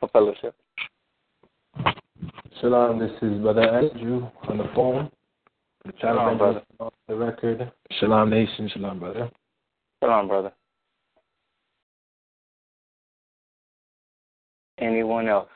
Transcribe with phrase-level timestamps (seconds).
[0.00, 0.56] for fellowship?
[2.60, 5.10] Shalom, this is Brother Andrew on the phone.
[6.00, 6.62] Shalom, brother.
[6.80, 7.70] On the record.
[8.00, 9.30] Shalom Nation, shalom, brother.
[10.02, 10.52] Shalom, brother.
[14.78, 15.48] Anyone else?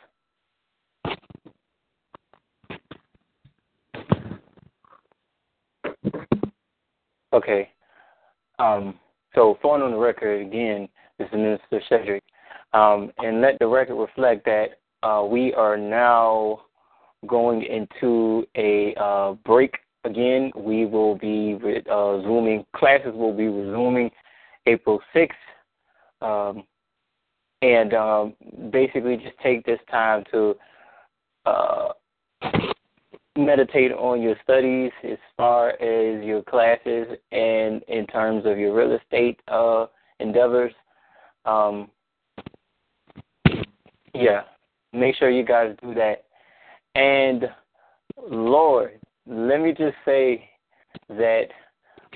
[7.33, 7.71] Okay.
[8.59, 8.99] Um,
[9.35, 10.89] so, phone on the record again,
[11.19, 12.23] this is Minister Cedric.
[12.75, 16.63] Um, and let the record reflect that uh, we are now
[17.27, 20.51] going into a uh, break again.
[20.57, 21.59] We will be
[21.91, 24.11] uh, zooming, classes will be resuming
[24.67, 25.31] April 6th.
[26.21, 26.65] Um,
[27.63, 28.35] and um,
[28.71, 30.55] basically just take this time to
[31.47, 31.89] uh,
[33.37, 38.97] meditate on your studies as far as your classes and in terms of your real
[38.97, 39.87] estate uh,
[40.21, 40.73] endeavors.
[41.45, 41.91] Um,
[44.15, 44.43] yeah,
[44.93, 46.25] make sure you guys do that.
[46.95, 47.45] And
[48.31, 50.49] Lord, let me just say
[51.09, 51.47] that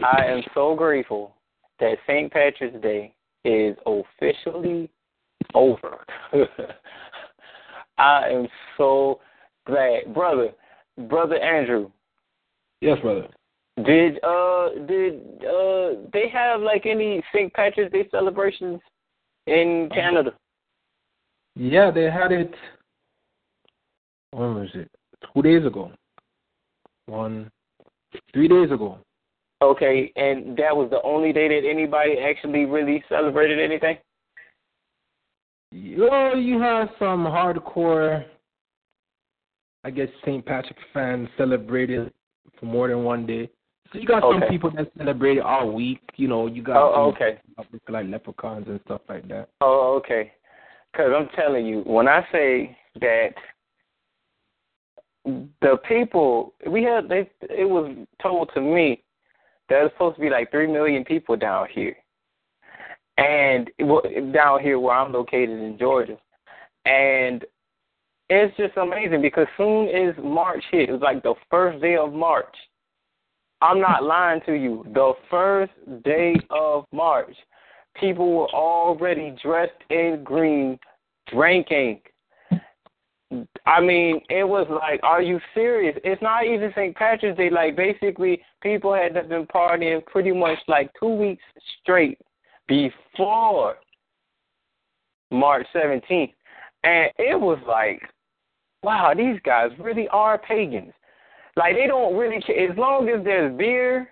[0.05, 1.34] I am so grateful
[1.81, 2.31] that St.
[2.31, 4.91] Patrick's Day is officially
[5.55, 6.05] over.
[7.98, 9.20] I am so
[9.67, 10.53] glad, brother
[10.98, 11.91] brother Andrew.
[12.80, 13.28] Yes, brother.
[13.84, 17.53] Did uh did uh they have like any St.
[17.53, 18.81] Patrick's Day celebrations
[19.47, 20.32] in Canada?
[21.54, 22.54] Yeah, they had it.
[24.31, 24.91] When was it?
[25.34, 25.93] Two days ago.
[27.06, 27.50] One,
[28.32, 28.98] three days ago.
[29.62, 33.97] Okay, and that was the only day that anybody actually really celebrated anything.
[35.72, 38.25] Well, you have some hardcore
[39.86, 40.44] I guess St.
[40.44, 42.12] Patrick fans celebrated
[42.58, 43.48] for more than one day.
[43.92, 44.41] So you got okay.
[44.41, 46.00] some people that celebrate all week.
[46.16, 47.38] You know, you got oh, okay,
[47.88, 49.48] like leprechauns and stuff like that.
[49.60, 50.32] Oh, okay.
[50.91, 53.28] Because I'm telling you, when I say that
[55.24, 59.04] the people we had, they it was told to me
[59.68, 61.97] that it's supposed to be like three million people down here,
[63.18, 63.70] and
[64.32, 66.18] down here where I'm located in Georgia,
[66.86, 67.44] and
[68.28, 72.12] it's just amazing because soon as March hit, it was like the first day of
[72.12, 72.54] March.
[73.60, 74.84] I'm not lying to you.
[74.94, 75.72] The first
[76.04, 77.34] day of March,
[78.00, 80.78] people were already dressed in green,
[81.28, 82.00] drinking.
[83.66, 85.98] I mean, it was like, are you serious?
[86.04, 86.94] It's not even St.
[86.94, 87.50] Patrick's Day.
[87.50, 91.42] Like, basically, people had been partying pretty much like two weeks
[91.82, 92.19] straight
[92.69, 93.76] before
[95.32, 96.32] March 17th.
[96.84, 98.00] And it was like,
[98.86, 100.92] wow, these guys really are pagans.
[101.56, 102.70] Like they don't really care.
[102.70, 104.08] As long as there's beer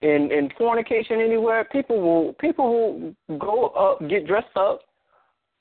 [0.00, 4.80] and and fornication anywhere, people will people will go up, get dressed up.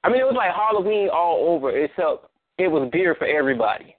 [0.04, 3.96] I mean, it was like Halloween all over, except it was beer for everybody.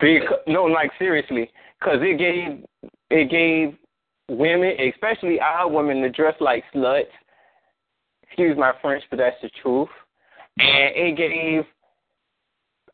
[0.00, 2.64] Because, no, like seriously, because it gave
[3.10, 3.78] it gave
[4.28, 7.04] women, especially our women, to dress like sluts.
[8.24, 9.88] Excuse my French, but that's the truth.
[10.58, 11.64] And it gave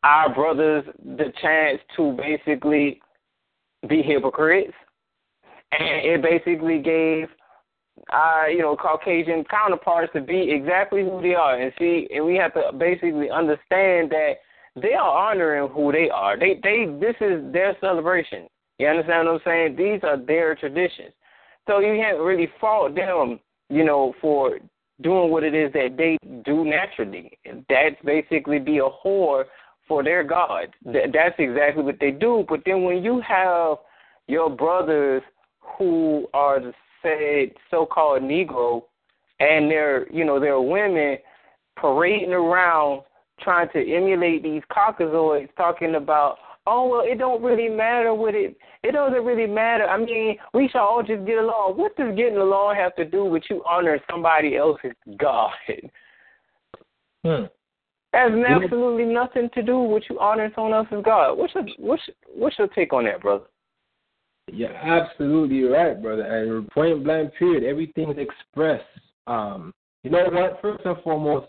[0.03, 3.01] our brothers the chance to basically
[3.89, 4.75] be hypocrites,
[5.73, 7.29] and it basically gave
[8.11, 12.37] our you know Caucasian counterparts to be exactly who they are, and see, and we
[12.37, 14.35] have to basically understand that
[14.81, 16.39] they are honoring who they are.
[16.39, 18.47] They they this is their celebration.
[18.79, 19.77] You understand what I'm saying?
[19.77, 21.13] These are their traditions.
[21.67, 23.39] So you can't really fault them,
[23.69, 24.59] you know, for
[25.03, 27.39] doing what it is that they do naturally.
[27.69, 29.45] That's basically be a whore
[29.91, 30.69] for their God.
[30.85, 32.45] That's exactly what they do.
[32.49, 33.79] But then when you have
[34.29, 35.21] your brothers
[35.77, 36.73] who are the
[37.03, 38.83] said so-called Negro,
[39.41, 41.17] and they're you know they're women
[41.77, 43.03] parading around
[43.41, 46.37] trying to emulate these Caucasoids, talking about
[46.69, 49.89] oh well it don't really matter what it it doesn't really matter.
[49.89, 51.79] I mean we should all just get along.
[51.79, 55.51] What does getting along have to do with you honoring somebody else's God?
[57.25, 57.47] Hmm.
[58.13, 61.35] Has absolutely nothing to do with you honoring someone else's God.
[61.35, 62.03] What's your what's
[62.35, 63.45] what's your take on that, brother?
[64.53, 66.23] You're absolutely right, brother.
[66.23, 68.85] And point blank period, everything's expressed.
[69.29, 69.73] Um,
[70.03, 70.59] you know what?
[70.61, 71.47] First and foremost,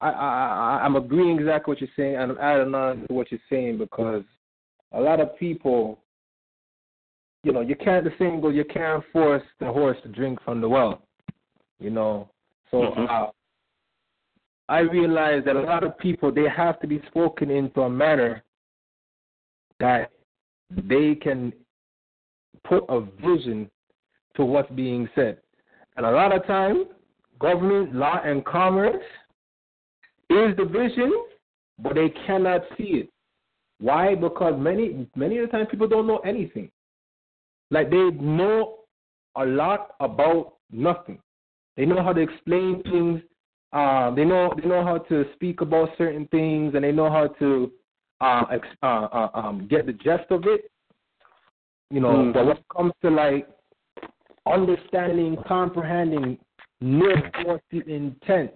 [0.00, 3.30] I, I, I I'm agreeing exactly what you're saying, and I'm adding on to what
[3.30, 4.24] you're saying because
[4.90, 6.00] a lot of people,
[7.44, 10.60] you know, you can't the saying goes, you can't force the horse to drink from
[10.60, 11.02] the well.
[11.78, 12.28] You know,
[12.72, 13.04] so mm-hmm.
[13.08, 13.26] uh,
[14.68, 18.42] I realize that a lot of people they have to be spoken into a manner
[19.78, 20.10] that
[20.70, 21.52] they can
[22.64, 23.70] put a vision
[24.34, 25.38] to what's being said.
[25.96, 26.86] And a lot of times,
[27.38, 29.02] government, law, and commerce
[30.30, 31.12] is the vision,
[31.78, 33.10] but they cannot see it.
[33.78, 34.14] Why?
[34.14, 36.70] Because many many of the time people don't know anything.
[37.70, 38.78] Like they know
[39.36, 41.18] a lot about nothing.
[41.76, 43.20] They know how to explain things.
[43.72, 47.26] Uh, they know they know how to speak about certain things, and they know how
[47.26, 47.72] to
[48.20, 50.70] uh, ex- uh, uh, um, get the gist of it.
[51.90, 52.32] You know, mm.
[52.32, 53.48] but when it comes to like
[54.46, 56.38] understanding, comprehending,
[56.80, 57.14] know
[57.44, 58.52] what's the intent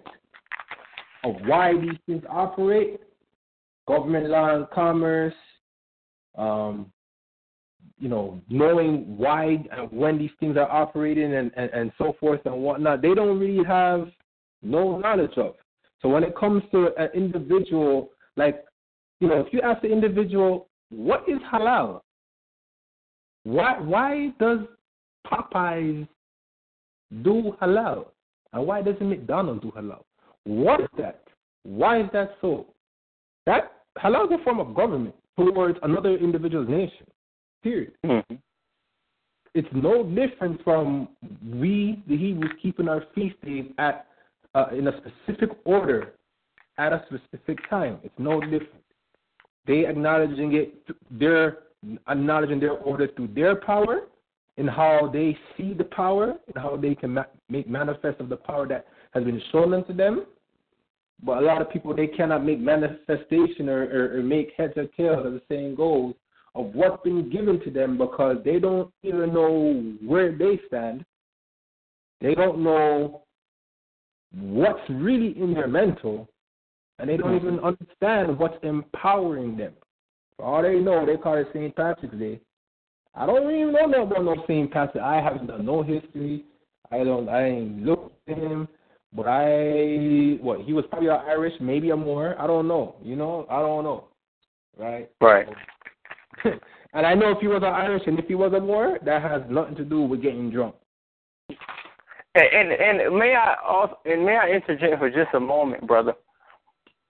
[1.23, 2.99] of why these things operate,
[3.87, 5.33] government law and commerce,
[6.37, 6.91] um,
[7.99, 12.41] you know, knowing why and when these things are operating and, and, and so forth
[12.45, 14.09] and whatnot, they don't really have
[14.61, 15.55] no knowledge of.
[16.01, 18.63] So when it comes to an individual, like,
[19.19, 22.01] you know, if you ask the individual, what is halal?
[23.43, 24.59] Why why does
[25.25, 26.07] Popeyes
[27.23, 28.05] do halal?
[28.53, 30.01] And why doesn't McDonald's do halal?
[30.43, 31.23] What is that?
[31.63, 32.67] Why is that so?
[33.45, 37.07] That halal is a form of government towards another individual's nation.
[37.63, 37.93] Period.
[38.05, 38.35] Mm-hmm.
[39.53, 41.09] It's no different from
[41.45, 44.07] we, the Hebrews, keeping our feast days at
[44.55, 46.13] uh, in a specific order
[46.77, 47.99] at a specific time.
[48.03, 48.83] It's no different.
[49.67, 50.73] They acknowledging it,
[51.11, 51.59] they're
[52.07, 54.01] acknowledging their order through their power
[54.57, 58.35] and how they see the power and how they can ma- make manifest of the
[58.35, 60.25] power that has been shown unto them.
[61.23, 64.87] But a lot of people they cannot make manifestation or, or, or make heads or
[64.97, 66.13] tails, as the saying goes,
[66.55, 71.05] of what's been given to them because they don't even know where they stand.
[72.19, 73.23] They don't know
[74.33, 76.27] what's really in their mental,
[76.99, 79.73] and they don't even understand what's empowering them.
[80.37, 81.75] For all they know, they call it St.
[81.75, 82.39] Patrick's Day.
[83.13, 84.71] I don't even know nothing about no St.
[84.71, 85.03] Patrick.
[85.03, 86.45] I haven't done no history.
[86.91, 87.27] I don't.
[87.27, 88.67] I ain't looked at him.
[89.13, 92.39] But I, what he was probably Irish, maybe a more.
[92.39, 92.95] I don't know.
[93.03, 94.05] You know, I don't know.
[94.77, 95.09] Right.
[95.19, 95.47] Right.
[96.93, 99.21] and I know if he was an Irish and if he was a Moor, that
[99.21, 100.75] has nothing to do with getting drunk.
[102.33, 106.13] And, and may I also and may I interject for just a moment, brother?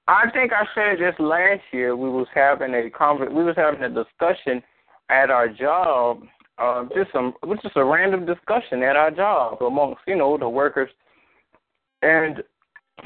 [0.08, 1.96] I think I said this last year.
[1.96, 4.64] We was having a conver- we was having a discussion
[5.10, 6.24] at our job,
[6.58, 10.90] uh, just some just a random discussion at our job amongst you know the workers,
[12.02, 12.42] and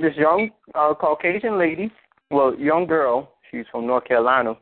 [0.02, 1.92] this young uh, Caucasian lady,
[2.32, 4.56] well, young girl, she's from North Carolina,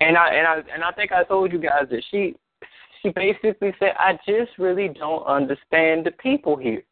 [0.00, 2.36] and I and I and I think I told you guys that she
[3.02, 6.82] she basically said, I just really don't understand the people here.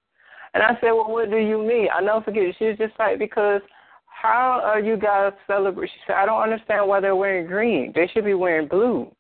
[0.55, 1.89] And I said, Well, what do you mean?
[1.95, 2.55] I never forget.
[2.59, 3.61] She was just like, Because
[4.07, 5.93] how are you guys celebrating?
[5.95, 7.93] She said, I don't understand why they're wearing green.
[7.95, 9.11] They should be wearing blue.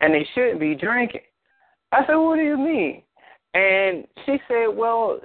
[0.00, 1.20] And they shouldn't be drinking.
[1.92, 3.02] I said, What do you mean?
[3.54, 5.20] And she said, Well,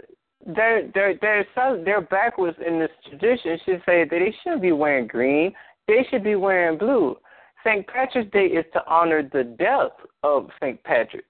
[0.46, 3.58] they're they're they're so, they're backwards in this tradition.
[3.65, 5.53] She said that they shouldn't be wearing green.
[5.88, 7.18] They should be wearing blue.
[7.65, 7.86] St.
[7.88, 9.91] Patrick's Day is to honor the death
[10.24, 10.81] of St.
[10.84, 11.25] Patrick.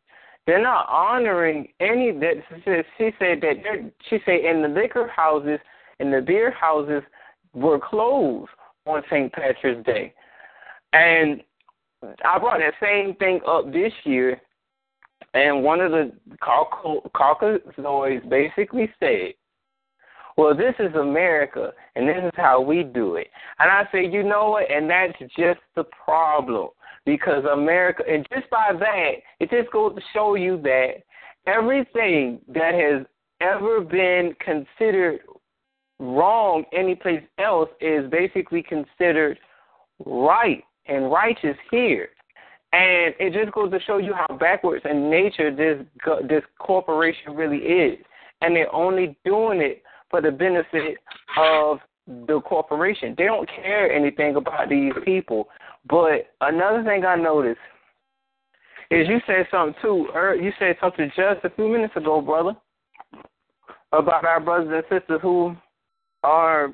[0.46, 2.44] They're not honoring any that
[2.98, 5.60] she said that she said in the liquor houses
[6.00, 7.02] and the beer houses
[7.54, 8.52] were closed
[8.86, 9.32] on St.
[9.34, 10.14] Patrick's Day.
[10.94, 11.42] And
[12.24, 14.40] I brought that same thing up this year
[15.34, 16.12] and one of the
[16.42, 19.34] caucasoids basically said
[20.38, 23.28] well, this is America, and this is how we do it.
[23.60, 24.70] And I say, you know what?
[24.70, 26.70] And that's just the problem.
[27.06, 31.04] Because America, and just by that, it just goes to show you that
[31.46, 33.06] everything that has
[33.42, 35.20] ever been considered
[36.00, 39.38] wrong anyplace else is basically considered
[40.06, 42.10] right and righteous here.
[42.74, 45.86] And it just goes to show you how backwards in nature this
[46.28, 48.00] this corporation really is,
[48.42, 50.98] and they're only doing it for the benefit
[51.38, 53.16] of the corporation.
[53.18, 55.50] They don't care anything about these people.
[55.90, 57.60] But another thing I noticed
[58.92, 60.08] is you said something too.
[60.16, 62.56] Er, you said something just a few minutes ago, brother,
[63.92, 65.56] about our brothers and sisters who
[66.24, 66.74] are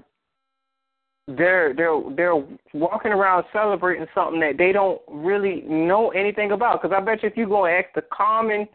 [1.27, 6.81] they're they're they're walking around celebrating something that they don't really know anything about.
[6.81, 8.67] Because I bet you if you go and ask the common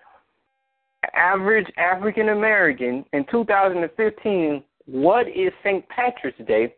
[1.14, 5.86] average African American in 2015 what is St.
[5.88, 6.72] Patrick's Day,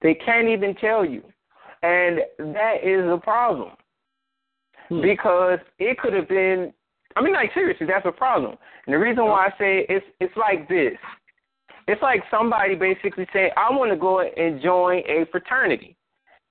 [0.00, 1.22] they can't even tell you,
[1.82, 3.72] and that is a problem
[4.88, 5.02] hmm.
[5.02, 6.72] because it could have been.
[7.14, 8.56] I mean, like seriously, that's a problem.
[8.86, 10.96] And the reason why I say it's it's like this
[11.88, 15.96] it's like somebody basically saying, I want to go and join a fraternity.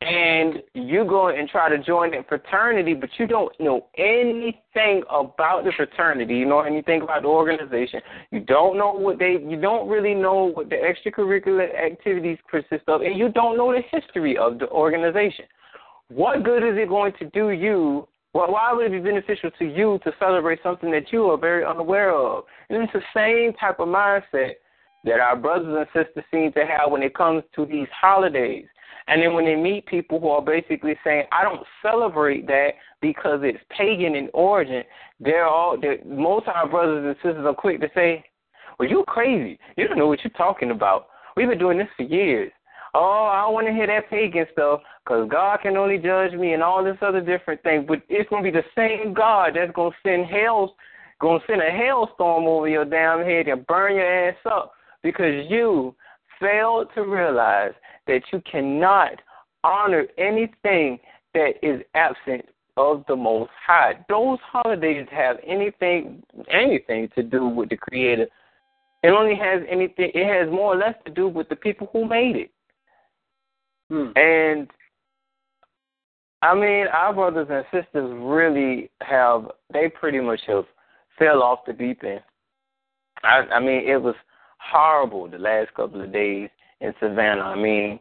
[0.02, 5.64] And you go and try to join a fraternity, but you don't know anything about
[5.64, 6.36] the fraternity.
[6.36, 8.02] You know anything about the organization.
[8.32, 9.34] You don't know what they.
[9.34, 13.82] You don't really know what the extracurricular activities consist of, and you don't know the
[13.92, 15.46] history of the organization.
[16.08, 19.66] What good is it going to do you well, why would it be beneficial to
[19.66, 22.46] you to celebrate something that you are very unaware of?
[22.70, 24.54] And it's the same type of mindset
[25.04, 28.68] that our brothers and sisters seem to have when it comes to these holidays.
[29.08, 33.40] And then when they meet people who are basically saying, I don't celebrate that because
[33.44, 34.84] it's pagan in origin,
[35.20, 38.24] they're all, they're, most of our brothers and sisters are quick to say,
[38.78, 39.60] Well, you're crazy.
[39.78, 41.08] You don't know what you're talking about.
[41.36, 42.52] We've been doing this for years.
[42.94, 46.54] Oh, I don't want to hear that pagan stuff because God can only judge me
[46.54, 47.86] and all this other different thing.
[47.88, 50.72] But it's going to be the same God that's going to send hell's,
[51.22, 55.46] going to send a hailstorm over your damn head and burn your ass up because
[55.50, 55.96] you
[56.42, 57.72] failed to realize
[58.08, 59.14] that you cannot
[59.64, 61.00] honor anything
[61.34, 62.44] that is absent
[62.78, 63.94] of the Most High.
[64.10, 68.28] Those holidays have anything anything to do with the Creator.
[69.04, 70.12] It only has anything.
[70.14, 72.52] It has more or less to do with the people who made it.
[73.90, 74.12] Hmm.
[74.16, 74.70] And
[76.42, 79.48] I mean, our brothers and sisters really have.
[79.72, 80.66] They pretty much have
[81.20, 82.22] fell off the deep end.
[83.24, 84.16] I, I mean, it was
[84.62, 86.50] horrible the last couple of days
[86.80, 87.42] in Savannah.
[87.42, 88.00] I mean,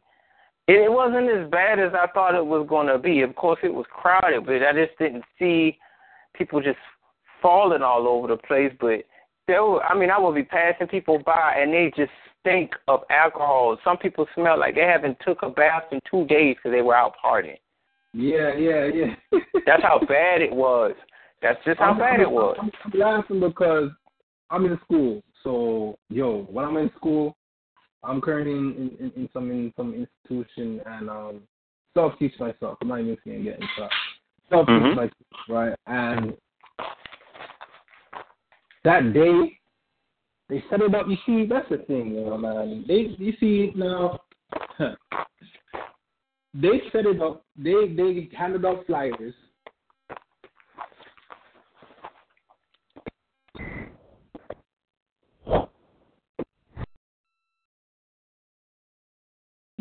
[0.69, 3.23] it, it wasn't as bad as I thought it was going to be.
[3.23, 5.79] Of course, it was crowded, but I just didn't see
[6.35, 6.79] people just
[7.43, 8.73] falling all over the place.
[8.81, 9.05] But
[9.47, 13.00] there, were, I mean, I would be passing people by, and they just stink of
[13.11, 13.79] alcohol.
[13.85, 16.97] Some people smell like they haven't took a bath in two days because they were
[16.97, 17.59] out partying.
[18.12, 19.38] Yeah, yeah, yeah.
[19.67, 20.95] That's how bad it was.
[21.43, 22.57] That's just how I'm, bad I'm, it was.
[22.61, 23.90] I'm laughing because
[24.50, 27.37] I'm in school so, yo, when I'm in school,
[28.02, 31.40] I'm currently in, in, in some in some institution and um
[31.94, 32.78] self teach myself.
[32.80, 33.66] I'm not even saying get into
[34.49, 34.97] self teach mm-hmm.
[34.97, 35.12] myself,
[35.49, 35.75] right?
[35.87, 36.35] And
[38.85, 39.59] that day
[40.49, 41.06] they set it up.
[41.09, 42.85] You see, that's the thing, you know, man.
[42.88, 44.20] They you see now.
[46.54, 47.44] they set it up.
[47.56, 49.35] They they handed out flyers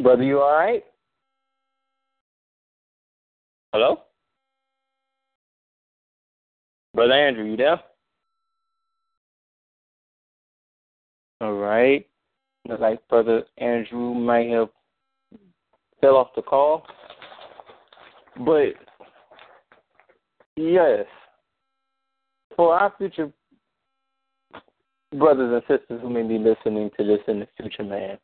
[0.10, 0.84] Brother, you all right?
[3.72, 4.01] Hello?
[6.96, 7.80] Brother Andrew, you there?
[11.42, 12.08] All right.
[12.68, 14.70] Looks like Brother Andrew might have
[16.01, 16.88] fell off the call.
[18.44, 18.70] But
[20.56, 21.06] yes,
[22.56, 23.32] for our future
[25.16, 28.18] brothers and sisters who may be listening to this in the future, man,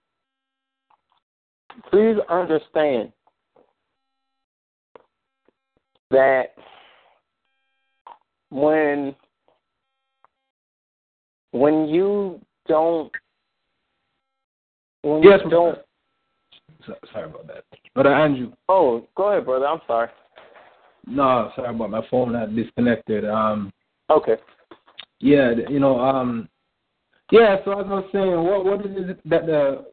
[1.89, 3.11] please understand
[6.11, 6.53] that
[8.49, 9.15] when
[11.51, 13.11] when you don't
[15.01, 15.79] when yes, you don't
[17.11, 17.63] sorry about that.
[17.93, 18.51] Brother Andrew.
[18.69, 19.67] Oh, go ahead, brother.
[19.67, 20.09] I'm sorry.
[21.07, 23.25] No, sorry about my phone had disconnected.
[23.25, 23.71] Um
[24.09, 24.35] Okay.
[25.19, 26.49] Yeah, you know, um
[27.31, 29.85] yeah, so as I was saying, what what is it that the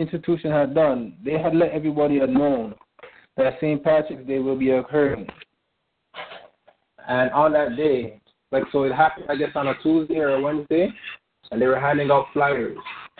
[0.00, 2.74] institution had done, they had let everybody know
[3.36, 3.82] that St.
[3.82, 5.26] Patrick's Day will be occurring.
[7.08, 8.20] And on that day,
[8.52, 10.88] like so it happened I guess on a Tuesday or a Wednesday,
[11.50, 12.76] and they were handing out flyers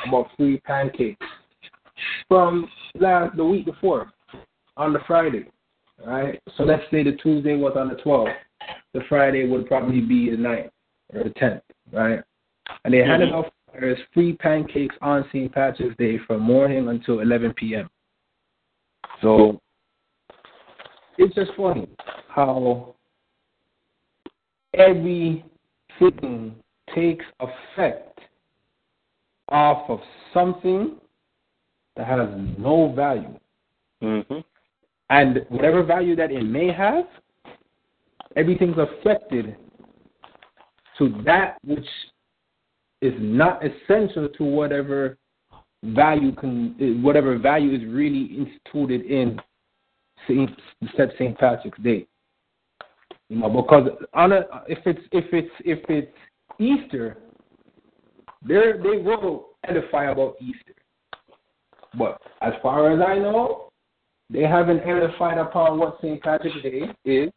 [0.07, 1.27] about free pancakes
[2.29, 2.69] from
[2.99, 4.13] last the week before
[4.77, 5.47] on the Friday.
[6.05, 6.41] Right?
[6.57, 8.31] So let's say the Tuesday was on the twelfth.
[8.95, 10.71] The Friday would probably be the 9th
[11.15, 12.21] or the tenth, right?
[12.85, 13.39] And they handed mm-hmm.
[13.39, 15.53] out there's free pancakes on St.
[15.53, 17.89] Patrick's Day from morning until 11 p.m.
[19.23, 19.61] So
[21.19, 21.89] it's just funny
[22.29, 22.95] how
[24.75, 25.45] everything
[26.95, 28.21] takes effect
[29.49, 30.01] off of
[30.33, 30.97] something
[31.97, 33.39] that has no value.
[34.03, 34.39] Mm-hmm.
[35.11, 37.05] And whatever value that it may have,
[38.37, 39.57] everything's affected
[40.99, 41.87] to that which
[43.03, 45.17] is not essential to whatever
[45.83, 49.41] value can whatever value is really instituted in
[50.29, 50.51] Saint
[50.97, 52.07] said Saint Patrick's Day.
[53.29, 56.13] You know, because on a, if it's if it's if it's
[56.59, 57.19] Easter,
[58.47, 60.75] they they will edify about Easter.
[61.99, 63.71] But as far as I know,
[64.31, 66.23] they haven't edified upon what St.
[66.23, 67.31] Patrick's Day is.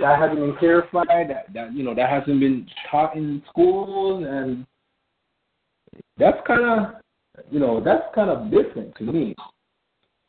[0.00, 1.08] That hasn't been clarified.
[1.08, 4.66] That that you know that hasn't been taught in schools, and
[6.16, 6.94] that's kind of
[7.50, 9.34] you know that's kind of different to me.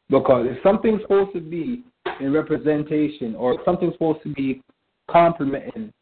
[0.09, 1.83] Because if something's supposed to be
[2.19, 4.61] in representation, or something's supposed to be
[5.09, 5.93] complimenting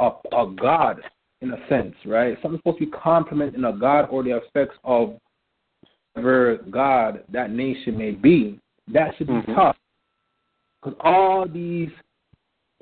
[0.00, 1.00] a, a God
[1.42, 2.36] in a sense, right?
[2.40, 5.18] Something's supposed to be complimenting a God or the effects of
[6.14, 8.58] whatever God that nation may be.
[8.92, 9.54] That should be mm-hmm.
[9.54, 9.76] taught.
[10.82, 11.90] Because all these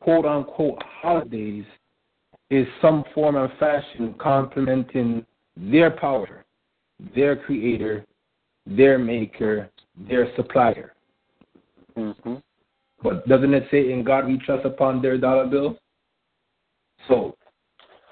[0.03, 1.65] quote unquote holidays
[2.51, 5.25] is some form of fashion complimenting
[5.57, 6.45] their power,
[7.15, 8.05] their creator,
[8.67, 9.71] their maker,
[10.09, 10.93] their supplier.
[11.97, 12.35] Mm-hmm.
[13.03, 15.79] But doesn't it say, in God we trust upon their dollar bill?
[17.09, 17.37] So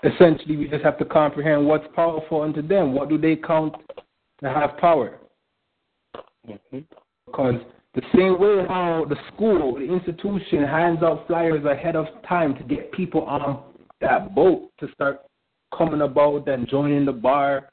[0.03, 2.93] essentially, we just have to comprehend what's powerful unto them.
[2.93, 3.75] What do they count
[4.43, 5.19] to have power?
[6.49, 6.79] Mm-hmm.
[7.27, 7.61] Because
[7.95, 12.63] the same way how the school, the institution hands out flyers ahead of time to
[12.63, 13.65] get people on
[14.01, 15.23] that boat to start
[15.77, 17.69] coming about and joining the bar.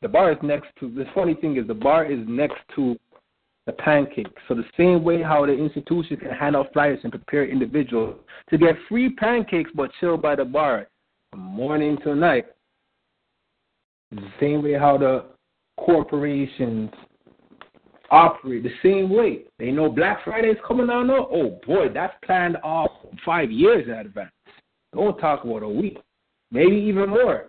[0.00, 2.98] The bar is next to the funny thing is the bar is next to
[3.66, 4.42] the pancakes.
[4.48, 8.16] So the same way how the institution can hand out flyers and prepare individuals
[8.50, 10.88] to get free pancakes but chill by the bar
[11.30, 12.46] from morning till night.
[14.10, 15.26] The same way how the
[15.78, 16.90] corporations
[18.12, 19.40] operate the same way.
[19.58, 21.10] They know Black Friday is coming on.
[21.10, 22.90] Oh boy, that's planned off
[23.24, 24.30] five years in advance.
[24.94, 25.98] Don't talk about a week,
[26.50, 27.48] maybe even more.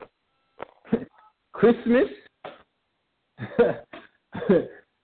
[1.53, 2.07] Christmas,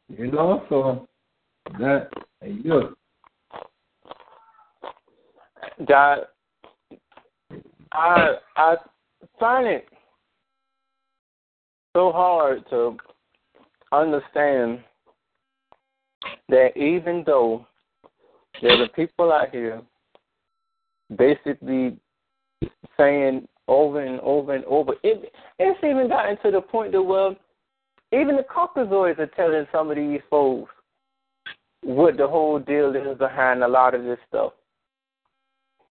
[0.08, 0.63] you know.
[0.70, 1.08] So
[1.78, 2.10] that
[2.44, 2.94] you know.
[5.88, 6.30] That
[7.91, 8.76] I I
[9.39, 9.89] find it
[11.93, 12.95] so hard to
[13.91, 14.80] understand
[16.50, 17.66] that even though
[18.62, 19.82] there are people out here
[21.18, 21.98] basically
[22.98, 27.36] saying over and over and over, it, it's even gotten to the point that well,
[28.12, 30.72] even the Caucasoids are telling some of these folks
[31.82, 34.54] what the whole deal is behind a lot of this stuff.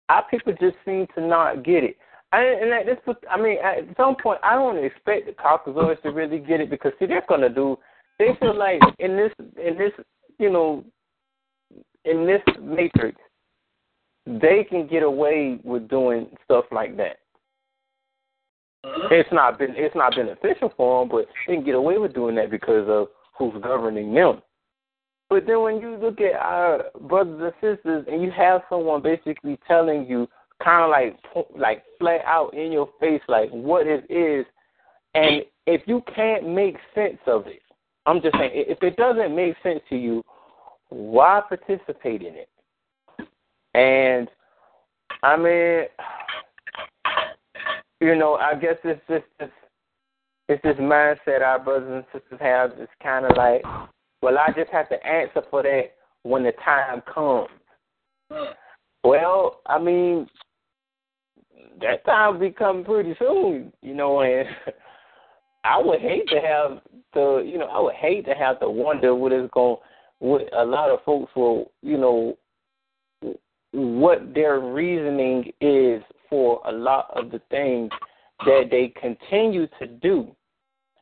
[0.08, 1.96] Our people just seem to not get it.
[2.32, 6.10] And, and at this, I mean, at some point, I don't expect the Caucasoids to
[6.10, 7.78] really get it because see, they're gonna do.
[8.18, 9.92] They feel like in this in this
[10.38, 10.84] you know,
[12.04, 13.18] in this matrix,
[14.26, 17.18] they can get away with doing stuff like that.
[18.84, 22.34] It's not been it's not beneficial for them, but they can get away with doing
[22.36, 24.42] that because of who's governing them.
[25.30, 29.58] But then when you look at our brothers and sisters, and you have someone basically
[29.66, 30.28] telling you,
[30.62, 31.18] kind of like
[31.56, 34.44] like flat out in your face, like what it is,
[35.14, 37.62] and if you can't make sense of it,
[38.06, 40.24] I'm just saying, if it doesn't make sense to you,
[40.88, 42.48] why participate in it?
[43.74, 44.28] And
[45.22, 45.84] I mean,
[48.00, 49.48] you know, I guess it's just this,
[50.48, 52.72] it's this mindset our brothers and sisters have.
[52.78, 53.62] It's kind of like,
[54.20, 55.92] well, I just have to answer for that
[56.24, 57.48] when the time comes.
[59.04, 60.28] Well, I mean,
[61.80, 64.48] that time will be coming pretty soon, you know, and
[65.64, 66.80] I would hate to have
[67.14, 69.76] the, you know, I would hate to have to wonder what is going
[70.18, 72.38] what a lot of folks will, you know,
[73.72, 77.90] what their reasoning is for a lot of the things
[78.46, 80.28] that they continue to do.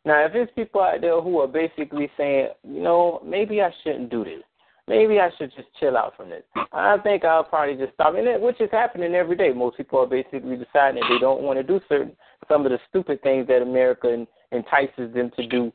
[0.06, 4.10] Now, if there's people out there who are basically saying, you know, maybe I shouldn't
[4.10, 4.42] do this.
[4.88, 6.42] Maybe I should just chill out from this.
[6.72, 8.14] I think I'll probably just stop.
[8.14, 9.52] And it, which is happening every day.
[9.52, 12.16] Most people are basically deciding that they don't want to do certain
[12.48, 15.72] some of the stupid things that America entices them to do,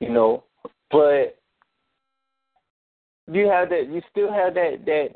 [0.00, 0.44] you know.
[0.90, 1.38] But
[3.30, 5.08] you have that you still have that that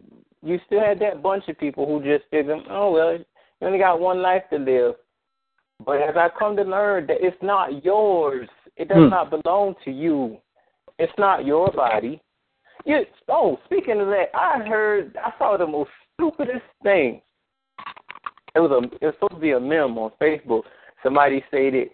[0.43, 3.25] you still have that bunch of people who just figure, oh well, you
[3.63, 4.95] only got one life to live.
[5.85, 9.09] But as I come to learn that it's not yours, it does hmm.
[9.09, 10.39] not belong to you.
[10.99, 12.21] It's not your body.
[12.85, 17.21] You, oh, speaking of that, I heard I saw the most stupidest thing.
[18.55, 20.63] It was a it was supposed to be a meme on Facebook.
[21.03, 21.89] Somebody stated,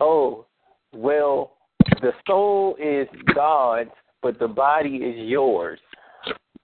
[0.00, 0.46] "Oh,
[0.94, 1.56] well,
[2.00, 3.90] the soul is God's
[4.22, 5.80] but the body is yours.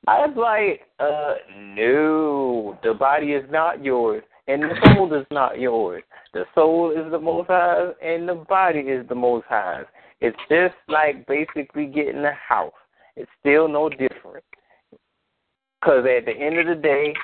[0.06, 1.34] I was like, uh,
[1.74, 6.02] no, the body is not yours, and the soul is not yours.
[6.32, 9.82] The soul is the Most High, and the body is the Most High.
[10.20, 12.72] It's just like basically getting a house.
[13.16, 14.44] It's still no different.
[15.80, 17.14] Because at the end of the day,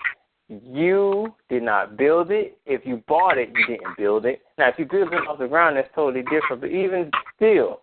[0.49, 2.59] you did not build it.
[2.67, 4.43] If you bought it, you didn't build it.
[4.59, 6.61] Now, if you build it off the ground, that's totally different.
[6.61, 7.81] But even still,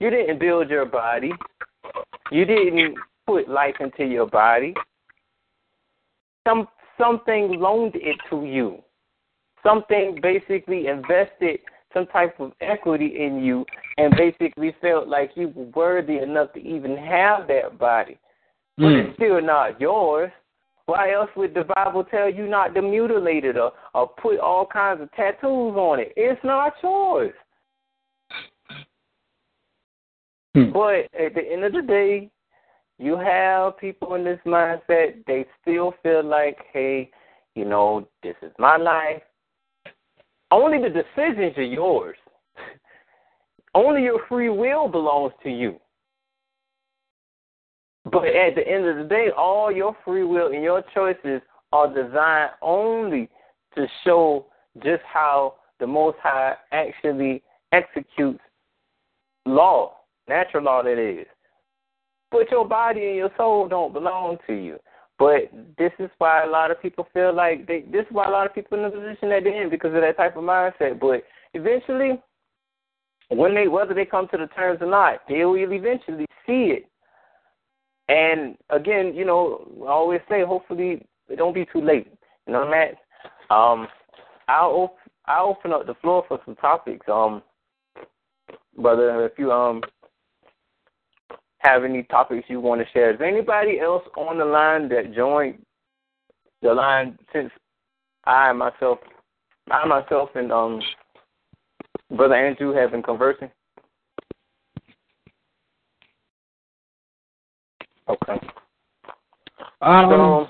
[0.00, 1.32] you didn't build your body.
[2.30, 4.74] You didn't put life into your body.
[6.46, 8.82] Some something loaned it to you.
[9.62, 11.60] Something basically invested
[11.94, 13.64] some type of equity in you
[13.96, 18.18] and basically felt like you were worthy enough to even have that body.
[18.76, 19.06] But mm.
[19.06, 20.30] it's still not yours.
[20.88, 24.64] Why else would the Bible tell you not to mutilate it or, or put all
[24.64, 26.14] kinds of tattoos on it?
[26.16, 27.34] It's not yours.
[30.54, 30.72] Hmm.
[30.72, 32.30] But at the end of the day,
[32.98, 37.10] you have people in this mindset, they still feel like, hey,
[37.54, 39.20] you know, this is my life.
[40.50, 42.16] Only the decisions are yours.
[43.74, 45.78] Only your free will belongs to you.
[48.10, 51.42] But at the end of the day, all your free will and your choices
[51.72, 53.28] are designed only
[53.74, 54.46] to show
[54.82, 57.42] just how the Most High actually
[57.72, 58.40] executes
[59.46, 59.96] law,
[60.28, 61.26] natural law that is.
[62.30, 64.78] But your body and your soul don't belong to you.
[65.18, 67.80] But this is why a lot of people feel like they.
[67.90, 70.02] This is why a lot of people in the position that they're in because of
[70.02, 71.00] that type of mindset.
[71.00, 72.20] But eventually,
[73.28, 76.87] when they whether they come to the terms or not, they will eventually see it.
[78.08, 82.08] And again, you know, I always say, hopefully, it don't be too late.
[82.46, 82.94] You know, Matt.
[83.50, 83.88] Um,
[84.48, 87.06] I'll op- I'll open up the floor for some topics.
[87.08, 87.42] Um,
[88.76, 89.82] brother, if you um
[91.60, 93.12] have any topics you want to share.
[93.12, 95.58] Is anybody else on the line that joined
[96.62, 97.50] the line since
[98.24, 98.98] I myself,
[99.70, 100.80] I myself and um,
[102.16, 103.50] brother Andrew have been conversing?
[108.08, 108.46] Okay.
[109.80, 110.48] Um,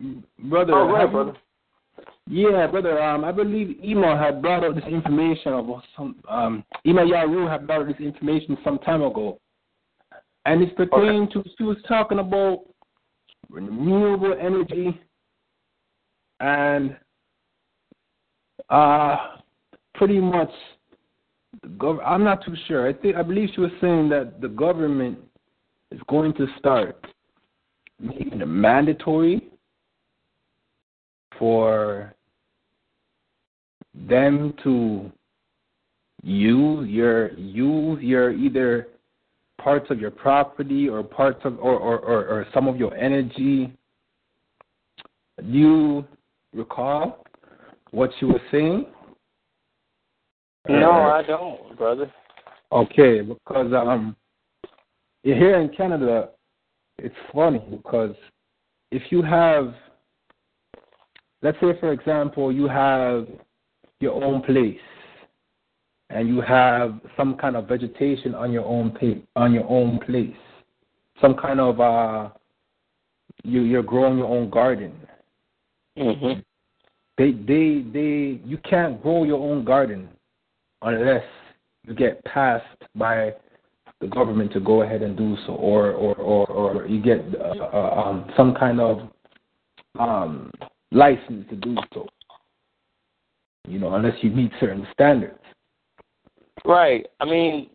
[0.00, 0.12] so,
[0.48, 1.32] brother, oh, ahead, brother.
[2.26, 3.02] Yeah, brother.
[3.02, 6.16] Um, I believe Ema had brought out this information about some.
[6.28, 9.38] Um, Ema Yaru had brought out this information some time ago
[10.46, 11.32] and it's pertaining okay.
[11.34, 12.64] to she was talking about
[13.48, 14.98] renewable energy
[16.40, 16.96] and
[18.70, 19.16] uh
[19.94, 20.50] pretty much
[21.62, 22.88] the gov- I'm not too sure.
[22.88, 25.18] I think I believe she was saying that the government
[25.90, 27.06] is going to start
[27.98, 29.42] making it mandatory
[31.38, 32.14] for
[33.94, 35.10] them to
[36.22, 38.88] use your use your either
[39.58, 43.72] parts of your property or parts of or, or, or, or some of your energy.
[45.38, 46.04] Do you
[46.54, 47.24] recall
[47.90, 48.86] what you were saying?
[50.68, 52.12] No, uh, I don't, brother.
[52.72, 54.14] Okay, because um,
[55.22, 56.30] here in Canada,
[56.98, 58.14] it's funny because
[58.90, 59.74] if you have,
[61.42, 63.26] let's say for example, you have
[64.00, 64.78] your own place
[66.10, 70.36] and you have some kind of vegetation on your own pa- on your own place,
[71.20, 72.30] some kind of uh,
[73.44, 74.92] you you're growing your own garden.
[75.98, 76.40] Mm-hmm.
[77.18, 80.08] They they they you can't grow your own garden
[80.82, 81.24] unless
[81.86, 83.34] you get passed by
[84.00, 87.64] the government to go ahead and do so, or or or, or you get uh,
[87.64, 89.08] uh, um, some kind of
[89.98, 90.50] um,
[90.90, 92.06] license to do so.
[93.68, 95.38] You know, unless you meet certain standards.
[96.64, 97.06] Right.
[97.20, 97.70] I mean,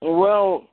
[0.00, 0.66] well,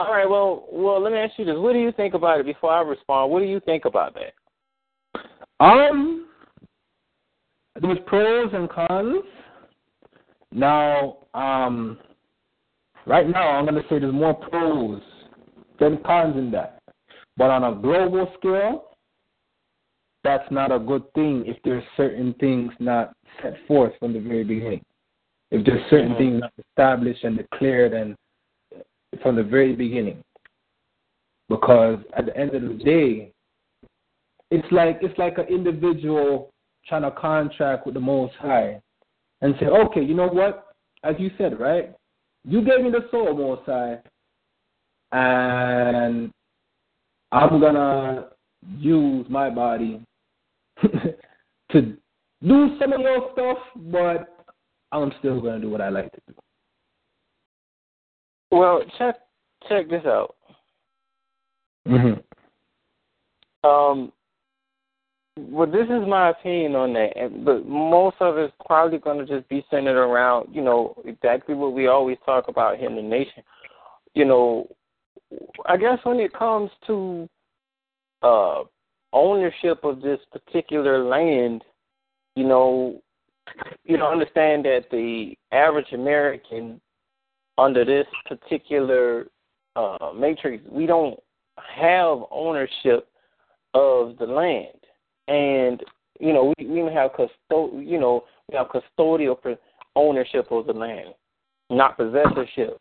[0.00, 0.28] all right.
[0.28, 2.46] Well, well, let me ask you this: What do you think about it?
[2.46, 5.64] Before I respond, what do you think about that?
[5.64, 6.26] Um,
[7.80, 9.22] there's pros and cons.
[10.52, 11.98] Now, um,
[13.06, 15.00] right now, I'm going to say there's more pros
[15.78, 16.82] than cons in that.
[17.36, 18.84] But on a global scale,
[20.22, 24.44] that's not a good thing if there's certain things not set forth from the very
[24.44, 24.82] beginning
[25.50, 26.18] if there's certain mm-hmm.
[26.18, 28.14] things not established and declared and
[29.22, 30.22] from the very beginning.
[31.48, 33.32] Because at the end of the day,
[34.50, 36.50] it's like it's like an individual
[36.86, 38.80] trying to contract with the Most High
[39.40, 40.68] and say, okay, you know what?
[41.02, 41.92] As you said, right?
[42.44, 43.98] You gave me the soul, Most High,
[45.12, 46.30] and
[47.32, 48.28] I'm gonna
[48.78, 50.02] use my body
[50.82, 51.96] to
[52.42, 54.46] do some of your stuff, but
[54.92, 56.34] I'm still to do what I like to do.
[58.50, 59.16] Well, check
[59.68, 60.34] check this out.
[61.86, 62.20] Mm-hmm.
[63.68, 64.12] Um,
[65.48, 69.48] well, this is my opinion on that, but most of it's probably going to just
[69.48, 73.42] be centered around, you know, exactly what we always talk about here in the nation.
[74.14, 74.68] You know,
[75.66, 77.28] I guess when it comes to
[78.22, 78.62] uh
[79.12, 81.62] ownership of this particular land,
[82.36, 83.00] you know,
[83.84, 86.80] you know, understand that the average American
[87.58, 89.26] under this particular
[89.76, 91.18] uh, matrix, we don't
[91.76, 93.08] have ownership
[93.74, 94.79] of the land,
[95.30, 95.82] and
[96.18, 99.38] you know, we we have custo- you know, we have custodial
[99.96, 101.14] ownership of the land,
[101.70, 102.78] not possessorship.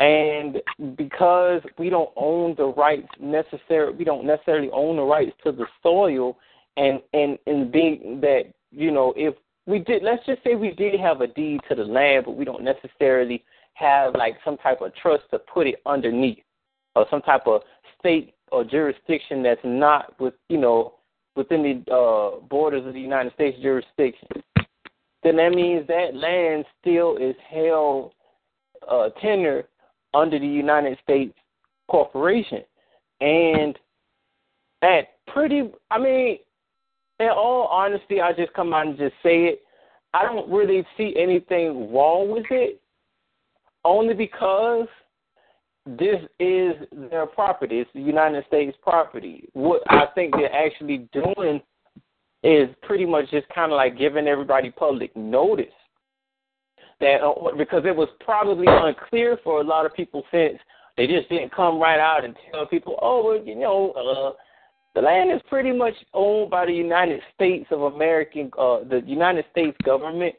[0.00, 0.60] And
[0.96, 5.66] because we don't own the rights necessary, we don't necessarily own the rights to the
[5.82, 6.36] soil,
[6.76, 9.34] and and and being that you know if
[9.66, 12.44] we did, let's just say we did have a deed to the land, but we
[12.44, 16.44] don't necessarily have like some type of trust to put it underneath,
[16.94, 17.62] or some type of
[17.98, 20.94] state or jurisdiction that's not with you know
[21.36, 24.28] within the uh, borders of the United States jurisdiction.
[25.22, 28.12] Then that means that land still is held
[28.88, 29.64] uh, tender
[30.12, 31.34] under the United States
[31.88, 32.62] corporation.
[33.20, 33.78] And
[34.82, 36.38] at pretty, I mean,
[37.20, 39.62] in all honesty, I just come out and just say it.
[40.12, 42.80] I don't really see anything wrong with it,
[43.84, 44.86] only because
[45.86, 46.74] this is
[47.10, 47.80] their property.
[47.80, 49.48] It's the United States property.
[49.52, 51.60] What I think they're actually doing
[52.42, 55.66] is pretty much just kind of like giving everybody public notice
[57.00, 60.58] that uh, because it was probably unclear for a lot of people since
[60.96, 64.38] they just didn't come right out and tell people, oh, well, you know, uh,
[64.94, 69.44] the land is pretty much owned by the United States of American, uh, the United
[69.50, 70.34] States government.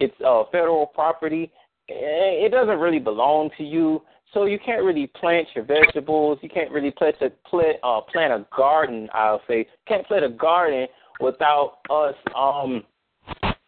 [0.00, 1.52] It's uh, federal property.
[1.86, 6.38] It doesn't really belong to you, so you can't really plant your vegetables.
[6.42, 9.08] You can't really plant a plant, uh, plant a garden.
[9.12, 10.86] I'll say can't plant a garden
[11.20, 12.84] without us um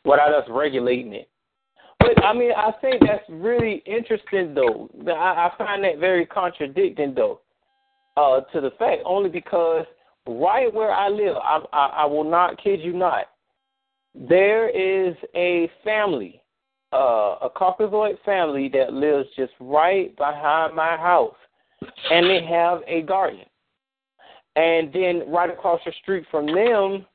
[0.05, 1.29] without us regulating it.
[1.99, 4.91] But I mean, I think that's really interesting, though.
[5.07, 7.41] I, I find that very contradicting, though,
[8.17, 9.87] uh, to the fact only because
[10.27, 13.27] right where I live, I, I, I will not kid you not,
[14.15, 16.42] there is a family,
[16.93, 21.35] uh, a Caucasoid family that lives just right behind my house,
[22.11, 23.45] and they have a garden.
[24.57, 27.07] And then right across the street from them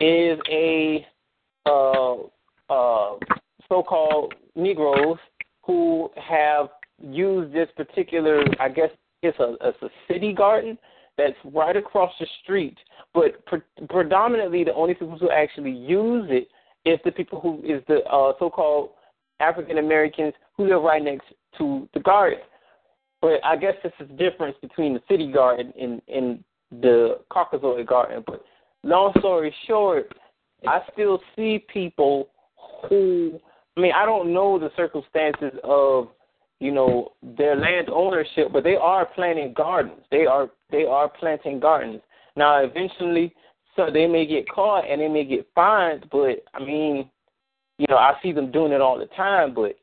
[0.00, 1.06] is a
[1.66, 2.14] uh,
[2.68, 3.16] uh,
[3.68, 5.18] so-called Negroes
[5.62, 6.68] who have
[7.00, 8.90] used this particular, I guess
[9.22, 10.78] it's a, it's a city garden
[11.16, 12.76] that's right across the street.
[13.14, 16.48] But pre- predominantly, the only people who actually use it
[16.88, 18.90] is the people who is the uh, so-called
[19.40, 21.26] African Americans who live right next
[21.58, 22.40] to the garden.
[23.20, 27.86] But I guess this is the difference between the city garden and, and the Caucasoid
[27.86, 28.22] garden.
[28.26, 28.44] But
[28.82, 30.12] long story short,
[30.66, 32.28] I still see people
[32.88, 33.40] who
[33.76, 36.08] I mean, I don't know the circumstances of,
[36.60, 40.00] you know, their land ownership, but they are planting gardens.
[40.10, 42.00] They are they are planting gardens.
[42.36, 43.34] Now, eventually,
[43.76, 47.10] so they may get caught and they may get fined, but I mean,
[47.78, 49.54] you know, I see them doing it all the time.
[49.54, 49.76] But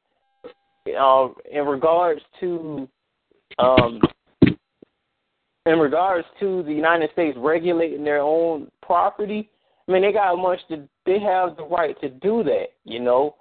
[0.91, 2.87] uh, in regards to,
[3.59, 4.01] um,
[5.65, 9.49] in regards to the United States regulating their own property,
[9.87, 10.87] I mean, they got much to.
[11.05, 12.67] They have the right to do that.
[12.85, 13.35] You know,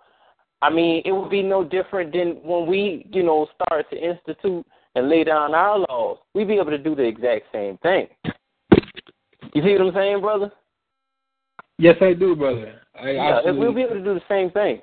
[0.63, 4.67] I mean, it would be no different than when we, you know, start to institute
[4.95, 6.19] and lay down our laws.
[6.35, 8.09] We'd be able to do the exact same thing.
[9.55, 10.53] You see what I'm saying, brother?
[11.81, 12.75] Yes, I do, brother.
[12.95, 14.83] I yeah, we'll be able to do the same thing.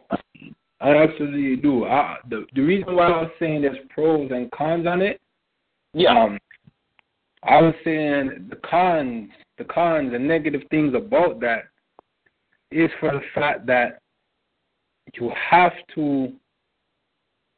[0.81, 1.85] I absolutely do.
[1.85, 5.21] I, the the reason why I was saying there's pros and cons on it.
[5.93, 6.23] Yeah.
[6.23, 6.39] Um,
[7.43, 9.29] I was saying the cons,
[9.59, 11.65] the cons, the negative things about that
[12.71, 13.99] is for the fact that
[15.13, 16.33] you have to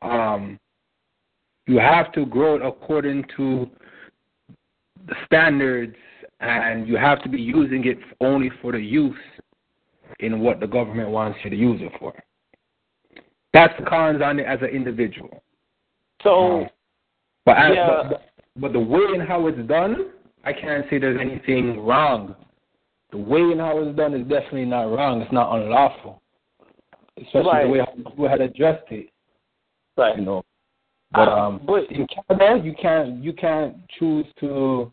[0.01, 0.59] um,
[1.65, 3.69] you have to grow it according to
[5.07, 5.95] the standards
[6.39, 9.15] and you have to be using it only for the use
[10.19, 12.13] in what the government wants you to use it for.
[13.53, 15.43] That's the cons on it as an individual.
[16.23, 16.69] So, um,
[17.45, 18.03] but, as, yeah.
[18.09, 18.21] but,
[18.57, 20.11] but the way and how it's done,
[20.43, 22.35] I can't say there's anything wrong.
[23.11, 25.21] The way and how it's done is definitely not wrong.
[25.21, 26.21] It's not unlawful
[27.21, 27.65] especially right.
[27.65, 29.09] the way we had addressed it.
[29.97, 30.17] Right.
[30.17, 30.43] You know.
[31.11, 34.91] But uh, um, but in Canada, you can't you can't choose to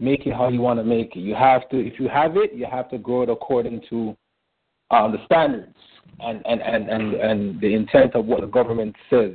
[0.00, 1.20] make it how you want to make it.
[1.20, 4.16] You have to if you have it, you have to grow it according to
[4.90, 5.76] um, the standards
[6.20, 9.32] and, and, and, and, and the intent of what the government says,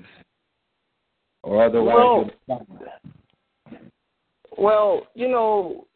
[1.43, 2.29] or otherwise.
[2.47, 2.67] Well,
[4.57, 5.87] well, you know,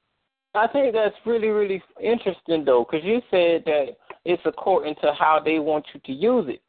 [0.55, 5.39] I think that's really, really interesting though, because you said that it's according to how
[5.43, 6.62] they want you to use it.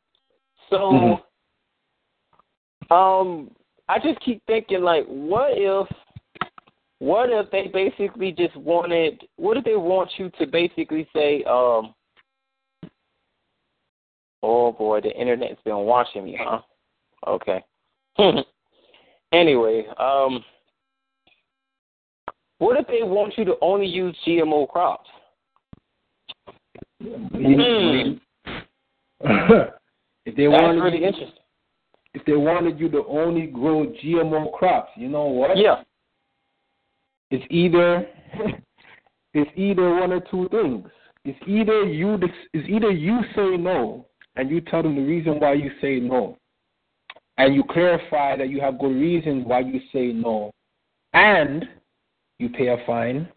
[0.68, 0.76] So,
[2.88, 2.92] mm-hmm.
[2.92, 3.50] um,
[3.88, 5.88] I just keep thinking like, what if,
[7.00, 11.94] what if they basically just wanted, what if they want you to basically say, um,
[14.42, 16.60] oh boy, the internet's been watching me, huh?
[17.26, 17.64] Okay.
[19.32, 20.44] anyway, um,
[22.58, 25.08] what if they want you to only use GMO crops?
[27.00, 28.18] Hmm.
[30.26, 31.42] if they That's wanted really you, interesting.
[32.12, 35.56] If they wanted you to only grow GMO crops, you know what?
[35.56, 35.82] Yeah.
[37.30, 38.06] It's either
[39.34, 40.86] it's either one or two things.
[41.24, 42.18] It's either you
[42.52, 46.38] it's either you say no and you tell them the reason why you say no,
[47.38, 50.50] and you clarify that you have good reasons why you say no,
[51.12, 51.66] and
[52.38, 53.28] you pay a fine.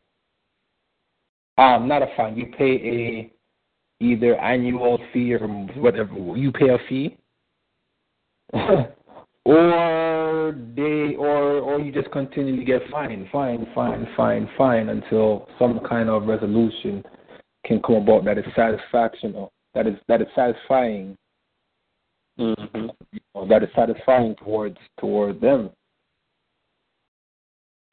[1.57, 2.35] Um, not a fine.
[2.35, 3.31] You pay a
[3.99, 6.13] either annual fee or whatever.
[6.35, 7.17] You pay a fee,
[9.45, 15.47] or they or or you just continue to get fined, fine, fine, fine, fine until
[15.59, 17.03] some kind of resolution
[17.65, 21.17] can come about that is satisfaction that is that is satisfying.
[22.39, 22.87] Mm-hmm.
[23.35, 25.69] Know, that is satisfying towards towards them.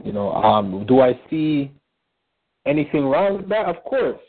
[0.02, 1.70] You know, um, do I see
[2.66, 3.66] anything wrong with that?
[3.66, 4.20] Of course.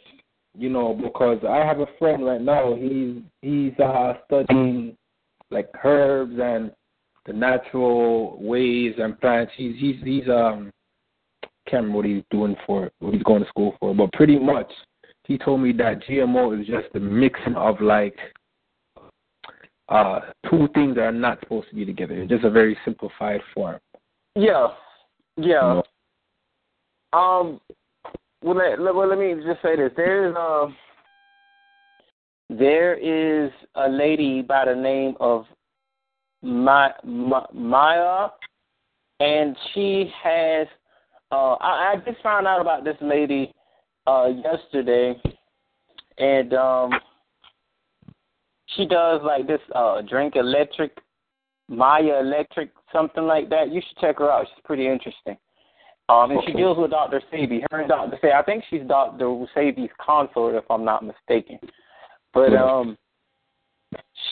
[0.57, 2.75] You know, because I have a friend right now.
[2.75, 4.97] He's he's uh, studying
[5.49, 6.71] like herbs and
[7.25, 9.51] the natural ways and plants.
[9.55, 10.71] He's he's he's um
[11.67, 14.71] can't remember what he's doing for what he's going to school for, but pretty much
[15.25, 18.17] he told me that GMO is just the mixing of like
[19.89, 22.15] uh two things that are not supposed to be together.
[22.15, 23.79] It's just a very simplified form.
[24.35, 24.69] Yeah,
[25.37, 25.81] yeah.
[27.13, 27.59] Um.
[28.43, 29.91] Well, let, well, let me just say this.
[29.95, 30.67] There is uh,
[32.49, 35.45] there is a lady by the name of
[36.41, 38.29] Ma, Ma, Maya,
[39.19, 40.67] and she has.
[41.31, 43.53] Uh, I, I just found out about this lady
[44.07, 45.21] uh, yesterday,
[46.17, 46.91] and um,
[48.75, 50.97] she does like this uh, drink electric,
[51.67, 53.71] Maya Electric, something like that.
[53.71, 54.47] You should check her out.
[54.47, 55.37] She's pretty interesting.
[56.09, 56.51] Um, and okay.
[56.51, 57.21] she deals with Dr.
[57.31, 57.61] Sebi.
[57.71, 58.17] Her and Dr.
[58.21, 58.33] Sebi.
[58.33, 59.25] I think she's Dr.
[59.55, 61.59] Sebi's consort, if I'm not mistaken.
[62.33, 62.97] But um,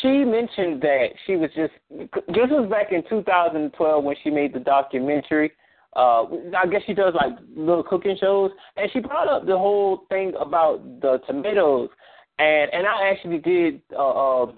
[0.02, 1.74] she mentioned that she was just.
[1.90, 5.52] This was back in 2012 when she made the documentary
[5.96, 6.24] uh
[6.56, 10.34] I guess she does like little cooking shows and she brought up the whole thing
[10.40, 11.90] about the tomatoes
[12.38, 14.52] and and I actually did uh, uh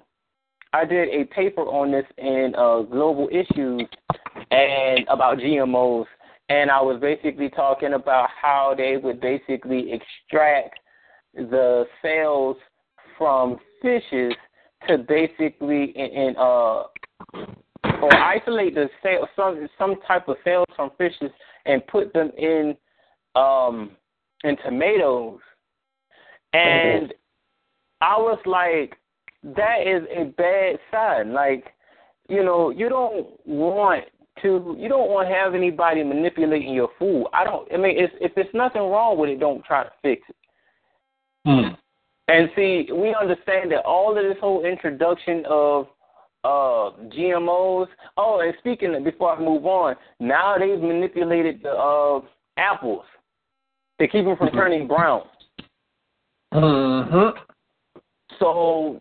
[0.74, 3.88] I did a paper on this in uh global issues
[4.52, 6.06] and about GMOs
[6.50, 10.80] and I was basically talking about how they would basically extract
[11.34, 12.58] the cells
[13.18, 14.34] from fishes
[14.88, 16.84] to basically in, in uh
[18.02, 21.32] or isolate the cell, some some type of cells from fishes
[21.66, 22.76] and put them in
[23.36, 23.92] um
[24.44, 25.40] in tomatoes.
[26.54, 27.14] And
[28.02, 28.98] I was like,
[29.44, 31.34] that is a bad sign.
[31.34, 31.66] Like,
[32.28, 34.06] you know, you don't want
[34.42, 37.28] to you don't want to have anybody manipulating your food.
[37.34, 40.24] I don't I mean it's if there's nothing wrong with it, don't try to fix
[40.28, 40.36] it.
[41.46, 41.74] Hmm.
[42.32, 45.88] And see, we understand that all of this whole introduction of
[46.44, 47.88] uh GMOs.
[48.18, 52.22] Oh, and speaking of, before I move on, now they've manipulated the uh
[52.58, 53.04] apples
[54.00, 54.58] to keep them from mm-hmm.
[54.58, 55.24] turning brown.
[56.52, 57.32] Uh-huh.
[58.40, 59.00] So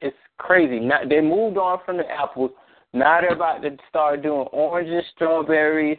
[0.00, 0.78] it's crazy.
[0.78, 2.50] Now they moved on from the apples.
[2.92, 5.98] Now they're about to start doing oranges, strawberries,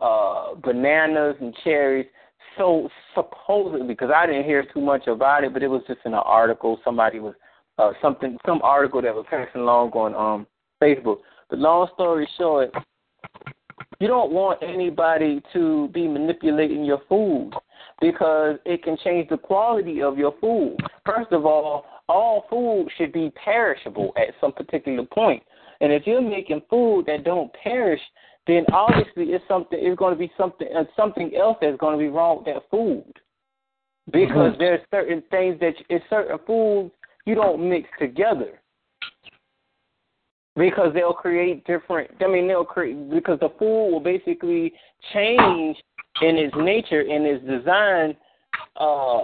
[0.00, 2.06] uh, bananas, and cherries.
[2.56, 6.12] So supposedly, because I didn't hear too much about it, but it was just in
[6.12, 6.78] an article.
[6.84, 7.34] Somebody was
[7.78, 10.46] uh, something, some article that was passing along on um,
[10.82, 11.18] Facebook.
[11.48, 12.70] But long story short,
[13.98, 17.52] you don't want anybody to be manipulating your food
[18.00, 20.76] because it can change the quality of your food.
[21.04, 25.42] First of all, all food should be perishable at some particular point.
[25.80, 28.00] And if you're making food that don't perish,
[28.46, 32.02] then obviously it's something it's going to be something uh, something else that's going to
[32.02, 33.12] be wrong with that food.
[34.10, 34.58] Because mm-hmm.
[34.58, 36.90] there's certain things that it's certain foods
[37.26, 38.60] you don't mix together
[40.56, 42.10] because they'll create different.
[42.20, 44.72] I mean, they'll create because the food will basically
[45.12, 45.76] change
[46.22, 48.16] in its nature in its design,
[48.76, 49.22] uh,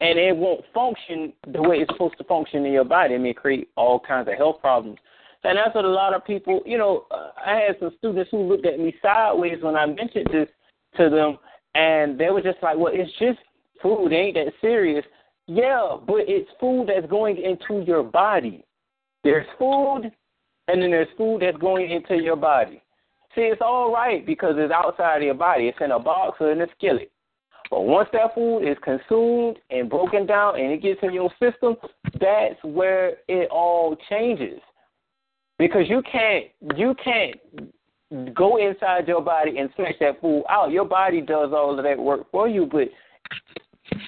[0.00, 3.14] and it won't function the way it's supposed to function in your body.
[3.14, 4.98] It may create all kinds of health problems.
[5.44, 8.42] And that's what a lot of people, you know, uh, I had some students who
[8.48, 10.48] looked at me sideways when I mentioned this
[10.96, 11.38] to them,
[11.74, 13.38] And they were just like, well, it's just
[13.82, 14.12] food.
[14.12, 15.04] It ain't that serious.
[15.46, 18.64] Yeah, but it's food that's going into your body.
[19.22, 20.10] There's food,
[20.68, 22.82] and then there's food that's going into your body.
[23.34, 25.68] See, it's all right because it's outside of your body.
[25.68, 27.10] It's in a box or in a skillet.
[27.70, 31.76] But once that food is consumed and broken down and it gets in your system,
[32.20, 34.60] that's where it all changes.
[35.58, 36.46] Because you can't
[36.76, 40.70] you can't go inside your body and flush that food out.
[40.70, 42.88] Your body does all of that work for you, but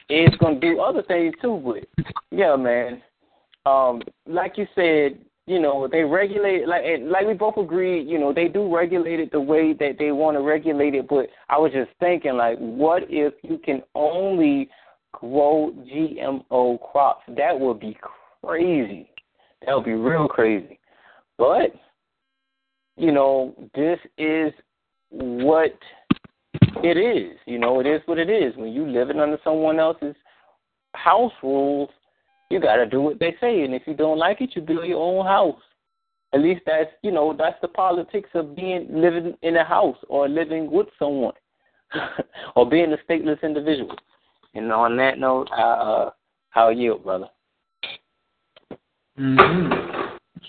[0.08, 1.60] it's gonna do other things too.
[1.64, 3.02] But yeah, man.
[3.64, 8.32] Um, like you said, you know, they regulate like like we both agree, you know,
[8.32, 11.08] they do regulate it the way that they want to regulate it.
[11.08, 14.68] But I was just thinking, like, what if you can only
[15.12, 17.22] grow GMO crops?
[17.36, 17.96] That would be
[18.42, 19.10] crazy.
[19.64, 20.78] That would be real crazy.
[21.38, 21.74] But
[22.96, 24.52] you know, this is
[25.10, 25.78] what
[26.82, 27.38] it is.
[27.46, 28.56] You know, it is what it is.
[28.56, 30.16] When you living under someone else's
[30.94, 31.90] house rules,
[32.50, 33.62] you got to do what they say.
[33.62, 35.60] And if you don't like it, you build your own house.
[36.32, 40.28] At least that's you know that's the politics of being living in a house or
[40.28, 41.34] living with someone,
[42.56, 43.96] or being a stateless individual.
[44.54, 46.10] And on that note, I uh,
[46.50, 47.28] how you, brother?
[49.18, 49.95] Mm-hmm.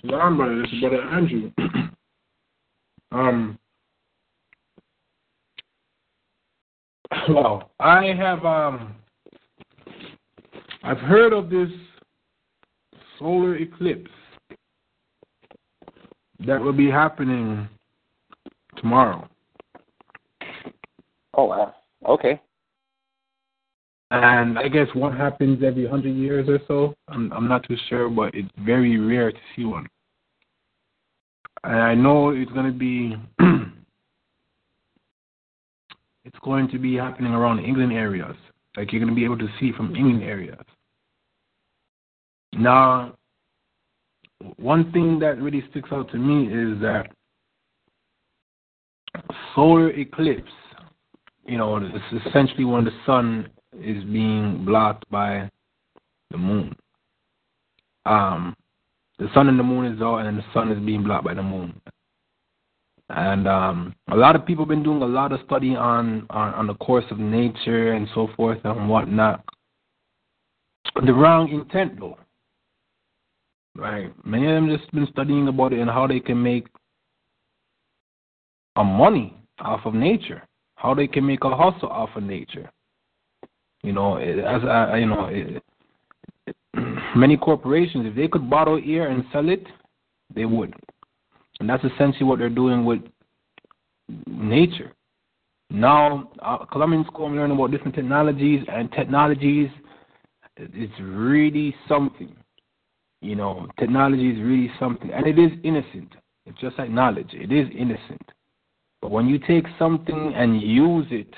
[0.02, 0.62] Salam, brother.
[0.62, 1.52] This is brother Andrew.
[3.12, 3.58] um,
[7.30, 8.96] well, I have um,
[10.84, 11.70] I've heard of this
[13.18, 14.12] solar eclipse
[16.46, 17.68] that will be happening
[18.78, 19.28] tomorrow.
[21.34, 21.74] Oh wow.
[22.08, 22.40] Okay.
[24.10, 26.96] And I guess what happens every hundred years or so.
[27.10, 29.88] I'm I'm not too sure, but it's very rare to see one.
[31.64, 33.18] And I know it's going to be
[36.24, 38.36] it's going to be happening around England areas.
[38.78, 40.64] Like you're going to be able to see from England areas.
[42.54, 43.16] Now,
[44.56, 47.12] one thing that really sticks out to me is that
[49.54, 50.52] solar eclipse,
[51.46, 53.50] you know, it's essentially when the sun
[53.80, 55.50] is being blocked by
[56.32, 56.76] the moon.
[58.06, 58.56] Um,
[59.20, 61.44] the sun and the moon is out, and the sun is being blocked by the
[61.44, 61.80] moon.
[63.10, 66.54] And um, a lot of people have been doing a lot of study on, on
[66.54, 69.44] on the course of nature and so forth and whatnot.
[71.06, 72.18] The wrong intent, though.
[73.76, 74.12] Right.
[74.26, 76.68] Many of them just been studying about it and how they can make
[78.76, 80.44] a money off of nature,
[80.76, 82.70] how they can make a hustle off of nature.
[83.84, 85.60] You know, as I, you know,
[87.16, 89.66] many corporations, if they could bottle air and sell it,
[90.34, 90.74] they would,
[91.60, 93.02] and that's essentially what they're doing with
[94.28, 94.94] nature.
[95.70, 99.70] Now, uh, Colombian school, I'm learning about different technologies, and technologies,
[100.58, 102.36] it's really something.
[103.22, 106.14] You know, technology is really something, and it is innocent.
[106.46, 108.22] It's just like knowledge, it is innocent.
[109.02, 111.34] But when you take something and use it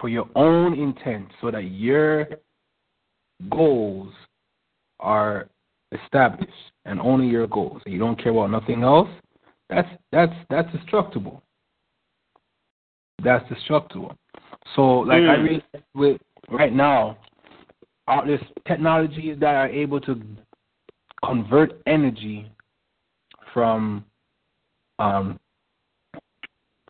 [0.00, 2.28] for your own intent so that your
[3.50, 4.12] goals
[5.00, 5.48] are
[5.92, 6.52] established
[6.84, 9.08] and only your goals, and you don't care about nothing else,
[9.68, 11.42] that's that's that's destructible.
[13.22, 14.16] That's destructible.
[14.74, 15.30] So, like mm.
[15.30, 15.62] I read
[15.94, 16.20] with
[16.50, 17.18] right now,
[18.06, 20.20] all this technologies that are able to
[21.24, 22.50] convert energy
[23.52, 24.04] from
[24.98, 25.40] um,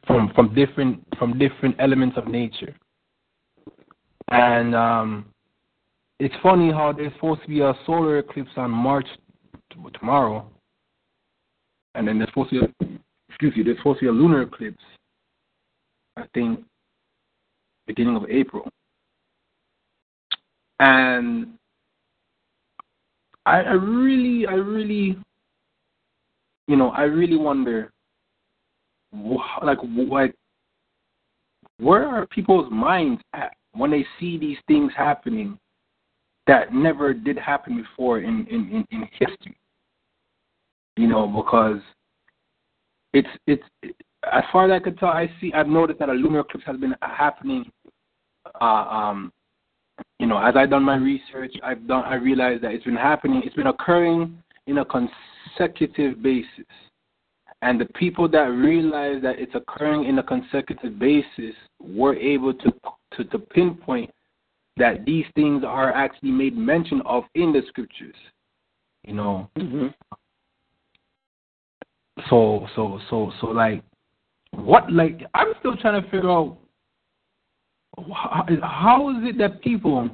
[0.06, 2.74] from from different from different elements of nature.
[4.30, 5.26] And um,
[6.18, 9.06] it's funny how there's supposed to be a solar eclipse on March
[9.72, 10.48] t- tomorrow,
[11.94, 12.98] and then there's supposed to be a,
[13.28, 14.82] excuse me, there's supposed to be a lunar eclipse.
[16.16, 16.60] I think
[17.86, 18.68] beginning of April.
[20.80, 21.54] And
[23.46, 25.18] I, I really, I really,
[26.66, 27.92] you know, I really wonder,
[29.62, 29.78] like,
[30.10, 30.34] like,
[31.78, 35.58] where are people's minds at when they see these things happening
[36.46, 39.56] that never did happen before in in in, in history?
[40.96, 41.80] You know, because
[43.12, 43.62] it's it's
[44.32, 46.76] as far as I could tell, I see I've noticed that a lunar eclipse has
[46.76, 47.70] been happening
[48.60, 49.32] uh, um,
[50.18, 53.42] you know, as I've done my research, I've done I realized that it's been happening,
[53.44, 56.66] it's been occurring in a consecutive basis.
[57.62, 62.72] And the people that realize that it's occurring in a consecutive basis were able to
[63.16, 64.10] to, to pinpoint
[64.76, 68.14] that these things are actually made mention of in the scriptures.
[69.04, 69.50] You know.
[69.58, 69.86] Mm-hmm.
[72.28, 73.82] So so so so like
[74.52, 76.58] what like I'm still trying to figure out
[78.62, 80.10] how is it that people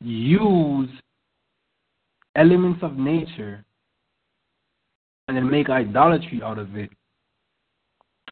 [0.00, 0.88] use
[2.36, 3.64] elements of nature
[5.30, 6.90] and then make idolatry out of it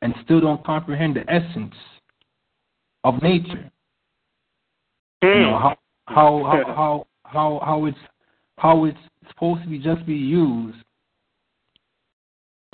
[0.03, 1.75] and still don't comprehend the essence
[3.05, 3.71] of nature?
[5.23, 5.63] You know, hmm.
[5.63, 5.77] how
[6.07, 7.99] how how how how, how it's
[8.57, 10.79] how it's supposed to be just be used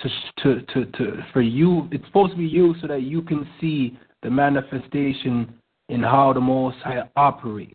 [0.00, 0.08] to,
[0.42, 3.98] to to to for you it's supposed to be used so that you can see
[4.22, 5.52] the manifestation
[5.90, 7.74] in how the most high operates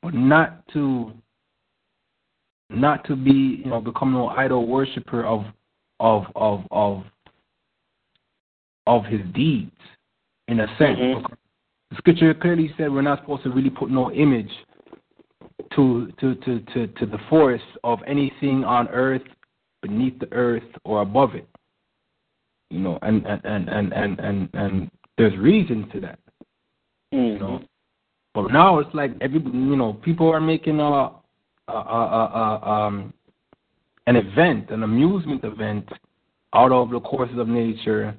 [0.00, 1.12] but not to
[2.70, 5.44] not to be you know become no idol worshiper of
[6.00, 7.04] of of of
[8.86, 9.72] of his deeds
[10.48, 11.36] in a sense Mhm.
[11.90, 14.52] the scripture clearly said we're not supposed to really put no image
[15.74, 19.22] to to to to, to the force of anything on earth,
[19.82, 21.48] beneath the earth, or above it.
[22.70, 26.18] You know, and and and and and and, and there's reason to that.
[27.12, 27.62] You know,
[28.34, 31.12] but now it's like every you know people are making a
[31.68, 33.12] um
[34.06, 35.88] an event, an amusement event
[36.54, 38.16] out of the courses of nature.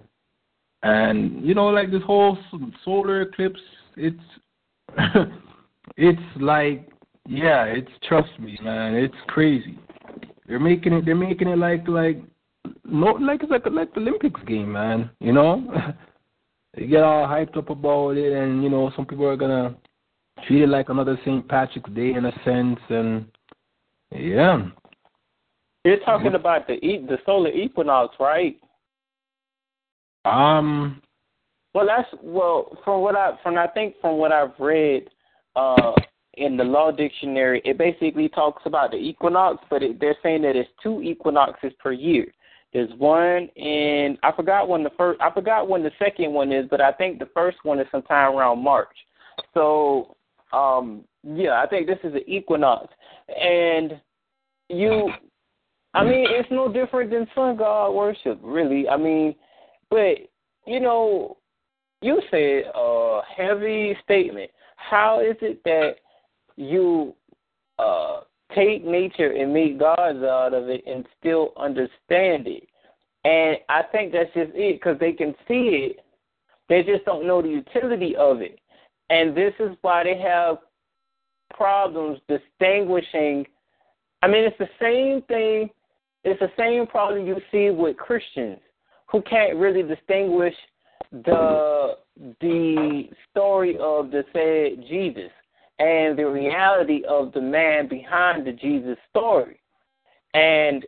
[0.83, 2.37] And you know, like this whole
[2.85, 3.59] solar eclipse,
[3.97, 4.17] it's
[5.97, 6.89] it's like
[7.27, 9.77] yeah, it's trust me, man, it's crazy.
[10.47, 11.05] They're making it.
[11.05, 12.21] They're making it like like
[12.83, 15.09] no like it's like like the Olympics game, man.
[15.19, 15.63] You know,
[16.75, 19.75] they get all hyped up about it, and you know some people are gonna
[20.47, 21.47] treat it like another St.
[21.47, 23.25] Patrick's Day in a sense, and
[24.11, 24.67] yeah,
[25.85, 28.59] You're talking about the e- the solar equinox, right?
[30.25, 31.01] um,
[31.73, 35.09] Well, that's well from what I from I think from what I've read
[35.55, 35.93] uh,
[36.33, 40.55] in the law dictionary, it basically talks about the equinox, but it, they're saying that
[40.55, 42.25] it's two equinoxes per year.
[42.73, 46.65] There's one in I forgot when the first I forgot when the second one is,
[46.69, 48.95] but I think the first one is sometime around March.
[49.53, 50.15] So
[50.53, 52.93] um yeah, I think this is an equinox,
[53.39, 53.99] and
[54.69, 55.11] you,
[55.93, 58.87] I mean, it's no different than sun god worship, really.
[58.87, 59.35] I mean,
[59.89, 60.17] but
[60.65, 61.37] you know,
[62.01, 64.51] you said a heavy statement.
[64.77, 65.95] How is it that
[66.55, 67.13] you
[67.77, 68.21] uh,
[68.55, 72.63] take nature and make gods out of it and still understand it?
[73.25, 76.05] And I think that's just it because they can see it,
[76.69, 78.59] they just don't know the utility of it.
[79.09, 80.59] And this is why they have
[81.59, 83.45] problems distinguishing.
[84.23, 85.69] I mean, it's the same thing.
[86.23, 88.59] It's the same problem you see with Christians
[89.11, 90.55] who can't really distinguish
[91.11, 91.97] the
[92.41, 95.31] the story of the said Jesus
[95.79, 99.59] and the reality of the man behind the Jesus story.
[100.33, 100.85] And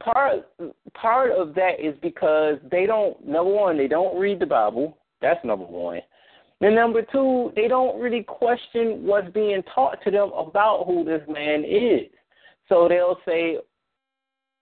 [0.00, 0.48] part
[0.94, 4.98] part of that is because they don't number one, they don't read the Bible.
[5.20, 6.00] That's number one.
[6.60, 11.22] And number two, they don't really question what's being taught to them about who this
[11.28, 12.08] man is.
[12.68, 13.58] So they'll say,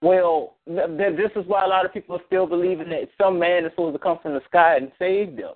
[0.00, 3.38] well, th- th- this is why a lot of people are still believing that some
[3.38, 5.54] man is supposed to come from the sky and save them.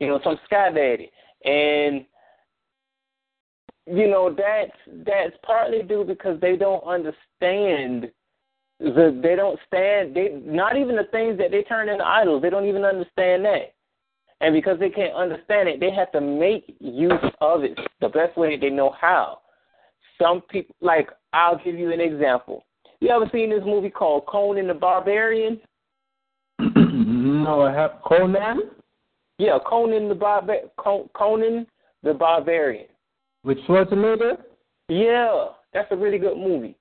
[0.00, 1.10] You know, some sky daddy.
[1.44, 2.04] And
[3.86, 4.76] you know, that's
[5.06, 8.10] that's partly due because they don't understand
[8.80, 12.50] the they don't stand they not even the things that they turn into idols, they
[12.50, 13.73] don't even understand that.
[14.40, 18.36] And because they can't understand it, they have to make use of it the best
[18.36, 19.38] way they know how.
[20.20, 22.64] Some people like I'll give you an example.
[23.00, 25.60] You ever seen this movie called Conan the Barbarian?
[26.58, 28.70] no, I have Conan
[29.38, 31.66] Yeah, Conan the Barbar Con- Conan
[32.02, 32.86] the Barbarian.
[33.44, 34.36] with Schwarzenegger.
[34.88, 36.76] Yeah, that's a really good movie.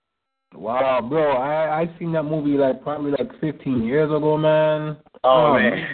[0.56, 4.98] Wow, bro, I I seen that movie like probably like 15 years ago, man.
[5.24, 5.86] Oh, Oh, man.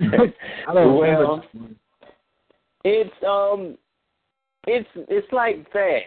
[0.68, 1.74] I don't well, remember.
[2.84, 3.76] it's um,
[4.66, 6.00] it's it's like that.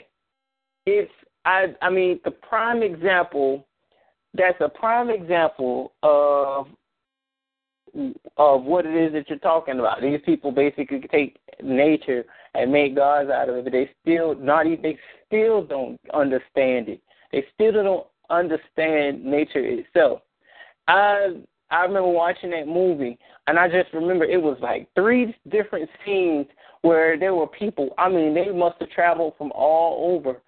[0.85, 1.11] It's
[1.45, 3.67] I I mean the prime example.
[4.33, 6.67] That's a prime example of
[8.37, 10.01] of what it is that you're talking about.
[10.01, 12.23] These people basically take nature
[12.53, 16.87] and make gods out of it, but they still not even they still don't understand
[16.87, 17.01] it.
[17.31, 20.21] They still don't understand nature itself.
[20.87, 23.17] I I remember watching that movie,
[23.47, 26.47] and I just remember it was like three different scenes
[26.81, 27.91] where there were people.
[27.97, 30.41] I mean, they must have traveled from all over,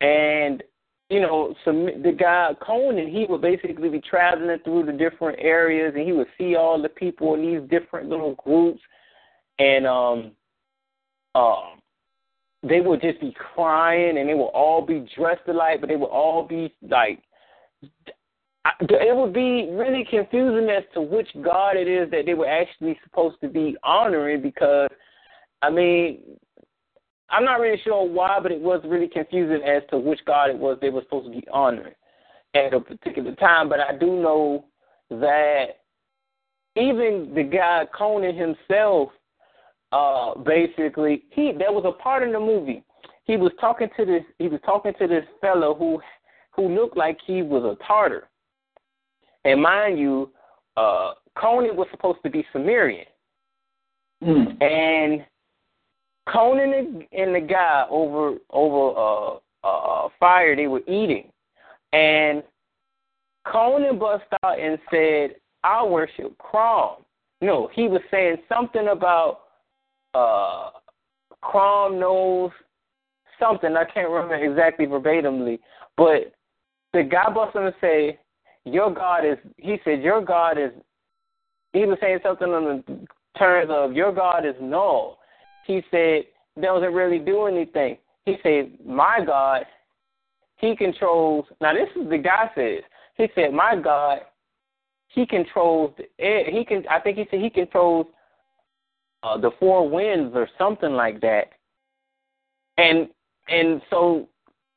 [0.00, 0.62] and
[1.08, 5.94] you know, some the guy Conan, he would basically be traveling through the different areas,
[5.96, 8.80] and he would see all the people in these different little groups,
[9.58, 10.32] and um,
[11.34, 11.80] um,
[12.62, 16.06] they would just be crying, and they would all be dressed alike, but they would
[16.06, 17.22] all be like
[18.80, 22.98] it would be really confusing as to which God it is that they were actually
[23.04, 24.90] supposed to be honoring because
[25.62, 26.20] I mean,
[27.30, 30.58] I'm not really sure why, but it was really confusing as to which god it
[30.58, 31.94] was they were supposed to be honoring
[32.54, 33.68] at a particular time.
[33.68, 34.64] But I do know
[35.10, 35.66] that
[36.76, 39.10] even the guy Conan himself,
[39.92, 42.84] uh, basically, he there was a part in the movie.
[43.24, 44.22] He was talking to this.
[44.38, 46.00] He was talking to this fellow who
[46.54, 48.28] who looked like he was a Tartar.
[49.44, 50.30] And mind you,
[50.76, 53.06] uh, Conan was supposed to be Cimmerian.
[54.22, 54.62] Mm.
[54.62, 55.24] And
[56.30, 61.30] Conan and the guy over over uh, uh, fire they were eating,
[61.92, 62.42] and
[63.46, 67.04] Conan bust out and said, "I worship Crom."
[67.40, 69.42] No, he was saying something about
[70.14, 70.70] uh,
[71.40, 72.50] Crom knows
[73.38, 73.76] something.
[73.76, 75.60] I can't remember exactly verbatimly,
[75.96, 76.32] but
[76.92, 78.18] the guy busts him and say,
[78.64, 80.70] "Your God is." He said, "Your God is."
[81.72, 83.06] He was saying something on the
[83.38, 85.18] terms of, "Your God is null."
[85.68, 86.24] he said
[86.60, 87.98] doesn't really do anything.
[88.24, 89.64] He said, My God,
[90.56, 92.80] he controls now this is the guy says.
[93.16, 94.20] He said, My God,
[95.08, 98.06] he controls the air he can I think he said he controls
[99.22, 101.48] uh, the four winds or something like that.
[102.76, 103.08] And
[103.48, 104.28] and so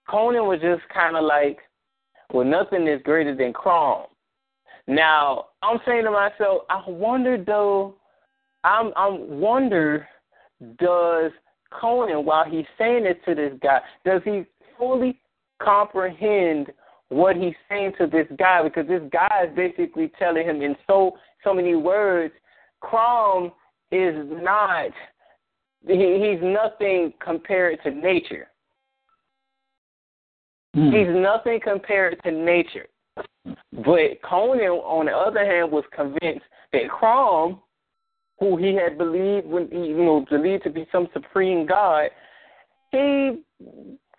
[0.10, 1.60] Conan was just kinda like,
[2.34, 4.06] Well nothing is greater than Crom.
[4.88, 7.96] Now, I'm saying to myself, I wonder though
[8.64, 10.08] I'm I'm wonder
[10.78, 11.32] does
[11.72, 14.44] Conan, while he's saying it to this guy, does he
[14.78, 15.20] fully
[15.62, 16.72] comprehend
[17.10, 18.64] what he's saying to this guy?
[18.64, 21.14] Because this guy is basically telling him in so
[21.44, 22.34] so many words,
[22.82, 23.52] Crom
[23.92, 24.92] is not
[25.88, 28.48] he, he's nothing compared to nature.
[30.76, 30.94] Mm.
[30.94, 32.86] He's nothing compared to nature.
[33.74, 37.60] But Conan, on the other hand, was convinced that Crom
[38.42, 42.10] who he had believed when he, you know believed to be some supreme God,
[42.92, 43.44] he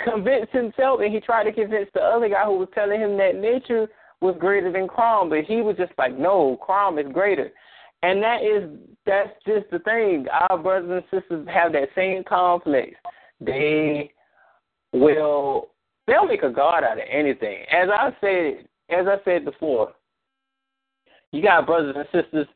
[0.01, 3.35] convinced himself and he tried to convince the other guy who was telling him that
[3.35, 3.89] nature
[4.21, 7.51] was greater than Crom, but he was just like, No, Crom is greater.
[8.03, 8.71] And that is
[9.07, 10.27] that's just the thing.
[10.51, 12.91] Our brothers and sisters have that same complex.
[13.41, 14.13] They
[14.93, 15.71] will
[16.07, 17.65] they'll make a God out of anything.
[17.71, 19.93] As I said as I said before,
[21.31, 22.47] you got brothers and sisters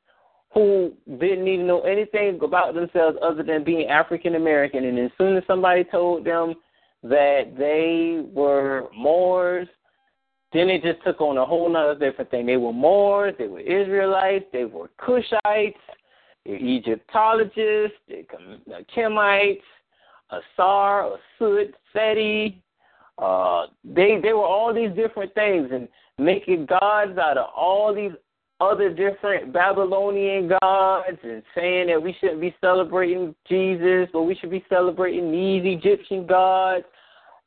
[0.53, 4.85] who didn't even know anything about themselves other than being African American.
[4.85, 6.55] And as soon as somebody told them
[7.03, 9.69] that they were Moors,
[10.53, 12.47] then it just took on a whole nother different thing.
[12.47, 15.75] They were Moors, they were Israelites, they were Cushites,
[16.45, 17.99] they're Egyptologists,
[18.97, 19.61] Kemites,
[20.31, 22.63] Asar, Asud, Seti.
[23.19, 25.89] Uh, they they were all these different things and
[26.19, 28.13] making gods out of all these
[28.61, 34.51] other different Babylonian gods and saying that we shouldn't be celebrating Jesus, but we should
[34.51, 36.85] be celebrating these Egyptian gods.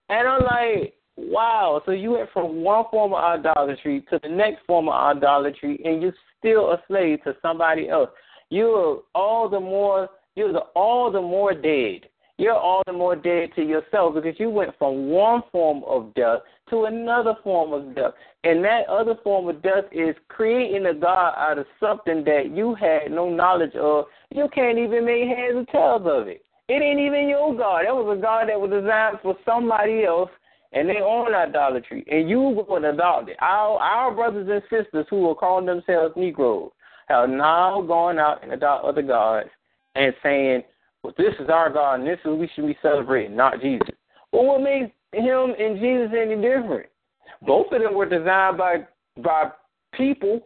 [0.10, 0.94] And I'm like,
[1.28, 5.80] wow, so you went from one form of idolatry to the next form of idolatry,
[5.84, 8.10] and you're still a slave to somebody else.
[8.50, 12.10] You're all the more, you're the, all the more dead
[12.40, 16.40] you're all the more dead to yourself because you went from one form of death
[16.70, 18.14] to another form of death.
[18.46, 22.76] And that other form of death is creating a God out of something that you
[22.76, 24.06] had no knowledge of.
[24.32, 26.42] You can't even make heads or tails of it.
[26.70, 27.84] It ain't even your God.
[27.86, 30.30] That was a God that was designed for somebody else
[30.72, 32.06] and they own idolatry.
[32.10, 33.38] And you go and adopt it.
[33.42, 36.72] Our our brothers and sisters who are calling themselves Negroes
[37.08, 39.50] have now gone out and adopt other gods
[39.96, 40.64] and saying
[41.04, 43.88] well, this is our God, and this is we should be celebrating, not Jesus.
[44.32, 46.88] Well, what makes him and Jesus any different?
[47.42, 48.86] Both of them were designed by
[49.24, 49.52] by
[49.94, 50.42] people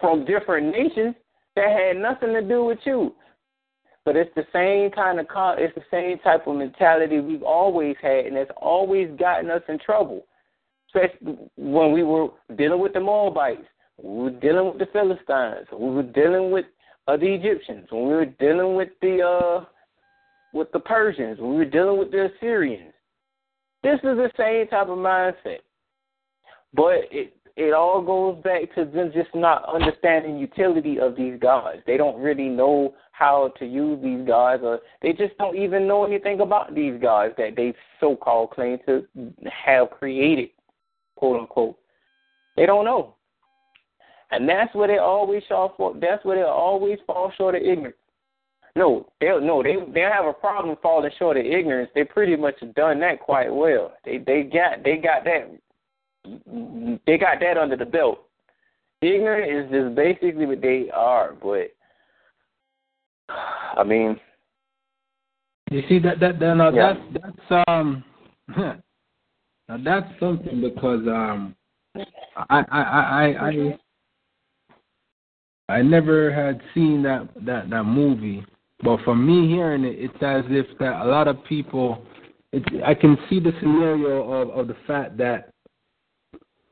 [0.00, 1.14] from different nations
[1.54, 3.14] that had nothing to do with you.
[4.08, 5.26] But it's the same kind of
[5.58, 9.78] it's the same type of mentality we've always had, and it's always gotten us in
[9.78, 10.24] trouble.
[10.86, 13.68] Especially when we were dealing with the Moabites,
[14.02, 16.64] we were dealing with the Philistines, we were dealing with
[17.06, 19.66] of the Egyptians, when we were dealing with the uh,
[20.54, 22.94] with the Persians, when we were dealing with the Assyrians.
[23.82, 25.60] This is the same type of mindset,
[26.72, 31.80] but it it all goes back to them just not understanding utility of these gods.
[31.86, 36.04] They don't really know how to use these gods, or they just don't even know
[36.04, 39.04] anything about these gods that they so-called claim to
[39.50, 40.50] have created,
[41.16, 41.76] quote unquote.
[42.56, 43.16] They don't know.
[44.30, 45.94] And that's where they always fall for.
[46.00, 47.96] That's where they always fall short of ignorance.
[48.76, 51.90] No, they no they they have a problem falling short of ignorance.
[51.94, 53.94] They pretty much done that quite well.
[54.04, 55.50] They they got they got that
[57.04, 58.20] they got that under the belt.
[59.00, 61.72] Ignorant is just basically what they are, but
[63.28, 64.18] I mean,
[65.70, 66.94] You see that that, that now Yeah.
[66.94, 68.04] that's that's um
[68.56, 71.54] now that's something because um
[71.94, 73.78] I I I I I,
[75.76, 78.44] I never had seen that that that movie,
[78.82, 82.02] but for me hearing it, it's as if that a lot of people,
[82.52, 85.50] it, I can see the scenario of of the fact that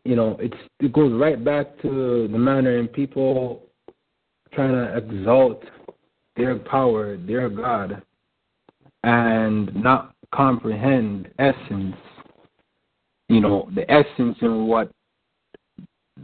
[0.05, 3.63] you know it's it goes right back to the manner in people
[4.55, 5.63] trying to exalt
[6.37, 8.03] their power, their God,
[9.03, 11.97] and not comprehend essence.
[13.29, 14.91] You know, the essence in what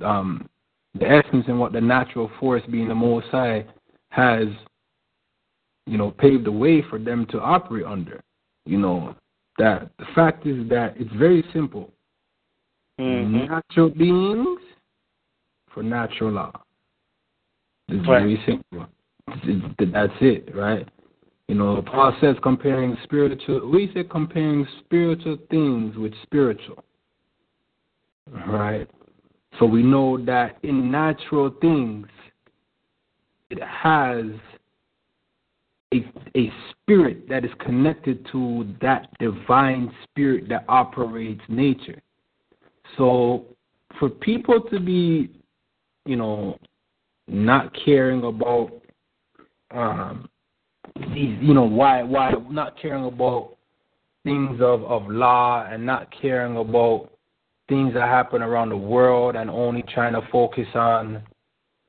[0.02, 0.48] um
[0.94, 3.64] the essence in what the natural force being the most high
[4.10, 4.46] has,
[5.86, 8.20] you know, paved the way for them to operate under.
[8.66, 9.14] You know,
[9.58, 11.90] that the fact is that it's very simple.
[12.98, 13.48] Mhm.
[13.48, 14.60] Natural beings
[15.70, 16.52] for natural law.
[17.88, 18.20] It's Right.
[18.20, 18.86] very simple.
[19.26, 20.88] That's it, right?
[21.48, 23.68] You know, Paul says comparing spiritual.
[23.70, 26.82] We say comparing spiritual things with spiritual,
[28.46, 28.88] right?
[29.58, 32.06] So we know that in natural things,
[33.50, 34.24] it has
[35.92, 42.00] a a spirit that is connected to that divine spirit that operates nature.
[42.96, 43.44] So
[43.98, 45.28] for people to be,
[46.06, 46.58] you know,
[47.28, 48.82] not caring about
[49.74, 50.28] um
[51.14, 53.56] you know, why why not caring about
[54.24, 57.10] things of, of law and not caring about
[57.68, 61.22] things that happen around the world and only trying to focus on,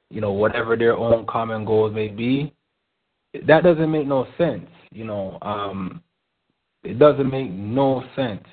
[0.09, 2.53] you know, whatever their own common goals may be,
[3.45, 5.37] that doesn't make no sense, you know.
[5.41, 6.01] Um
[6.83, 8.45] it doesn't make no sense,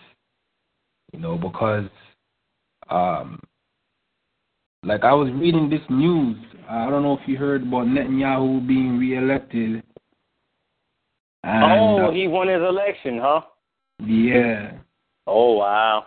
[1.13, 1.89] you know, because
[2.89, 3.41] um
[4.83, 6.37] like I was reading this news.
[6.71, 9.83] I don't know if you heard about Netanyahu being reelected.
[11.43, 13.41] And, oh, uh, he won his election, huh?
[14.07, 14.73] yeah.
[15.27, 16.07] Oh wow.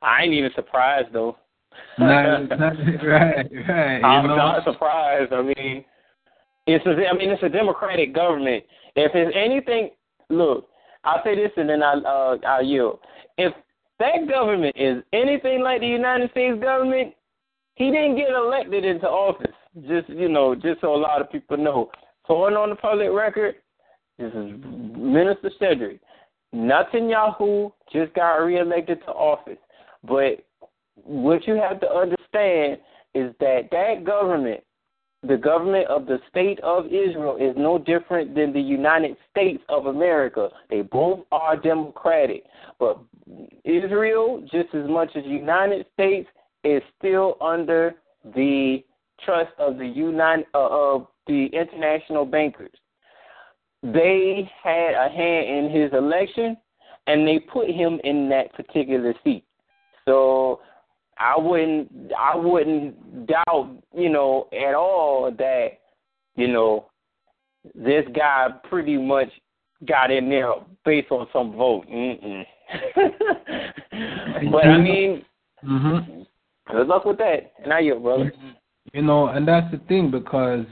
[0.00, 1.36] I ain't even surprised though.
[1.98, 2.58] not, not,
[3.04, 4.04] right, right.
[4.04, 4.36] I'm you know?
[4.36, 5.32] not surprised.
[5.32, 5.84] I mean,
[6.66, 8.64] it's a, I mean it's a democratic government.
[8.94, 9.90] If it's anything,
[10.30, 10.68] look,
[11.02, 13.00] I'll say this and then I'll uh, I'll yield.
[13.36, 13.52] If
[13.98, 17.14] that government is anything like the United States government,
[17.74, 19.54] he didn't get elected into office.
[19.86, 21.90] Just you know, just so a lot of people know.
[22.26, 23.56] Going on the public record,
[24.18, 24.52] this is
[24.96, 26.00] Minister Cedric.
[26.54, 29.58] Netanyahu just got reelected to office.
[30.02, 30.44] But
[31.04, 32.78] what you have to understand
[33.14, 34.62] is that that government,
[35.26, 39.86] the government of the state of Israel, is no different than the United States of
[39.86, 40.48] America.
[40.70, 42.44] They both are democratic.
[42.78, 42.98] But
[43.64, 46.28] Israel, just as much as United States,
[46.64, 47.94] is still under
[48.34, 48.84] the
[49.24, 52.72] trust of the United uh, of the international bankers.
[53.82, 56.56] They had a hand in his election,
[57.06, 59.44] and they put him in that particular seat.
[60.04, 60.60] So
[61.18, 65.68] I wouldn't I wouldn't doubt, you know, at all that,
[66.36, 66.86] you know,
[67.74, 69.28] this guy pretty much
[69.86, 70.52] got in there
[70.84, 71.86] based on some vote.
[74.50, 75.24] But I mean,
[75.64, 76.26] Mhm.
[76.70, 77.52] good luck with that.
[77.58, 78.32] And now you, brother.
[78.92, 80.66] You know, and that's the thing because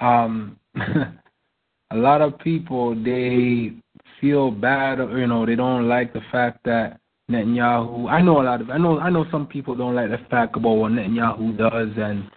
[0.00, 3.72] um a lot of people they
[4.20, 6.98] feel bad you know, they don't like the fact that
[7.30, 10.18] Netanyahu I know a lot of I know I know some people don't like the
[10.30, 12.30] fact about what Netanyahu does and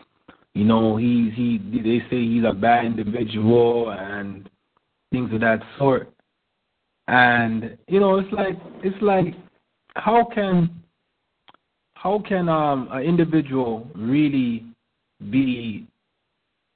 [0.56, 4.50] you know, he's he they say he's a bad individual and
[5.12, 6.12] things of that sort.
[7.08, 9.36] And you know, it's like it's like
[9.96, 10.70] how can
[11.96, 14.66] how can um an individual really
[15.30, 15.88] be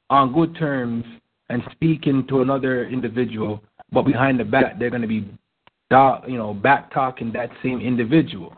[0.09, 1.05] on good terms
[1.49, 5.27] and speaking to another individual, but behind the back they're going to be,
[6.27, 8.55] you know, back talking that same individual.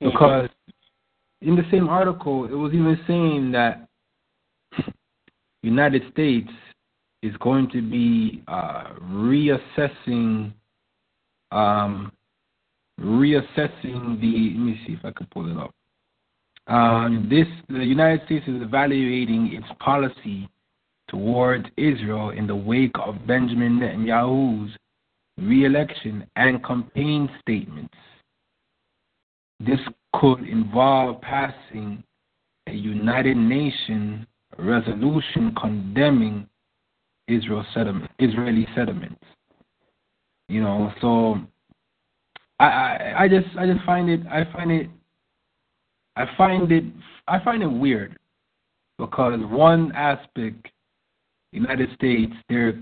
[0.00, 0.48] Because
[1.40, 3.88] in the same article, it was even saying that
[5.62, 6.50] United States
[7.22, 10.52] is going to be uh, reassessing,
[11.52, 12.12] um,
[13.00, 14.52] reassessing the.
[14.54, 15.74] Let me see if I can pull it up.
[16.66, 20.48] Um, this the United States is evaluating its policy
[21.08, 24.76] towards Israel in the wake of Benjamin Netanyahu's
[25.38, 27.94] re-election and campaign statements.
[29.60, 29.80] This
[30.14, 32.02] could involve passing
[32.66, 34.26] a United Nations
[34.58, 36.48] resolution condemning
[37.28, 39.22] Israel settlement, Israeli settlements.
[40.48, 41.40] You know, so
[42.60, 44.88] I, I I just I just find it I find it
[46.16, 46.84] I find it
[47.26, 48.18] I find it weird
[48.98, 50.68] because one aspect,
[51.52, 52.78] United States, they're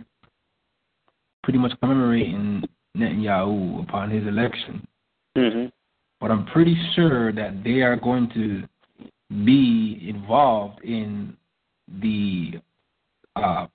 [1.43, 2.63] pretty much commemorating
[2.97, 4.87] Netanyahu upon his election.
[5.37, 5.67] Mm-hmm.
[6.21, 8.63] But I'm pretty sure that they are going to
[9.45, 11.37] be involved in
[12.01, 12.53] the
[13.37, 13.67] uh,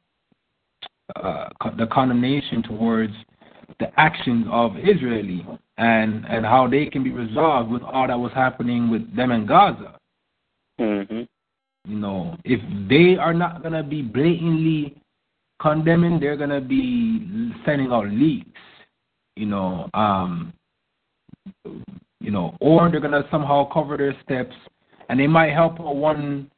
[1.15, 3.13] uh, the condemnation towards
[3.79, 5.45] the actions of Israeli
[5.77, 9.45] and and how they can be resolved with all that was happening with them in
[9.45, 9.97] Gaza.
[10.79, 11.23] Mm-hmm.
[11.91, 12.59] You know, if
[12.89, 14.95] they are not gonna be blatantly
[15.61, 18.49] condemning, they're gonna be sending out leaks.
[19.35, 20.53] You know, um,
[22.19, 24.55] you know, or they're gonna somehow cover their steps,
[25.09, 26.49] and they might help one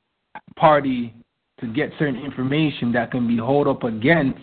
[0.56, 1.14] party
[1.60, 4.40] to get certain information that can be held up against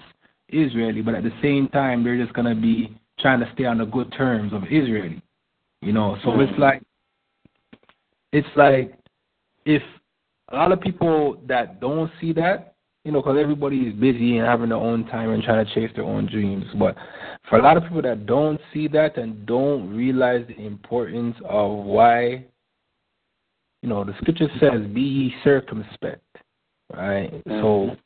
[0.51, 2.97] Israeli, but at the same time, they're just gonna be
[3.27, 5.21] trying to stay on the good terms of Israeli.
[5.83, 6.81] You know, so it's like
[8.33, 8.97] it's like
[9.65, 9.83] if
[10.53, 14.47] a lot of people that don't see that, you know, because everybody is busy and
[14.47, 16.67] having their own time and trying to chase their own dreams.
[16.79, 16.95] But
[17.51, 21.85] for a lot of people that don't see that and don't realize the importance of
[21.85, 22.45] why,
[23.83, 26.21] you know, the scripture says, "Be ye circumspect,"
[26.95, 27.33] right?
[27.33, 27.61] Mm-hmm.
[27.61, 27.97] So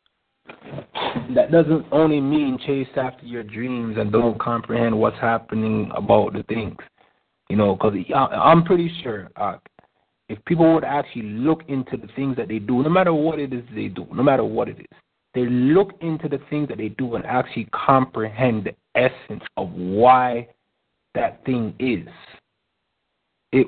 [1.34, 6.42] that doesn't only mean chase after your dreams and don't comprehend what's happening about the
[6.44, 6.76] things.
[7.48, 9.57] You know, because I'm pretty sure uh,
[10.28, 13.53] if people would actually look into the things that they do, no matter what it
[13.53, 14.98] is they do, no matter what it is,
[15.34, 20.46] they look into the things that they do and actually comprehend the essence of why
[21.14, 22.07] that thing is.
[23.53, 23.66] It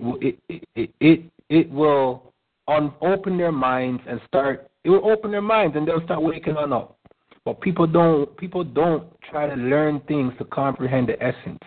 [0.49, 2.33] it it, it, it will
[2.69, 4.69] un- open their minds and start.
[4.85, 6.99] It will open their minds and they'll start waking on up.
[7.45, 11.63] But people don't people don't try to learn things to comprehend the essence.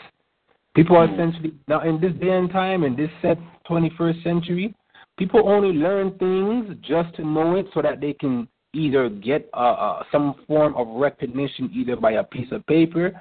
[0.76, 3.38] People are essentially now in this day and time in this set
[3.70, 4.76] 21st century,
[5.18, 9.58] people only learn things just to know it so that they can either get uh,
[9.58, 13.12] uh, some form of recognition either by a piece of paper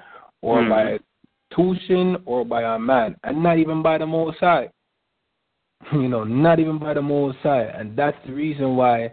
[0.41, 0.69] or mm.
[0.69, 0.99] by
[1.55, 4.69] tuition or by a man, and not even by the Most High.
[5.91, 9.11] You know, not even by the Most High, and that's the reason why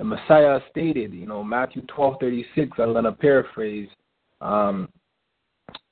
[0.00, 2.70] the Messiah stated, you know, Matthew twelve thirty six.
[2.78, 3.90] I'm gonna paraphrase.
[4.40, 4.88] Um,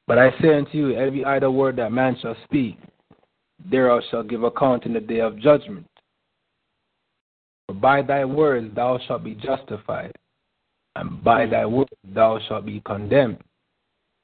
[0.06, 2.78] but I say unto you, every idle word that man shall speak,
[3.70, 5.86] thereof shall give account in the day of judgment.
[7.66, 10.12] For by thy words thou shalt be justified,
[10.96, 13.42] and by thy words thou shalt be condemned.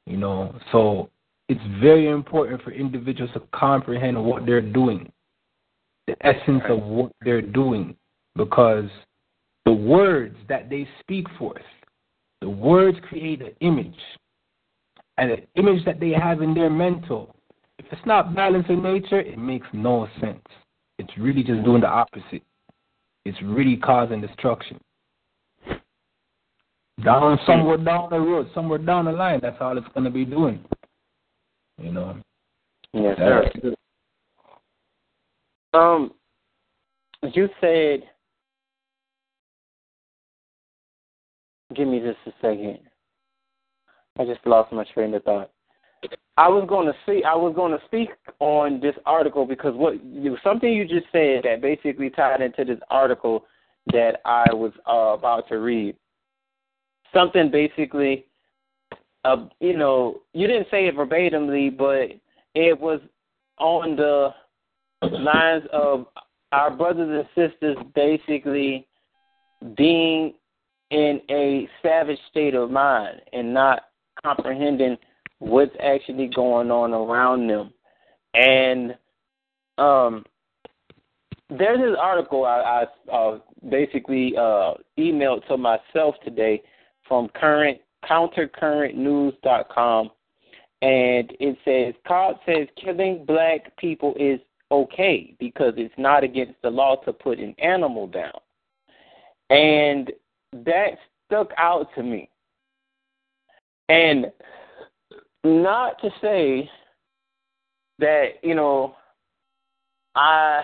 [0.07, 1.11] You know, so
[1.51, 5.12] it's very important for individuals to comprehend what they're doing,
[6.07, 7.95] the essence of what they're doing,
[8.35, 8.89] because
[9.64, 11.62] the words that they speak forth,
[12.40, 13.98] the words create an image,
[15.16, 17.34] and the image that they have in their mental,
[17.78, 20.42] if it's not balanced in nature, it makes no sense.
[20.98, 22.42] It's really just doing the opposite
[23.24, 24.78] it's really causing destruction.
[27.02, 30.64] Down somewhere down the road, somewhere down the line, that's all it's gonna be doing.
[31.82, 32.16] You know.
[32.92, 33.74] Yes, sir.
[35.72, 36.12] Um
[37.32, 38.04] you said
[41.74, 42.78] give me just a second.
[44.18, 45.50] I just lost my train of thought.
[46.36, 47.22] I was going to see.
[47.24, 48.10] I was going to speak
[48.40, 52.80] on this article because what you, something you just said that basically tied into this
[52.90, 53.44] article
[53.92, 55.96] that I was uh, about to read.
[57.12, 58.26] Something basically,
[59.24, 62.10] uh, you know, you didn't say it verbatimly, but
[62.54, 63.00] it was
[63.58, 64.30] on the
[65.02, 66.06] lines of
[66.50, 68.86] our brothers and sisters basically
[69.76, 70.34] being
[70.95, 73.86] in a savage state of mind and not
[74.24, 74.97] comprehending
[75.40, 77.72] what's actually going on around them.
[78.34, 78.97] And
[79.76, 80.24] um,
[81.51, 86.62] there's this article I, I uh, basically uh, emailed to myself today
[87.09, 90.11] from current countercurrentnews.com,
[90.82, 94.38] and it says Cobb says killing black people is
[94.70, 98.38] okay because it's not against the law to put an animal down,
[99.51, 100.12] and
[100.64, 102.28] that stuck out to me.
[103.88, 104.26] And
[105.42, 106.70] not to say
[107.98, 108.94] that you know
[110.14, 110.62] I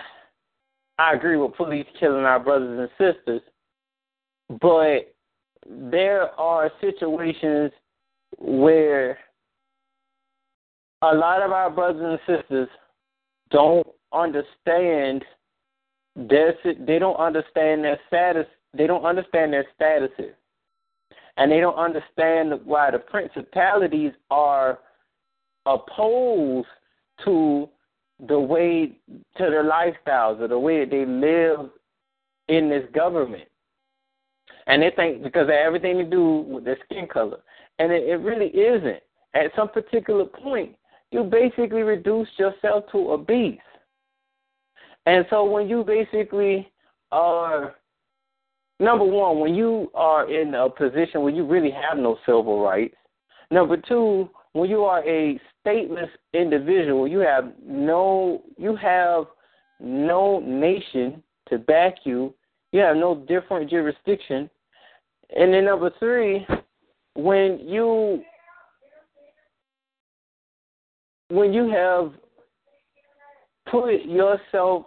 [0.97, 3.41] I agree with police killing our brothers and sisters,
[4.61, 5.13] but
[5.65, 7.71] there are situations
[8.37, 9.19] where
[11.01, 12.69] a lot of our brothers and sisters
[13.51, 15.23] don't understand
[16.15, 20.33] their they don't understand their status they don't understand their statuses
[21.37, 24.79] and they don't understand why the principalities are
[25.65, 26.67] opposed
[27.23, 27.69] to
[28.27, 28.91] the way
[29.37, 31.69] to their lifestyles or the way that they live
[32.47, 33.47] in this government.
[34.67, 37.39] And they think because everything to do with their skin color.
[37.79, 39.01] And it, it really isn't.
[39.33, 40.75] at some particular point,
[41.11, 43.61] you basically reduce yourself to a beast.
[45.05, 46.71] And so when you basically
[47.11, 47.75] are
[48.81, 52.95] number one, when you are in a position where you really have no civil rights.
[53.51, 59.25] Number two, when you are a stateless individual, you have no you have
[59.79, 62.33] no nation to back you.
[62.71, 64.49] You have no different jurisdiction.
[65.35, 66.45] And then number three,
[67.15, 68.23] when you
[71.29, 72.11] when you have
[73.69, 74.85] put yourself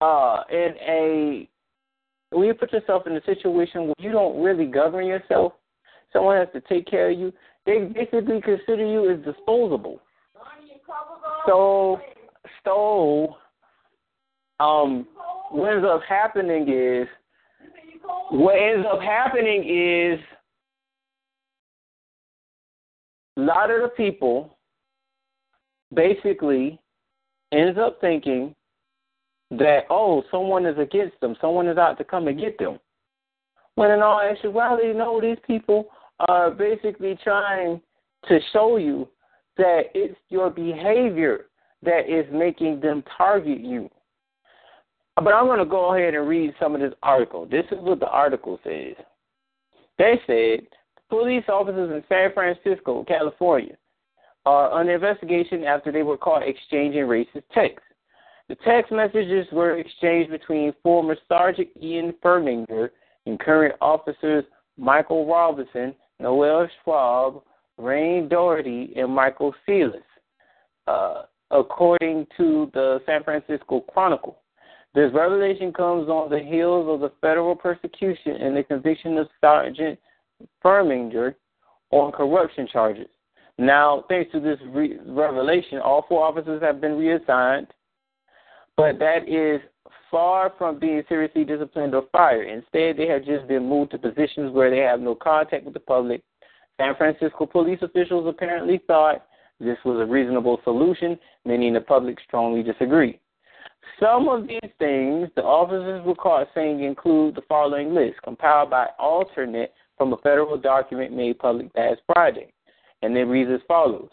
[0.00, 1.48] uh, in a
[2.36, 5.54] when you put yourself in a situation where you don't really govern yourself,
[6.12, 7.32] someone has to take care of you.
[7.64, 10.00] They basically consider you as disposable.
[11.46, 12.00] So,
[12.62, 13.36] so,
[14.60, 15.06] um,
[15.50, 17.08] what ends up happening is,
[18.30, 20.20] what ends up happening is,
[23.38, 24.58] a lot of the people
[25.94, 26.78] basically
[27.52, 28.54] ends up thinking
[29.50, 32.78] that oh someone is against them, someone is out to come and get them.
[33.76, 35.88] When in all actuality, no, these people
[36.28, 37.80] are basically trying
[38.28, 39.08] to show you
[39.56, 41.46] that it's your behavior
[41.82, 43.90] that is making them target you.
[45.16, 47.46] But I'm going to go ahead and read some of this article.
[47.46, 48.94] This is what the article says.
[49.98, 50.66] They said
[51.08, 53.76] police officers in San Francisco, California,
[54.44, 57.85] are under investigation after they were caught exchanging racist texts.
[58.48, 62.90] The text messages were exchanged between former Sergeant Ian Furminger
[63.26, 64.44] and current officers
[64.78, 67.42] Michael Robinson, Noel Schwab,
[67.78, 70.02] Rain Daugherty, and Michael Celis,
[70.86, 74.38] uh, according to the San Francisco Chronicle.
[74.94, 79.98] This revelation comes on the heels of the federal persecution and the conviction of Sergeant
[80.64, 81.34] Furminger
[81.90, 83.08] on corruption charges.
[83.58, 87.68] Now, thanks to this re- revelation, all four officers have been reassigned
[88.76, 89.60] but that is
[90.10, 92.48] far from being seriously disciplined or fired.
[92.48, 95.80] Instead, they have just been moved to positions where they have no contact with the
[95.80, 96.22] public.
[96.78, 99.26] San Francisco police officials apparently thought
[99.58, 103.18] this was a reasonable solution, Many in the public strongly disagree.
[104.00, 108.88] Some of these things the officers were caught saying include the following list, compiled by
[109.00, 112.52] Alternet from a federal document made public last Friday.
[113.02, 114.10] And it reads as follows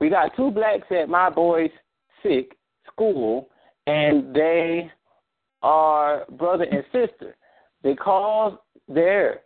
[0.00, 1.70] We got two blacks at my boy's
[2.22, 2.56] sick
[2.90, 3.48] school
[3.86, 4.90] and they
[5.62, 7.36] are brother and sister.
[7.82, 9.40] They call their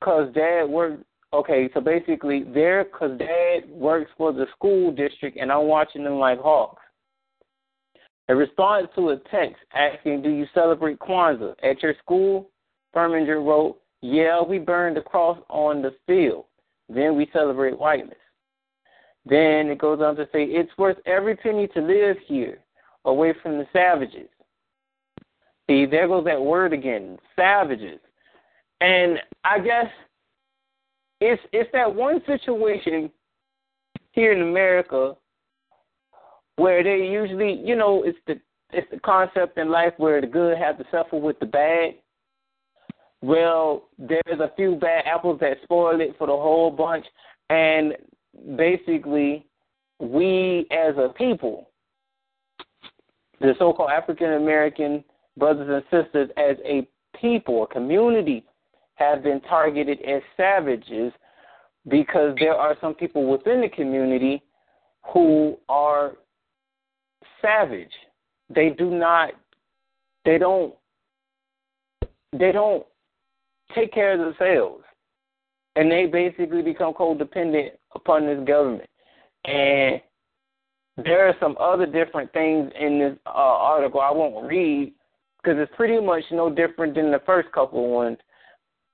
[0.00, 1.02] because dad works.
[1.34, 6.18] Okay, so basically, they're because dad works for the school district, and I'm watching them
[6.18, 6.82] like hawks.
[8.28, 12.50] In response to a text asking, "Do you celebrate Kwanzaa at your school?"
[12.94, 16.44] Furminger wrote, "Yeah, we burned the cross on the field.
[16.88, 18.18] Then we celebrate whiteness."
[19.24, 22.62] Then it goes on to say, "It's worth every penny to live here
[23.04, 24.28] away from the savages.
[25.68, 28.00] See, there goes that word again, savages.
[28.80, 29.86] And I guess
[31.20, 33.10] it's it's that one situation
[34.10, 35.14] here in America
[36.56, 38.40] where they usually, you know, it's the
[38.72, 41.94] it's the concept in life where the good have to suffer with the bad.
[43.20, 47.06] Well, there's a few bad apples that spoil it for the whole bunch,
[47.50, 47.94] and
[48.56, 49.46] basically,
[50.00, 51.68] we as a people
[53.42, 55.04] the so called African American
[55.36, 56.86] brothers and sisters as a
[57.20, 58.44] people, a community,
[58.94, 61.12] have been targeted as savages
[61.88, 64.42] because there are some people within the community
[65.12, 66.12] who are
[67.40, 67.92] savage.
[68.54, 69.32] They do not
[70.24, 70.74] they don't
[72.32, 72.84] they don't
[73.74, 74.84] take care of themselves.
[75.74, 78.88] And they basically become codependent upon this government.
[79.46, 80.00] And
[80.96, 84.92] there are some other different things in this uh, article I won't read
[85.42, 88.18] because it's pretty much no different than the first couple ones.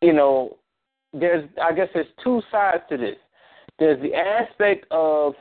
[0.00, 0.58] You know,
[1.12, 3.16] there's I guess there's two sides to this.
[3.78, 5.34] There's the aspect of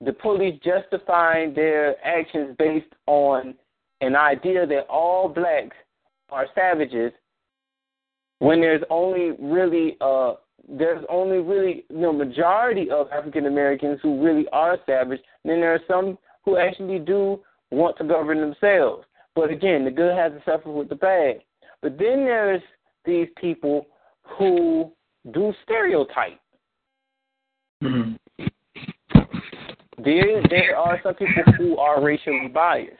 [0.00, 3.54] the police justifying their actions based on
[4.00, 5.76] an idea that all blacks
[6.30, 7.12] are savages
[8.38, 10.34] when there's only really uh
[10.78, 15.20] there's only really you know majority of African Americans who really are savage.
[15.44, 17.40] And then there are some who actually do
[17.70, 19.04] want to govern themselves.
[19.34, 21.40] But again, the good has to suffer with the bad.
[21.82, 22.62] But then there's
[23.04, 23.86] these people
[24.38, 24.92] who
[25.32, 26.40] do stereotype.
[27.82, 28.44] Mm-hmm.
[30.02, 32.92] There, there are some people who are racially biased.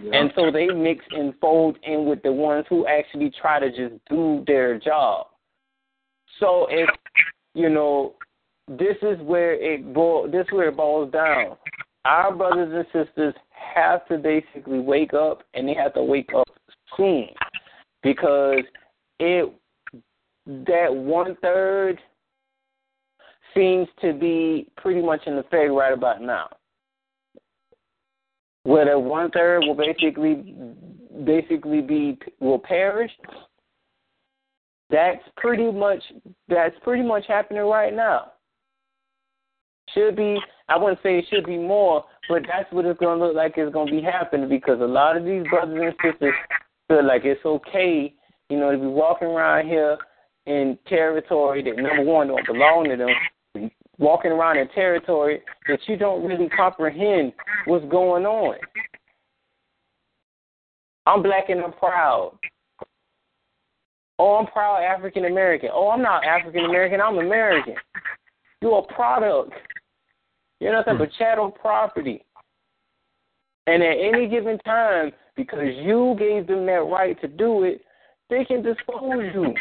[0.00, 0.20] Yeah.
[0.20, 4.00] And so they mix and fold in with the ones who actually try to just
[4.08, 5.26] do their job.
[6.40, 6.88] So if
[7.54, 8.14] you know,
[8.68, 11.56] this is where it boil, this is where it boils down.
[12.04, 16.48] Our brothers and sisters have to basically wake up, and they have to wake up
[16.96, 17.28] soon,
[18.02, 18.62] because
[19.18, 19.52] it
[20.46, 21.98] that one third
[23.54, 26.48] seems to be pretty much in the effect right about now.
[28.62, 30.54] Where the one third will basically
[31.24, 33.10] basically be will perish.
[34.90, 36.02] That's pretty much
[36.48, 38.32] that's pretty much happening right now.
[39.94, 43.34] Should be I wouldn't say it should be more, but that's what it's gonna look
[43.34, 46.34] like it's gonna be happening because a lot of these brothers and sisters
[46.88, 48.14] feel like it's okay,
[48.48, 49.98] you know, to be walking around here
[50.46, 55.96] in territory that number one don't belong to them, walking around in territory that you
[55.96, 57.32] don't really comprehend
[57.66, 58.56] what's going on.
[61.06, 62.38] I'm black and I'm proud.
[64.18, 65.70] Oh, I'm proud African American.
[65.72, 67.74] Oh, I'm not African American, I'm American.
[68.60, 69.52] You're a product.
[70.60, 70.98] You're nothing hmm.
[70.98, 72.24] but chattel property.
[73.66, 77.82] And at any given time, because you gave them that right to do it,
[78.30, 79.54] they can dispose you.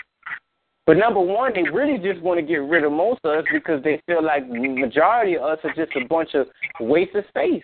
[0.85, 3.83] But number one, they really just want to get rid of most of us because
[3.83, 6.47] they feel like the majority of us are just a bunch of
[6.79, 7.63] waste of space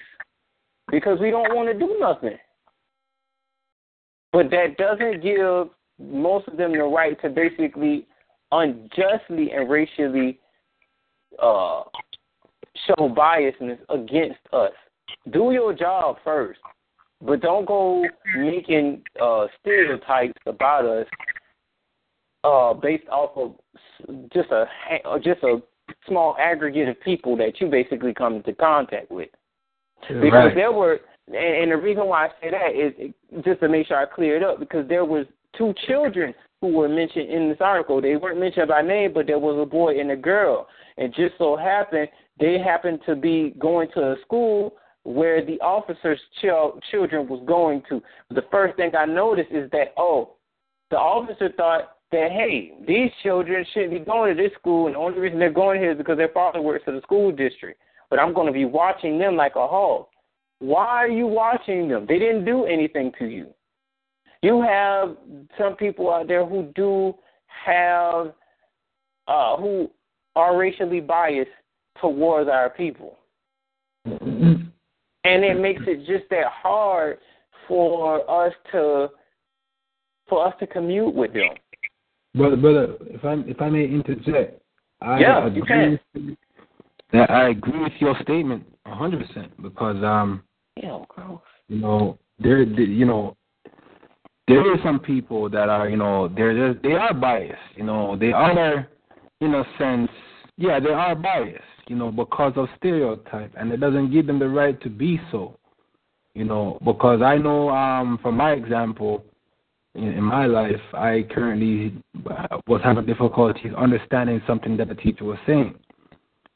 [0.92, 2.38] because we don't want to do nothing.
[4.34, 5.70] But that doesn't give
[6.00, 8.06] most of them the right to basically
[8.52, 10.40] unjustly and racially
[11.42, 11.84] uh,
[12.88, 14.72] show biasness against us.
[15.32, 16.60] Do your job first,
[17.22, 18.04] but don't go
[18.36, 21.08] making uh, stereotypes about us
[22.44, 23.56] uh, based off of
[24.34, 24.66] just a
[25.24, 25.62] just a
[26.08, 29.30] small aggregate of people that you basically come into contact with.
[30.02, 30.56] Because right.
[30.56, 33.14] there were, and, and the reason why I say that is
[33.46, 35.26] just to make sure I clear it up, because there was
[35.58, 38.02] two children who were mentioned in this article.
[38.02, 41.34] They weren't mentioned by name, but there was a boy and a girl, and just
[41.38, 42.08] so happened
[42.40, 44.74] they happened to be going to a school
[45.04, 48.02] where the officer's ch- children was going to.
[48.30, 50.36] The first thing I noticed is that oh,
[50.90, 55.00] the officer thought that hey, these children shouldn't be going to this school, and the
[55.00, 57.80] only reason they're going here is because their father works for the school district.
[58.10, 60.06] But I'm going to be watching them like a hog.
[60.60, 62.06] Why are you watching them?
[62.08, 63.48] They didn't do anything to you.
[64.44, 65.16] You have
[65.58, 67.16] some people out there who do
[67.66, 68.34] have,
[69.26, 69.90] uh, who
[70.36, 71.50] are racially biased
[72.02, 73.18] towards our people.
[74.06, 74.70] and
[75.24, 77.20] it makes it just that hard
[77.70, 79.08] for us to
[80.28, 81.56] for us to commute with them.
[82.36, 84.62] Brother, brother, if I if I may interject,
[85.02, 86.38] I yeah, agree you can.
[87.14, 90.44] That I agree with your statement a hundred percent because um,
[90.76, 91.40] yeah, gross.
[91.70, 93.38] you know, there, you know,
[94.48, 97.58] there are some people that are, you know, they're they are biased.
[97.76, 98.88] You know, they are,
[99.42, 100.10] in a sense,
[100.58, 101.64] yeah, they are biased.
[101.88, 105.58] You know, because of stereotype, and it doesn't give them the right to be so.
[106.34, 109.24] You know, because I know, um, from my example,
[109.96, 111.94] in, in my life, I currently
[112.68, 115.76] was having difficulties understanding something that the teacher was saying.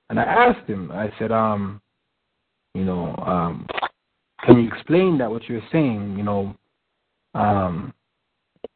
[0.09, 1.81] And I asked him, I said, um,
[2.73, 3.67] you know, um,
[4.43, 6.55] can you explain that what you're saying, you know?
[7.37, 7.93] Um,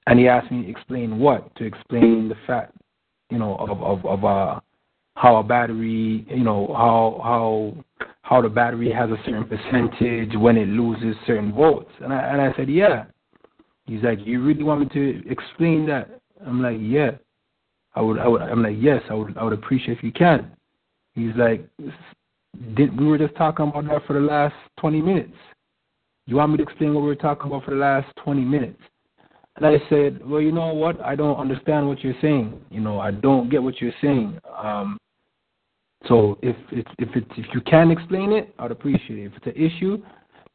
[0.07, 1.53] and he asked me to explain what?
[1.55, 2.74] To explain the fact,
[3.30, 4.59] you know, of of, of uh,
[5.16, 10.58] how a battery, you know, how how how the battery has a certain percentage when
[10.58, 11.92] it loses certain volts.
[12.01, 13.05] And I and I said, yeah.
[13.86, 16.21] He's like, you really want me to explain that?
[16.46, 17.12] I'm like, yeah.
[17.96, 18.42] I would, I would.
[18.42, 19.01] I'm like, yes.
[19.09, 20.51] I would, I would appreciate if you can.
[21.13, 21.67] He's like,
[22.75, 25.36] did, we were just talking about that for the last 20 minutes.
[26.27, 28.81] You want me to explain what we were talking about for the last 20 minutes?
[29.57, 31.01] And I said, well, you know what?
[31.01, 32.59] I don't understand what you're saying.
[32.69, 34.39] You know, I don't get what you're saying.
[34.57, 34.97] Um,
[36.07, 39.25] so if if if it, if you can explain it, I'd appreciate it.
[39.25, 40.01] If it's an issue,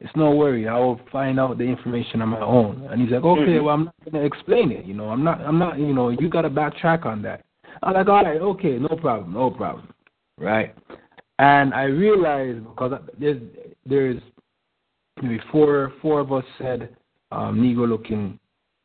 [0.00, 0.66] it's no worry.
[0.66, 2.88] I will find out the information on my own.
[2.90, 3.64] And he's like, okay, Mhm.
[3.64, 4.84] well, I'm not gonna explain it.
[4.86, 7.44] You know, I'm not, I'm not, you know, you gotta backtrack on that.
[7.82, 9.88] I'm like, all right, okay, no problem, no problem,
[10.38, 10.74] right?
[11.38, 13.40] And I realized because there's
[13.84, 14.20] there's
[15.22, 16.96] maybe four four of us said
[17.32, 18.38] um, Negro looking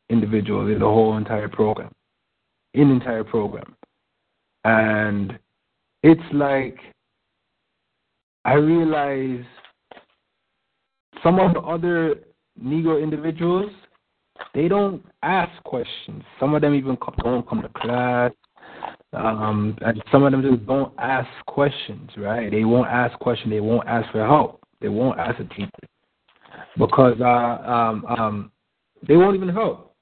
[0.08, 1.92] individuals in the whole entire program,
[2.74, 3.76] in the entire program,
[4.64, 5.38] and
[6.02, 6.78] it's like
[8.44, 9.44] I realize
[11.22, 12.16] some of the other
[12.62, 13.70] Negro individuals,
[14.54, 16.22] they don't ask questions.
[16.40, 18.32] Some of them even co- don't come to class.
[19.12, 22.50] Um, and some of them just don't ask questions, right?
[22.50, 23.52] They won't ask questions.
[23.52, 24.60] They won't ask for help.
[24.80, 25.70] They won't ask a teacher
[26.78, 28.52] because uh, um, um,
[29.06, 29.94] they won't even help.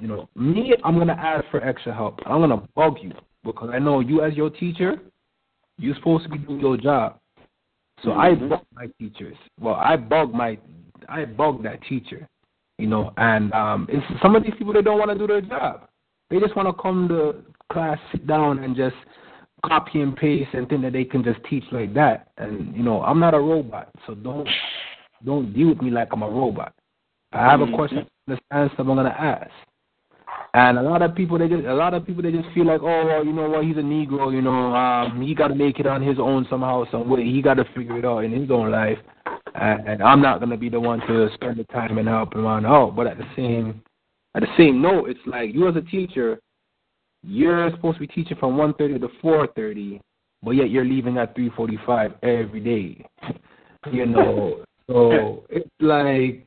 [0.00, 2.20] You know, me, I'm gonna ask for extra help.
[2.26, 3.12] I'm gonna bug you
[3.44, 5.00] because I know you as your teacher,
[5.78, 7.18] You're supposed to be doing your job.
[8.02, 8.44] So mm-hmm.
[8.44, 9.36] I bug my teachers.
[9.60, 10.58] Well, I bug my,
[11.08, 12.28] I bug that teacher,
[12.78, 13.12] you know.
[13.16, 15.88] And um, it's some of these people they don't want to do their job.
[16.28, 17.36] They just want to come to
[17.72, 18.96] class, sit down, and just
[19.64, 22.28] copy and paste and think that they can just teach like that.
[22.36, 24.48] And you know, I'm not a robot, so don't
[25.24, 26.74] don't deal with me like I'm a robot.
[27.32, 27.74] I have a mm-hmm.
[27.74, 29.50] question, understand stuff I'm gonna ask.
[30.54, 32.80] And a lot of people, they just a lot of people, they just feel like,
[32.82, 33.64] oh, well, you know what?
[33.64, 34.32] He's a Negro.
[34.32, 37.24] You know, um, he got to make it on his own somehow, some way.
[37.24, 38.98] He got to figure it out in his own life.
[39.54, 42.46] And, and I'm not gonna be the one to spend the time and help him
[42.46, 42.96] on out.
[42.96, 43.82] But at the same,
[44.34, 46.38] at the same note, it's like you as a teacher,
[47.22, 50.00] you're supposed to be teaching from 1:30 to 4:30,
[50.42, 53.04] but yet you're leaving at 3:45 every day.
[53.92, 56.46] you know, so it's like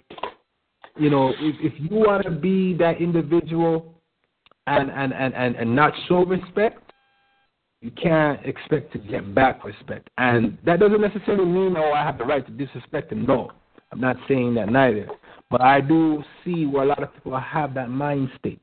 [0.99, 3.95] you know, if, if you want to be that individual
[4.67, 6.91] and, and, and, and, and not show respect,
[7.81, 10.09] you can't expect to get back respect.
[10.17, 13.25] And that doesn't necessarily mean, oh, I have the right to disrespect him.
[13.25, 13.51] No,
[13.91, 15.07] I'm not saying that neither.
[15.49, 18.59] But I do see where a lot of people have that mind state.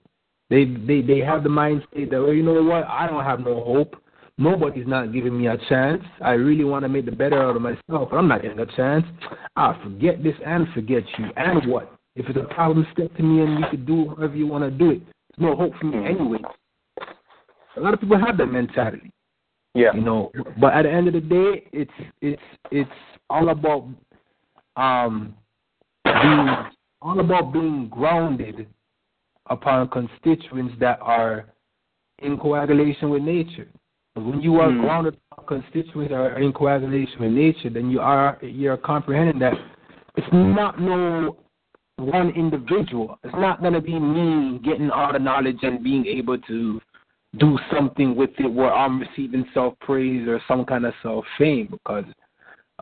[0.51, 3.41] They they they have the mind state that well, you know what, I don't have
[3.41, 3.97] no hope.
[4.39, 6.03] Nobody's not giving me a chance.
[6.23, 8.67] I really want to make the better out of myself, but I'm not getting a
[8.77, 9.05] chance.
[9.57, 11.27] I'll forget this and forget you.
[11.37, 11.93] And what?
[12.17, 14.71] If it's a problem, step to me and you can do whatever you want to
[14.71, 15.01] do it.
[15.05, 16.39] There's no hope for me anyway.
[17.77, 19.11] A lot of people have that mentality.
[19.75, 19.93] Yeah.
[19.95, 21.91] You know, but at the end of the day, it's
[22.23, 22.91] it's it's
[23.29, 23.87] all about
[24.77, 25.35] um
[26.05, 26.49] being
[27.03, 28.67] all about being grounded
[29.51, 31.47] upon constituents that are
[32.21, 33.69] in coagulation with nature.
[34.17, 34.81] When you are mm.
[34.81, 39.53] grounded constituents are in coagulation with nature, then you are you're comprehending that
[40.17, 41.37] it's not no
[41.99, 43.19] one individual.
[43.25, 46.81] It's not going to be me getting all the knowledge and being able to
[47.39, 51.69] do something with it where I'm receiving self praise or some kind of self fame
[51.71, 52.05] because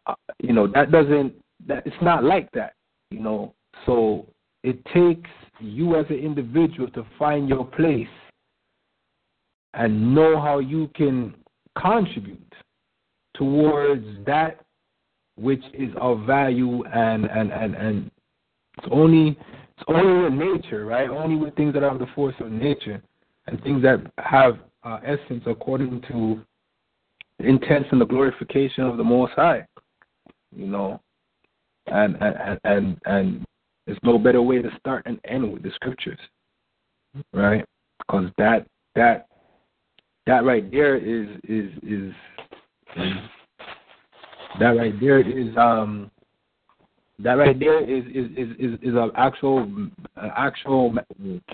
[0.06, 1.35] uh, you know that doesn't
[1.66, 2.74] that it's not like that.
[3.11, 3.55] You know,
[3.86, 4.27] so
[4.62, 8.06] it takes you as an individual to find your place
[9.76, 11.34] and know how you can
[11.76, 12.55] contribute
[13.34, 14.60] towards that
[15.36, 18.10] which is of value and and and and
[18.78, 19.36] it's only
[19.76, 21.09] it's only in nature, right?
[21.09, 23.02] Only with things that have the force of nature
[23.46, 26.40] and things that have uh, essence according to
[27.38, 29.66] the intent and the glorification of the Most High.
[30.55, 31.01] You know,
[31.86, 33.44] and and and and
[33.86, 36.20] there's no better way to start and end with the scriptures,
[37.32, 37.64] right?
[37.98, 39.26] Because that that
[40.26, 42.12] that right there is is is,
[44.59, 46.10] that right there is um
[47.18, 50.94] that right there is is is is, is an actual an actual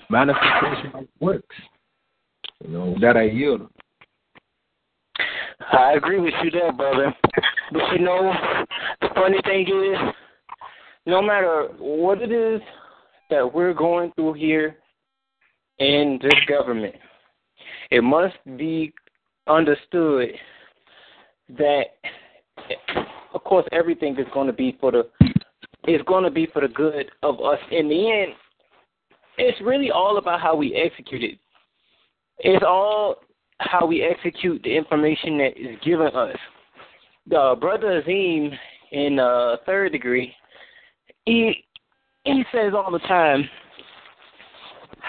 [0.09, 1.55] manifestation of works.
[2.63, 3.67] You know that I yield.
[5.73, 7.13] I agree with you there, brother.
[7.71, 8.33] But you know,
[9.01, 10.13] the funny thing is,
[11.05, 12.61] no matter what it is
[13.29, 14.77] that we're going through here
[15.79, 16.95] in this government,
[17.91, 18.93] it must be
[19.47, 20.29] understood
[21.57, 21.83] that,
[23.33, 25.03] of course, everything is going to be for the
[25.87, 28.33] is going to be for the good of us in the end.
[29.37, 31.39] It's really all about how we execute it.
[32.39, 33.15] It's all
[33.57, 36.35] how we execute the information that is given us.
[37.27, 38.51] The brother Azim
[38.91, 40.33] in uh, third degree,
[41.25, 41.65] he
[42.23, 43.49] he says all the time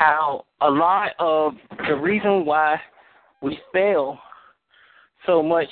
[0.03, 1.53] how a lot of
[1.87, 2.81] the reason why
[3.41, 4.19] we fail
[5.27, 5.69] so much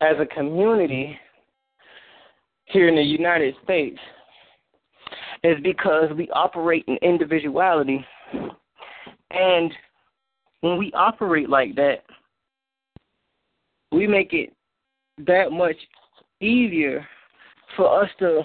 [0.00, 1.18] as a community
[2.64, 3.98] here in the United States
[5.42, 8.02] is because we operate in individuality.
[9.30, 9.70] And
[10.62, 12.02] when we operate like that,
[13.92, 14.54] we make it
[15.26, 15.76] that much
[16.40, 17.06] easier
[17.76, 18.42] for us to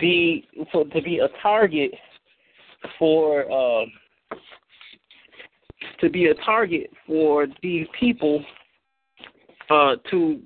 [0.00, 1.92] be for to be a target
[2.98, 3.84] for uh,
[6.00, 8.44] to be a target for these people
[9.70, 10.40] uh, to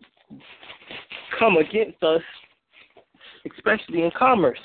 [1.39, 2.23] come against us,
[3.57, 4.59] especially in commerce.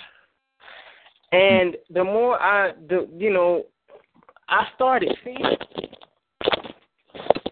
[1.32, 3.66] And the more I, the you know,
[4.48, 5.58] I started seeing,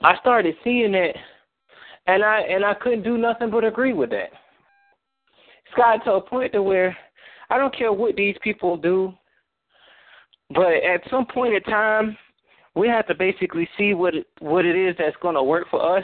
[0.02, 1.14] I started seeing that,
[2.08, 4.30] and I and I couldn't do nothing but agree with that.
[5.66, 6.96] It's to a point to where
[7.50, 9.14] I don't care what these people do,
[10.54, 12.18] but at some point in time,
[12.76, 15.98] we have to basically see what it, what it is that's going to work for
[15.98, 16.04] us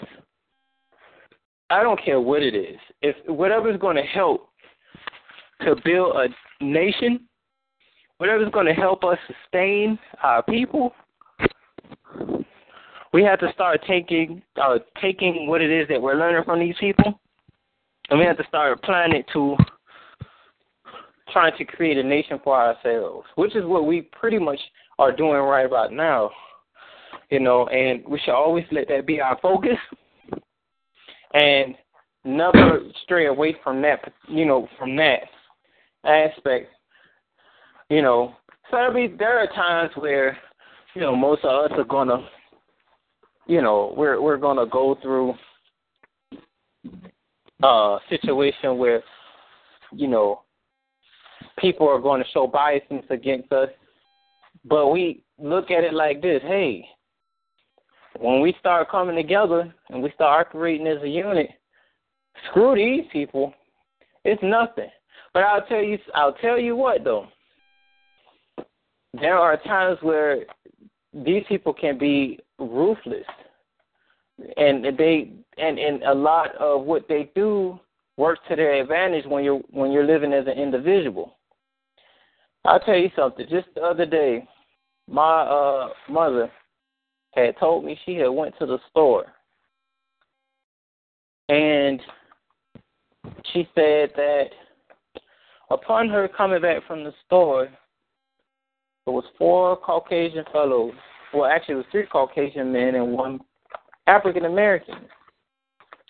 [1.72, 2.78] I don't care what it is.
[3.02, 4.50] If whatever's going to help
[5.62, 7.22] to build a nation,
[8.18, 10.94] whatever's going to help us sustain our people,
[13.14, 16.76] we have to start taking uh, taking what it is that we're learning from these
[16.78, 17.20] people,
[18.10, 19.56] and we have to start applying it to
[21.32, 24.60] trying to create a nation for ourselves, which is what we pretty much
[25.00, 26.30] are doing right about now.
[27.30, 29.78] You know, and we should always let that be our focus,
[31.34, 31.76] and
[32.26, 34.14] never stray away from that.
[34.28, 35.22] You know, from that
[36.06, 36.72] aspect.
[37.90, 38.36] You know,
[38.70, 40.38] so there be there are times where
[40.94, 42.28] you know most of us are gonna
[43.52, 45.34] you know, we're we're gonna go through
[47.64, 49.04] a situation where,
[49.92, 50.42] you know,
[51.60, 53.70] people are going to show biasness against us.
[54.66, 56.86] But we look at it like this, hey,
[58.20, 61.50] when we start coming together and we start operating as a unit,
[62.50, 63.54] screw these people.
[64.24, 64.90] It's nothing.
[65.34, 67.28] But I'll tell you I'll tell you what though.
[69.20, 70.46] There are times where
[71.14, 73.26] these people can be ruthless
[74.58, 77.80] and they and and a lot of what they do
[78.18, 81.38] works to their advantage when you're when you're living as an individual.
[82.66, 83.46] I'll tell you something.
[83.50, 84.48] Just the other day,
[85.10, 86.52] my uh mother
[87.34, 89.26] had told me she had went to the store
[91.50, 92.02] and
[93.52, 94.46] she said that
[95.70, 97.68] upon her coming back from the store,
[99.06, 100.94] there was four Caucasian fellows.
[101.34, 103.40] Well, actually, it was three Caucasian men and one
[104.08, 104.96] African American.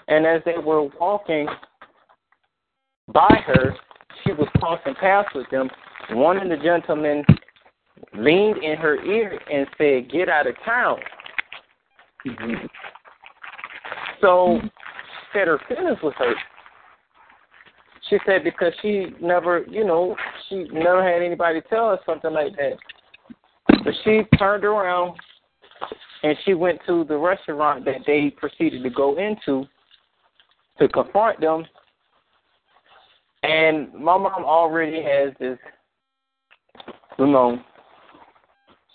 [0.08, 1.48] And as they were walking
[3.12, 3.76] by her,
[4.24, 5.70] she was crossing paths with them.
[6.12, 7.24] One of the gentlemen
[8.14, 11.00] leaned in her ear and said, Get out of town.
[12.28, 12.66] Mm-hmm.
[14.22, 14.70] So she
[15.34, 16.38] said her feelings was hurt.
[18.10, 20.16] She said because she never, you know,
[20.50, 22.74] she never had anybody tell her something like that.
[23.84, 25.18] But she turned around
[26.24, 29.66] and she went to the restaurant that they proceeded to go into
[30.80, 31.66] to confront them.
[33.44, 35.58] And my mom already has this,
[37.22, 37.60] you know,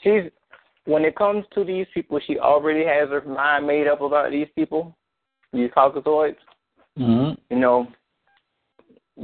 [0.02, 0.30] she's
[0.84, 4.48] when it comes to these people, she already has her mind made up about these
[4.54, 4.96] people,
[5.52, 6.36] these Caucasoids.
[6.98, 7.54] Mm-hmm.
[7.54, 7.86] You know,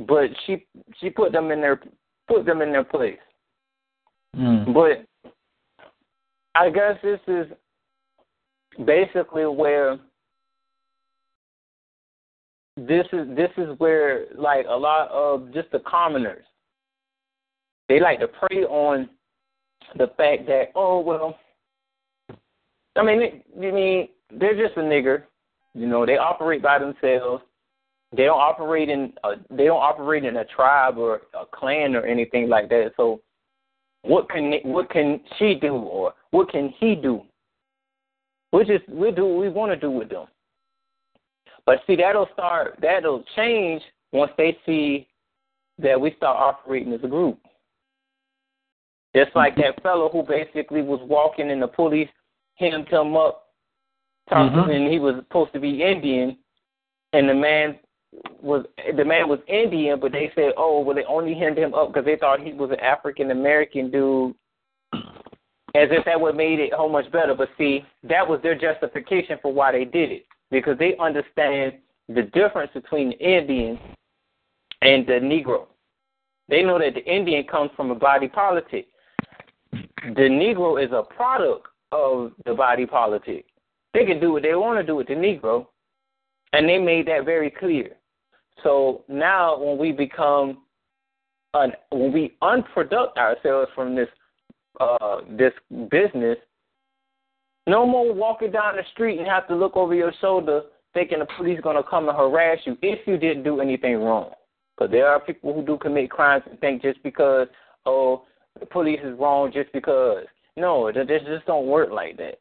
[0.07, 0.67] but she
[1.01, 1.81] she put them in their
[2.29, 3.19] put them in their place.
[4.37, 4.73] Mm.
[4.73, 5.05] But
[6.55, 7.47] I guess this is
[8.87, 9.99] basically where
[12.77, 16.45] this is this is where like a lot of just the commoners
[17.89, 19.09] they like to prey on
[19.97, 21.39] the fact that oh well
[22.97, 25.25] I mean I mean they're just a nigger
[25.75, 27.43] you know they operate by themselves
[28.15, 32.05] they don't operate in a, they don't operate in a tribe or a clan or
[32.05, 33.21] anything like that so
[34.03, 37.23] what can what can she do or what can he do
[38.53, 40.27] we just we do what we want to do with them.
[41.65, 42.79] But see, that'll start.
[42.81, 43.83] That'll change
[44.13, 45.09] once they see
[45.79, 47.39] that we start operating as a group.
[49.15, 52.09] Just like that fellow who basically was walking and the police
[52.57, 53.49] hemmed him up,
[54.29, 54.71] talking, mm-hmm.
[54.71, 56.37] and he was supposed to be Indian,
[57.13, 57.79] and the man
[58.41, 58.65] was
[58.97, 62.05] the man was Indian, but they said, oh, well, they only hemmed him up because
[62.05, 64.35] they thought he was an African American dude
[65.75, 67.35] as if that would have made it so much better.
[67.35, 71.75] But see, that was their justification for why they did it because they understand
[72.09, 73.79] the difference between the Indian
[74.83, 75.67] and the Negro.
[76.49, 78.87] They know that the Indian comes from a body politic.
[80.03, 83.47] The Negro is a product of the body politic.
[83.95, 85.67] They can do what they want to do with the Negro,
[86.53, 87.91] and they made that very clear.
[88.63, 90.63] So now, when we become,
[91.55, 94.09] un, when we unproduct ourselves from this
[94.81, 95.53] uh, this
[95.91, 96.39] business,
[97.67, 100.63] no more walking down the street and have to look over your shoulder
[100.95, 104.31] thinking the police going to come and harass you if you didn't do anything wrong.
[104.77, 107.47] Because there are people who do commit crimes and think just because,
[107.87, 108.25] oh,
[108.63, 110.25] the police is wrong just because.
[110.57, 112.39] No, it just don't work like that.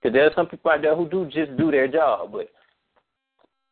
[0.00, 2.48] Because there are some people out there who do just do their job, but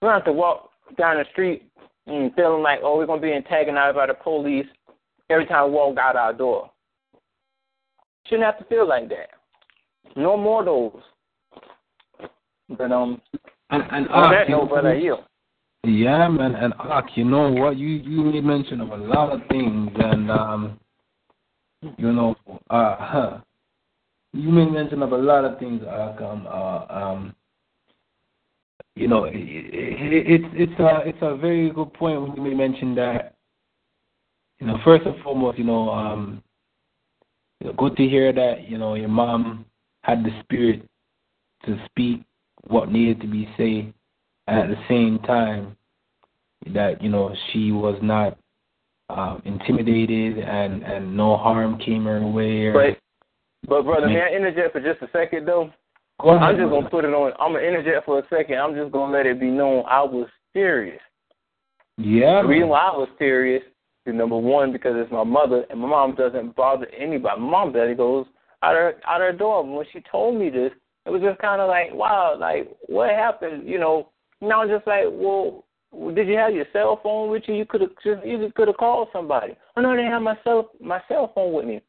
[0.01, 1.65] we don't have to walk down the street
[2.07, 4.67] and feeling like, oh, we're going to be antagonized by the police
[5.29, 6.71] every time we walk out our door.
[8.27, 9.31] Shouldn't have to feel like that.
[10.17, 11.03] No more those.
[12.79, 13.21] But um,
[13.71, 15.17] and, and on that note, brother, you.
[15.83, 17.77] Yeah, man, and Ak, you know what?
[17.77, 20.81] You you made mention of a lot of things, and um,
[21.83, 22.35] you know,
[22.69, 23.39] uh, huh.
[24.33, 26.21] you made mention of a lot of things, Ak.
[26.21, 27.35] Um, uh, um,
[28.97, 32.57] you know, it, it, it's it's a it's a very good point when you made
[32.57, 33.37] mention that.
[34.59, 36.43] You know, first and foremost, you know, um,
[37.79, 39.65] good to hear that you know your mom
[40.03, 40.87] had the spirit
[41.65, 42.23] to speak
[42.67, 43.95] what needed to be said,
[44.47, 45.77] and at the same time,
[46.75, 48.37] that you know she was not
[49.19, 52.73] um, intimidated and and no harm came her way.
[52.73, 52.99] But
[53.69, 55.71] but brother, may I interject for just a second though?
[56.21, 56.77] Go ahead, I'm just brother.
[56.83, 57.33] gonna put it on.
[57.39, 58.59] I'm gonna interject for a second.
[58.59, 61.01] I'm just gonna let it be known I was serious.
[61.97, 62.43] Yeah.
[62.43, 63.63] The reason why I was serious
[64.07, 67.41] is number one because it's my mother, and my mom doesn't bother anybody.
[67.41, 68.27] My mom barely goes
[68.63, 69.65] out her out her door.
[69.65, 70.73] When she told me this,
[71.07, 73.69] it was just kind of like, wow, like what happened?
[73.69, 74.09] You know,
[74.41, 75.65] and I was just like, well,
[76.15, 77.55] did you have your cell phone with you?
[77.55, 79.57] You could have just you could have called somebody.
[79.77, 81.81] Oh no, I didn't have my cell my cell phone with me.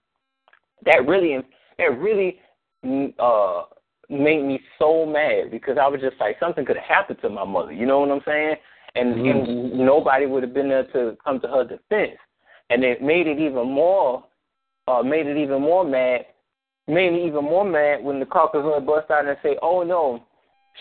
[0.85, 1.37] That really
[1.77, 2.39] that really
[2.85, 3.65] mm, uh
[4.09, 7.45] made me so mad because I was just like something could have happened to my
[7.45, 7.71] mother.
[7.71, 8.55] You know what I'm saying?
[8.95, 9.31] And Mhm.
[9.31, 12.17] and nobody would have been there to come to her defense.
[12.69, 14.23] And it made it even more
[14.87, 16.25] uh made it even more mad
[16.87, 20.23] made me even more mad when the caucus would bust out and say, Oh no,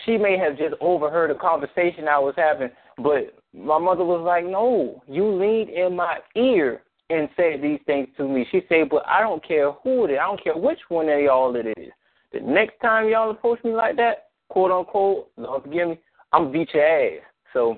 [0.04, 2.70] she may have just overheard a conversation I was having,
[3.02, 8.08] but my mother was like, No, you leaned in my ear and said these things
[8.16, 8.46] to me.
[8.50, 11.20] She said, But I don't care who it is, I don't care which one of
[11.20, 11.92] y'all it is.
[12.32, 15.98] The next time y'all approach me like that, quote unquote, Lord forgive me,
[16.32, 17.22] I'm beat your ass.
[17.52, 17.76] So,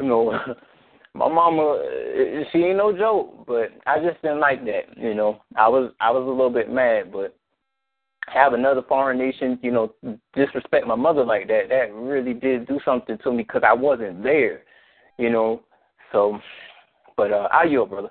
[0.00, 0.32] you know,
[1.14, 4.96] my mama, uh, she ain't no joke, but I just didn't like that.
[4.96, 7.36] You know, I was I was a little bit mad, but
[8.26, 9.94] have another foreign nation, you know,
[10.34, 14.22] disrespect my mother like that, that really did do something to me because I wasn't
[14.22, 14.62] there,
[15.18, 15.62] you know.
[16.12, 16.38] So,
[17.16, 18.10] but uh, I yield, brother.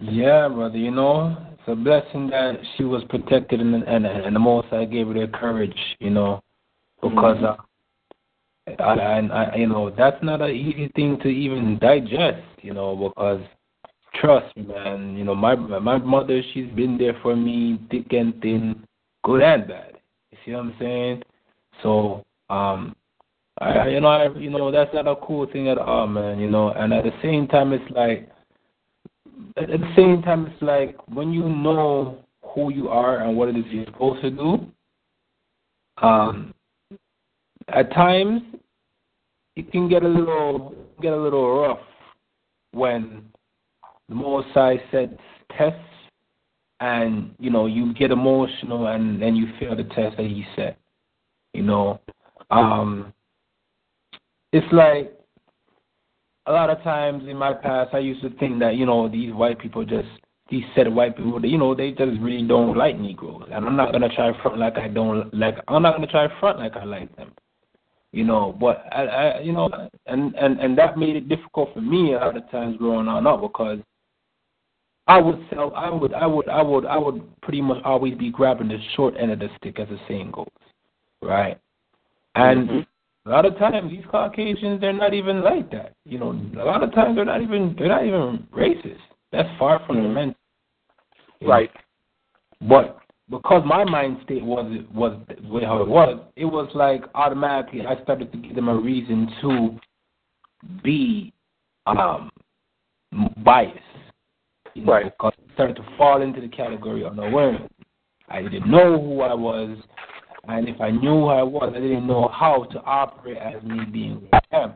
[0.00, 0.78] Yeah, brother.
[0.78, 4.84] You know, it's a blessing that she was protected, and and, and the Most High
[4.84, 5.76] gave her the courage.
[6.00, 6.42] You know,
[7.02, 7.56] because uh,
[8.78, 12.42] I, I, I, you know, that's not an easy thing to even digest.
[12.62, 13.42] You know, because
[14.20, 15.16] trust me, man.
[15.16, 18.86] You know, my my mother, she's been there for me, thick and thin,
[19.24, 19.98] good and bad.
[20.30, 21.22] You see what I'm saying?
[21.82, 22.94] So, um,
[23.60, 26.38] I, you know, I, you know, that's not a cool thing at all, man.
[26.38, 28.28] You know, and at the same time, it's like
[29.56, 32.18] at the same time, it's like when you know
[32.54, 34.66] who you are and what it is you're supposed to do.
[35.98, 36.54] Um,
[37.68, 38.42] at times,
[39.56, 41.80] it can get a little get a little rough
[42.72, 43.24] when
[44.08, 45.12] the Most High sets
[45.56, 45.78] tests,
[46.82, 50.76] and you know you get emotional, and then you fail the test that He set.
[51.54, 52.00] You know,
[52.50, 53.14] um,
[54.52, 55.16] it's like
[56.46, 59.32] a lot of times in my past, I used to think that you know these
[59.32, 60.08] white people just
[60.50, 63.76] these set of white people, you know, they just really don't like Negroes, and I'm
[63.76, 65.58] not gonna try front like I don't like.
[65.68, 67.30] I'm not gonna try front like I like them,
[68.10, 68.56] you know.
[68.58, 69.70] But I, I you know,
[70.06, 73.24] and and and that made it difficult for me a lot of times growing on
[73.28, 73.78] up because
[75.08, 78.30] I would sell, I would, I would, I would, I would pretty much always be
[78.30, 80.46] grabbing the short end of the stick, as the saying goes,
[81.20, 81.58] right?
[82.34, 83.30] And Mm-hmm.
[83.30, 85.94] a lot of times these Caucasians they're not even like that.
[86.04, 86.30] You know,
[86.60, 88.98] a lot of times they're not even they're not even racist.
[89.32, 90.14] That's far from the Mhm.
[90.14, 90.38] mentality.
[91.42, 91.70] Right.
[92.60, 92.98] But
[93.28, 97.86] because my mind state was was the way how it was, it was like automatically
[97.86, 99.80] I started to give them a reason to
[100.82, 101.32] be
[101.86, 102.30] um
[103.44, 103.78] biased.
[104.74, 105.04] You know, Right.
[105.04, 107.70] Because I started to fall into the category of awareness.
[108.28, 109.76] I didn't know who I was,
[110.48, 113.84] and if I knew who I was, I didn't know how to operate as me
[113.84, 114.74] being who I am.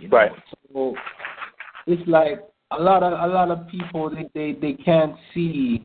[0.00, 0.16] You know?
[0.16, 0.32] Right.
[0.72, 0.94] So
[1.86, 5.84] it's like a lot of a lot of people they they, they can't see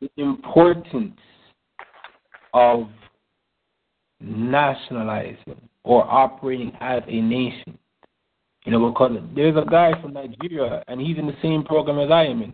[0.00, 1.18] the importance
[2.54, 2.88] of
[4.20, 7.78] nationalizing or operating as a nation.
[8.64, 11.98] You know, what because there's a guy from Nigeria and he's in the same program
[11.98, 12.52] as I am in.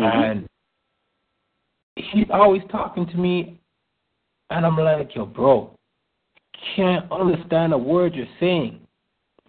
[0.00, 0.22] Mm-hmm.
[0.22, 0.48] And
[1.96, 3.60] he's always talking to me
[4.50, 5.76] and I'm like, yo, bro,
[6.74, 8.80] can't understand a word you're saying.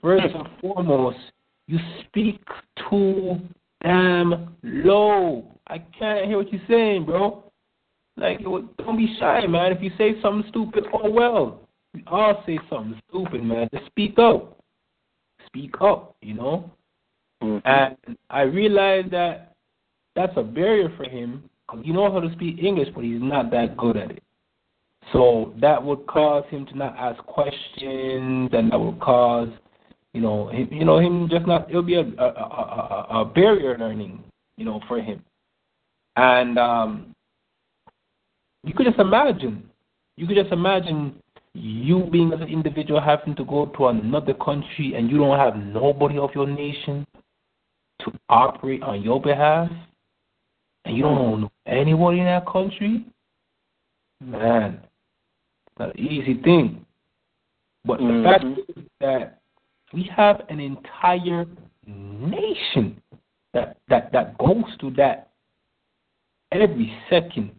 [0.02, 1.18] First and foremost,
[1.68, 2.42] you speak
[2.90, 3.40] too
[3.84, 5.46] damn low.
[5.68, 7.44] I can't hear what you're saying, bro.
[8.18, 9.72] Like, don't be shy, man.
[9.72, 11.62] If you say something stupid, oh well.
[11.94, 13.70] We all say something stupid, man.
[13.74, 14.61] Just speak up.
[15.52, 16.72] Speak up, you know?
[17.44, 17.62] Mhm.
[17.66, 19.56] And I realized that
[20.16, 23.52] that's a barrier for him because he knows how to speak English, but he's not
[23.52, 24.24] that good at it.
[25.12, 29.50] So that would cause him to not ask questions, and that would cause,
[30.14, 31.70] you know, him, you know, him just not.
[31.70, 34.24] It'll be a a, a, a, a barrier learning,
[34.58, 35.24] you know, for him.
[36.16, 37.16] And um,
[38.64, 39.70] you could just imagine,
[40.18, 41.21] you could just imagine
[41.54, 45.58] you being as an individual having to go to another country and you don't have
[45.58, 47.06] nobody of your nation
[48.00, 49.70] to operate on your behalf,
[50.86, 53.06] and you don't know anybody in that country,
[54.20, 54.80] man,
[55.78, 56.86] not an easy thing.
[57.86, 58.24] But mm-hmm.
[58.24, 58.46] the fact
[58.78, 59.40] is that
[59.94, 61.46] we have an entire
[61.86, 63.02] nation
[63.54, 65.30] that that that goes to that
[66.52, 67.52] every second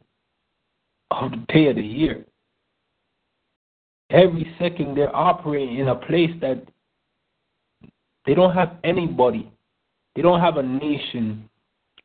[1.10, 2.24] of the day of the year.
[4.12, 6.62] Every second they're operating in a place that
[8.26, 9.50] they don't have anybody.
[10.14, 11.48] They don't have a nation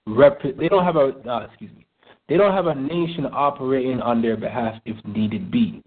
[0.06, 0.42] rep.
[0.42, 1.86] They don't have a uh, excuse me.
[2.30, 5.84] They don't have a nation operating on their behalf if needed be.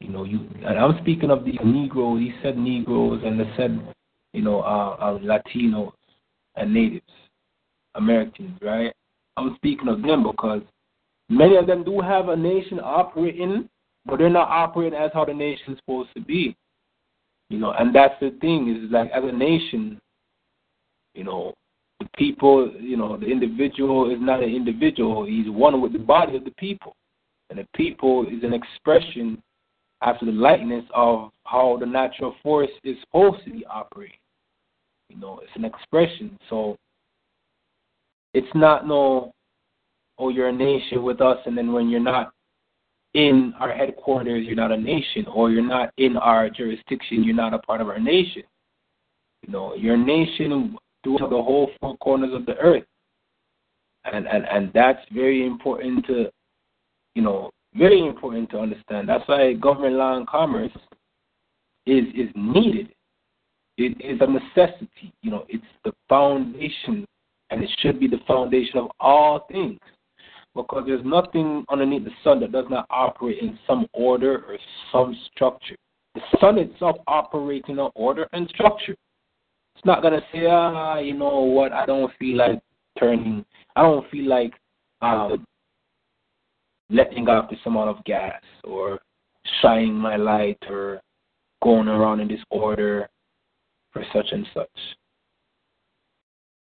[0.00, 0.48] You know, you.
[0.64, 2.20] And I'm speaking of these Negroes.
[2.20, 3.80] He said Negroes, and they said,
[4.32, 5.92] you know, uh, uh, Latinos
[6.56, 7.06] and Natives,
[7.94, 8.92] Americans, right?
[9.36, 10.62] I'm speaking of them because
[11.28, 13.68] many of them do have a nation operating,
[14.06, 16.56] but they're not operating as how the nation is supposed to be.
[17.50, 20.00] You know, and that's the thing is like as a nation,
[21.14, 21.54] you know,
[22.00, 25.24] the people, you know, the individual is not an individual.
[25.24, 26.96] He's one with the body of the people.
[27.50, 29.42] And the people is an expression
[30.02, 34.18] after the likeness of how the natural force is supposed to be operating.
[35.08, 36.36] You know, it's an expression.
[36.50, 36.76] So
[38.32, 39.32] it's not no,
[40.18, 42.33] oh, you're a nation with us, and then when you're not
[43.14, 47.54] in our headquarters, you're not a nation, or you're not in our jurisdiction, you're not
[47.54, 48.42] a part of our nation.
[49.46, 52.84] You know, you're a nation throughout the whole four corners of the earth.
[54.04, 56.30] And, and and that's very important to
[57.14, 59.08] you know, very important to understand.
[59.08, 60.72] That's why government law and commerce
[61.86, 62.90] is is needed.
[63.76, 65.12] It is a necessity.
[65.22, 67.06] You know, it's the foundation
[67.50, 69.78] and it should be the foundation of all things.
[70.54, 74.58] Because there's nothing underneath the sun that does not operate in some order or
[74.92, 75.76] some structure.
[76.14, 78.94] The sun itself operates in an order and structure.
[79.74, 82.60] It's not gonna say, ah, you know what, I don't feel like
[82.98, 83.44] turning
[83.76, 84.54] I don't feel like
[85.02, 85.44] um,
[86.90, 89.00] letting off this amount of gas or
[89.60, 91.00] shining my light or
[91.62, 93.08] going around in this order
[93.92, 94.68] for such and such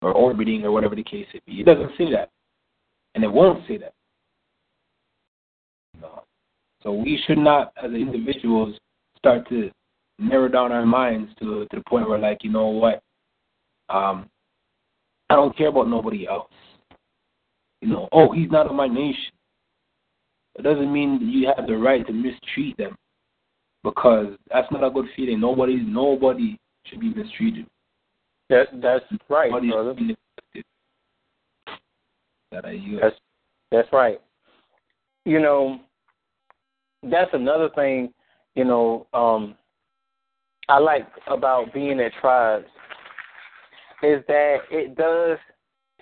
[0.02, 1.62] or orbiting or whatever the case may be.
[1.62, 2.30] It doesn't say that.
[3.16, 3.94] And it won't say that.
[6.82, 8.78] So we should not, as individuals,
[9.18, 9.70] start to
[10.18, 13.02] narrow down our minds to to the point where, like, you know what,
[13.90, 14.30] um,
[15.30, 16.52] I don't care about nobody else.
[17.82, 19.34] You know, oh, he's not of my nation.
[20.58, 22.96] It doesn't mean you have the right to mistreat them,
[23.84, 25.40] because that's not a good feeling.
[25.40, 27.66] Nobody, nobody should be mistreated.
[28.50, 29.94] That that's right, brother.
[32.52, 33.00] That I use.
[33.02, 33.16] That's
[33.72, 34.20] that's right.
[35.26, 35.80] You know,
[37.04, 38.14] that's another thing.
[38.56, 39.56] You know, um,
[40.68, 42.66] I like about being at tribes
[44.02, 45.38] is that it does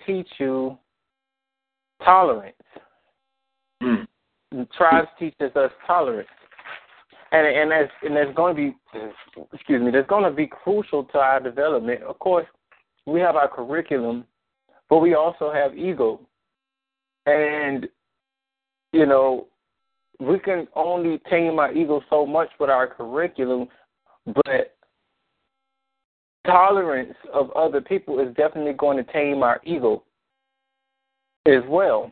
[0.06, 0.78] teach you
[2.04, 2.54] tolerance.
[3.82, 4.06] Mm.
[4.76, 6.28] Tribes teaches us tolerance
[7.32, 8.76] and and that's and that's going to be
[9.52, 12.02] excuse me that's going to be crucial to our development.
[12.02, 12.46] Of course,
[13.06, 14.24] we have our curriculum,
[14.88, 16.20] but we also have ego,
[17.28, 17.88] and
[18.92, 19.46] you know
[20.20, 23.68] we can only tame our ego so much with our curriculum,
[24.26, 24.74] but
[26.44, 30.02] tolerance of other people is definitely going to tame our ego
[31.46, 32.10] as well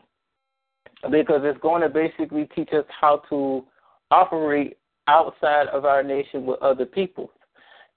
[1.11, 3.63] because it's going to basically teach us how to
[4.09, 4.77] operate
[5.07, 7.29] outside of our nation with other people.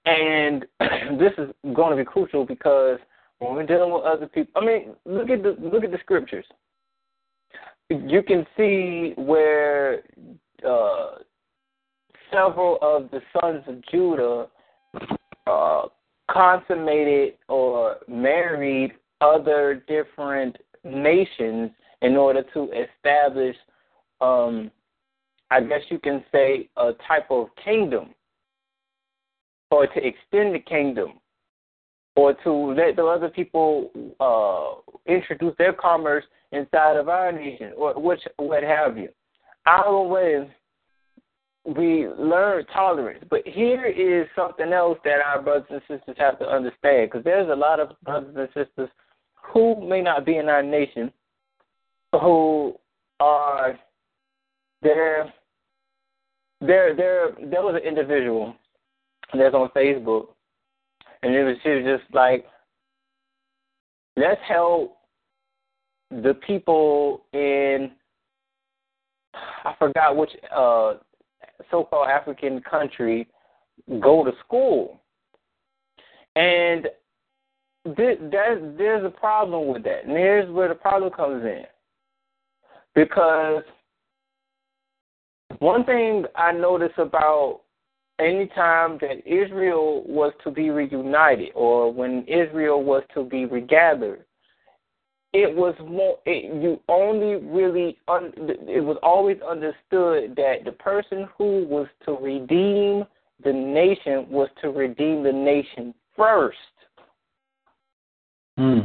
[0.05, 0.65] And
[1.19, 2.99] this is going to be crucial because
[3.39, 6.45] when we're dealing with other people, I mean, look at the look at the scriptures.
[7.91, 10.01] You can see where
[10.67, 11.15] uh,
[12.31, 14.47] several of the sons of Judah
[15.47, 15.83] uh,
[16.29, 23.55] consummated or married other different nations in order to establish
[24.21, 24.71] um,
[25.51, 28.15] I guess you can say, a type of kingdom,
[29.69, 31.19] or to extend the kingdom,
[32.15, 33.91] or to let the other people
[34.21, 39.09] uh, introduce their commerce inside of our nation, or which what have you.
[39.65, 40.49] Our way,
[41.65, 46.45] we learn tolerance, but here is something else that our brothers and sisters have to
[46.45, 48.89] understand, because there's a lot of brothers and sisters
[49.53, 51.11] who may not be in our nation,
[52.13, 52.75] who
[53.19, 53.79] are
[54.81, 55.31] there
[56.59, 58.55] there there there was an individual
[59.33, 60.27] that's on Facebook,
[61.21, 62.45] and it was she was just like,
[64.17, 64.97] let's help
[66.11, 67.91] the people in
[69.65, 70.95] I forgot which uh,
[71.69, 73.27] so-called African country
[74.01, 74.99] go to school,
[76.35, 76.87] and
[77.95, 80.03] th- that, there's a problem with that.
[80.05, 81.63] And here's where the problem comes in,
[82.93, 83.63] because
[85.59, 87.61] One thing I notice about
[88.19, 94.25] any time that Israel was to be reunited or when Israel was to be regathered,
[95.33, 101.27] it was more it, you only really un, it was always understood that the person
[101.37, 103.05] who was to redeem
[103.43, 106.57] the nation was to redeem the nation first.
[108.57, 108.79] Hmm.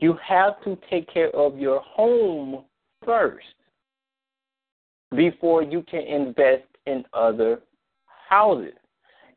[0.00, 2.64] You have to take care of your home
[3.04, 3.46] first
[5.14, 7.60] before you can invest in other
[8.28, 8.72] houses.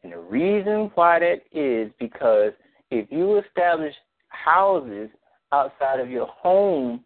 [0.04, 2.54] And the reason why that is because
[2.92, 3.94] if you establish
[4.30, 5.10] houses
[5.54, 7.04] outside of your home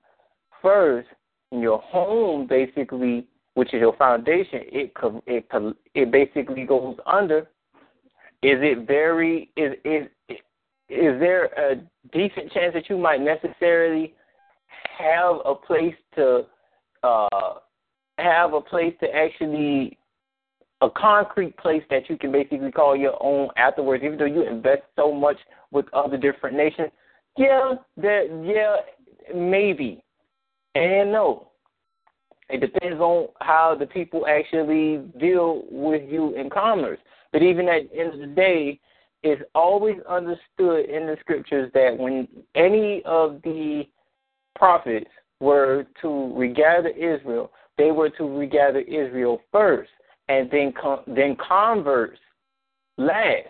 [0.62, 1.10] first,
[1.52, 4.92] and your home basically, which is your foundation, it
[5.28, 5.46] it
[5.94, 7.40] it basically goes under.
[8.44, 10.08] Is it very is is
[10.90, 11.76] is there a
[12.14, 14.14] decent chance that you might necessarily
[14.98, 16.46] have a place to
[17.04, 17.56] uh,
[18.18, 19.98] have a place to actually
[20.82, 24.84] a concrete place that you can basically call your own afterwards, even though you invest
[24.96, 25.38] so much
[25.72, 26.90] with other different nations.
[27.38, 30.04] Yeah, that yeah, maybe.
[30.76, 31.50] And no.
[32.50, 37.00] It depends on how the people actually deal with you in commerce.
[37.34, 38.80] But even at the end of the day,
[39.24, 43.84] it's always understood in the scriptures that when any of the
[44.56, 45.10] prophets
[45.40, 49.90] were to regather Israel, they were to regather Israel first,
[50.30, 52.20] and then con- then converts
[52.98, 53.48] last.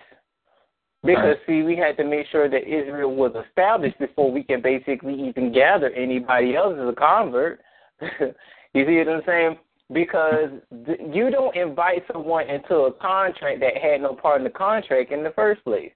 [1.03, 5.13] Because see, we had to make sure that Israel was established before we can basically
[5.13, 7.61] even gather anybody else as a convert.
[8.01, 9.57] you see what I'm saying?
[9.93, 10.49] Because
[10.85, 15.11] th- you don't invite someone into a contract that had no part in the contract
[15.11, 15.91] in the first place.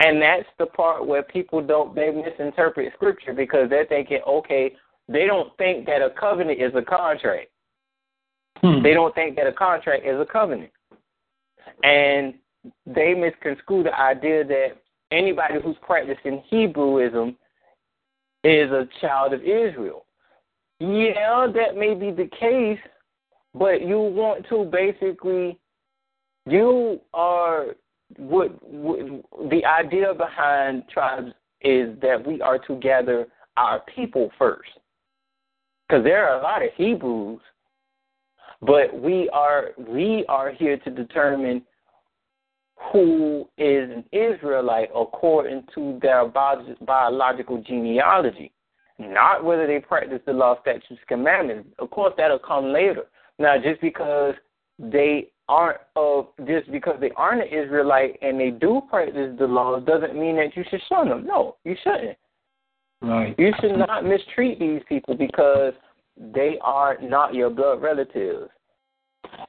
[0.00, 4.74] And that's the part where people don't they misinterpret scripture because they're thinking, okay,
[5.08, 7.48] they don't think that a covenant is a contract.
[8.58, 8.82] Hmm.
[8.82, 10.70] They don't think that a contract is a covenant.
[11.82, 12.34] And
[12.86, 14.68] they misconstrue the idea that
[15.10, 17.36] anybody who's practicing Hebrewism
[18.44, 20.06] is a child of Israel.
[20.78, 22.78] Yeah, that may be the case,
[23.54, 25.58] but you want to basically,
[26.46, 27.76] you are
[28.16, 28.98] what, what
[29.50, 33.26] the idea behind tribes is that we are to gather
[33.56, 34.70] our people first,
[35.86, 37.40] because there are a lot of Hebrews,
[38.62, 41.62] but we are we are here to determine
[42.92, 48.52] who is an Israelite according to their biological genealogy,
[48.98, 51.68] not whether they practice the law, statutes, and commandments.
[51.78, 53.04] Of course, that'll come later.
[53.38, 54.34] Now, just because
[54.78, 59.82] they aren't of just because they aren't an Israelite and they do practice the laws
[59.84, 61.26] doesn't mean that you should shun them.
[61.26, 62.16] No, you shouldn't.
[63.02, 63.34] Right.
[63.38, 65.72] You should not mistreat these people because
[66.16, 68.48] they are not your blood relatives.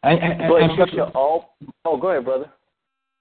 [0.04, 1.56] I, I, but you should all.
[1.86, 2.52] Oh, go ahead, brother.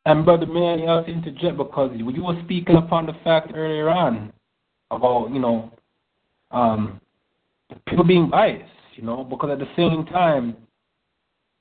[0.06, 4.32] And brother, may I interject because you were speaking upon the fact earlier on
[4.90, 5.70] about you know
[6.50, 7.00] um,
[7.86, 8.64] people being biased,
[8.94, 10.56] you know, because at the same time,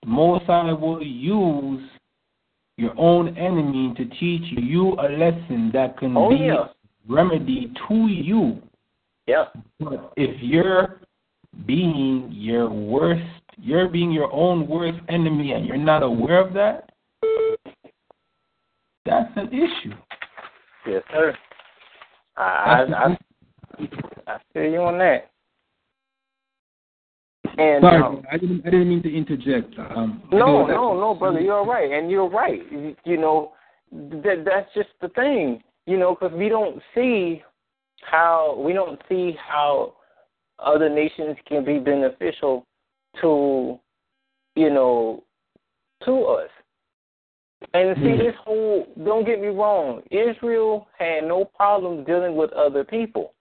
[0.02, 1.90] the Most High will use
[2.78, 6.68] your own enemy to teach you a lesson that can oh, be yeah.
[7.08, 8.62] remedy to you.
[9.28, 9.46] Yeah.
[9.80, 11.02] But if you're
[11.66, 13.22] being your worst,
[13.58, 16.89] you're being your own worst enemy, and you're not aware of that,
[19.10, 19.96] that's an issue.
[20.88, 21.36] Yes, sir.
[22.38, 23.18] I I,
[24.28, 25.30] I, feel you on that.
[27.58, 28.62] And, Sorry, um, I didn't.
[28.66, 29.78] I didn't mean to interject.
[29.78, 32.62] Um, no, no, no, brother, you're right, and you're right.
[32.72, 33.52] You, you know,
[33.92, 35.62] that that's just the thing.
[35.86, 37.42] You know, because we don't see
[38.02, 39.94] how we don't see how
[40.60, 42.66] other nations can be beneficial
[43.22, 43.80] to,
[44.56, 45.24] you know,
[46.06, 46.50] to us.
[47.74, 52.84] And see, this whole, don't get me wrong, Israel had no problem dealing with other
[52.84, 53.34] people.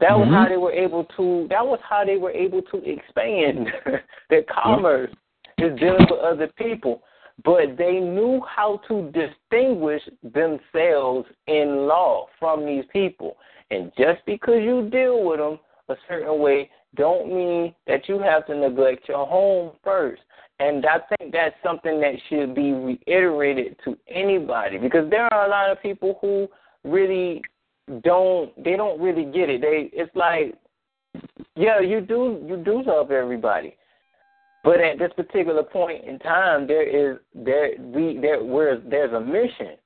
[0.00, 0.32] That was Mhm.
[0.32, 3.72] how they were able to, that was how they were able to expand
[4.30, 5.12] their commerce,
[5.58, 7.02] is dealing with other people.
[7.44, 13.36] But they knew how to distinguish themselves in law from these people.
[13.70, 15.58] And just because you deal with them
[15.88, 20.22] a certain way, don't mean that you have to neglect your home first.
[20.58, 25.50] And I think that's something that should be reiterated to anybody because there are a
[25.50, 26.48] lot of people who
[26.84, 27.42] really
[28.04, 29.60] don't they don't really get it.
[29.60, 30.54] They it's like
[31.56, 33.76] yeah, you do you do love everybody.
[34.64, 39.20] But at this particular point in time there is there we there where there's a
[39.20, 39.76] mission.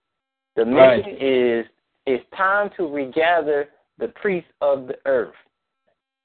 [0.56, 1.22] The mission Right.
[1.22, 1.66] is
[2.06, 3.68] it's time to regather
[3.98, 5.34] the priests of the earth.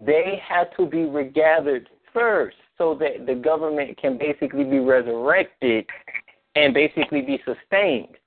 [0.03, 2.57] They have to be regathered first.
[2.77, 5.85] so that the government can basically be resurrected
[6.55, 8.17] and basically be sustained.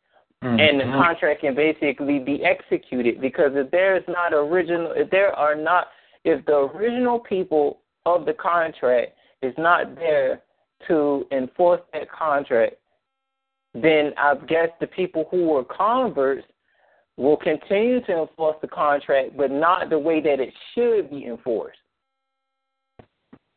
[0.45, 0.61] Mm-hmm.
[0.61, 5.33] And the contract can basically be executed because if there is not original, if there
[5.33, 5.89] are not,
[6.25, 10.43] if the original people of the contract is not there
[10.87, 12.77] to enforce that contract,
[13.75, 16.47] then I guess the people who were converts
[17.17, 21.79] will continue to enforce the contract, but not the way that it should be enforced.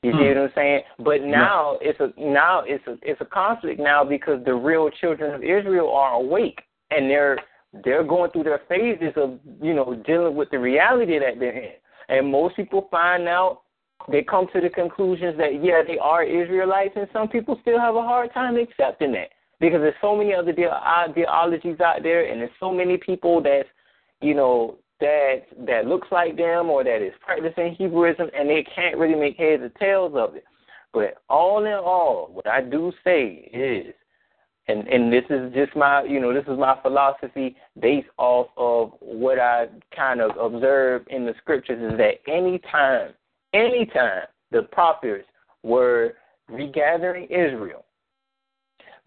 [0.03, 0.27] You see hmm.
[0.27, 0.81] what I'm saying?
[0.99, 1.89] But now yeah.
[1.89, 5.89] it's a now it's a it's a conflict now because the real children of Israel
[5.89, 6.59] are awake
[6.91, 7.39] and they're
[7.83, 11.71] they're going through their phases of you know dealing with the reality that they're in.
[12.09, 13.61] And most people find out
[14.09, 17.95] they come to the conclusions that yeah they are Israelites, and some people still have
[17.95, 19.29] a hard time accepting that
[19.59, 23.63] because there's so many other ideologies uh, out there, and there's so many people that
[24.21, 28.97] you know that that looks like them or that is practicing Hebrewism, and they can't
[28.97, 30.45] really make heads or tails of it.
[30.93, 33.93] But all in all, what I do say is,
[34.67, 38.93] and and this is just my you know this is my philosophy based off of
[38.99, 43.13] what I kind of observe in the scriptures is that anytime,
[43.53, 45.25] anytime the prophets
[45.63, 46.13] were
[46.49, 47.85] regathering Israel,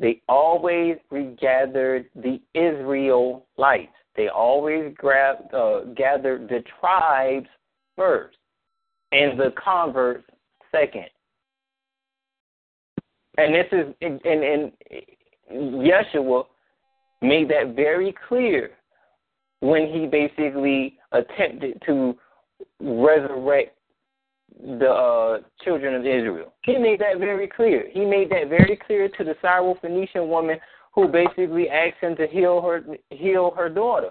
[0.00, 3.92] they always regathered the Israelites.
[4.16, 7.48] They always grabbed, uh, gathered the tribes
[7.96, 8.36] first
[9.12, 10.24] and the converts
[10.72, 11.06] second.
[13.36, 14.72] And this is, and, and
[15.52, 16.44] Yeshua
[17.22, 18.70] made that very clear
[19.60, 22.16] when he basically attempted to
[22.80, 23.76] resurrect
[24.62, 26.52] the uh, children of Israel.
[26.64, 27.88] He made that very clear.
[27.90, 30.58] He made that very clear to the Syrophoenician woman
[30.94, 34.10] who basically asked him to heal her heal her daughter.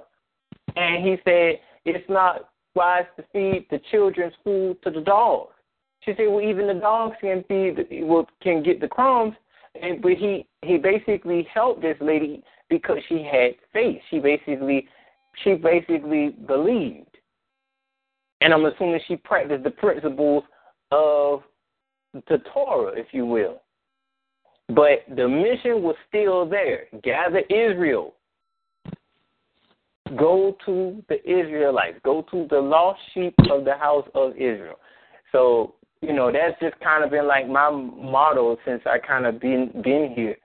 [0.76, 5.54] And he said, It's not wise to feed the children's food to the dogs.
[6.02, 9.36] She said, Well even the dogs can feed well can get the crumbs
[9.82, 14.02] and but he he basically helped this lady because she had faith.
[14.10, 14.88] She basically
[15.44, 17.09] she basically believed.
[18.42, 20.44] And I'm assuming she practiced the principles
[20.92, 21.42] of
[22.14, 23.62] the Torah, if you will.
[24.70, 26.84] But the mission was still there.
[27.04, 28.14] Gather Israel.
[30.18, 32.00] Go to the Israelites.
[32.04, 34.80] Go to the lost sheep of the house of Israel.
[35.32, 39.40] So, you know, that's just kind of been like my motto since I kind of
[39.40, 40.38] been been here,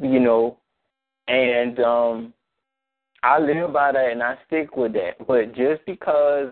[0.00, 0.58] you know.
[1.28, 2.34] And um
[3.26, 5.26] I live by that and I stick with that.
[5.26, 6.50] But just because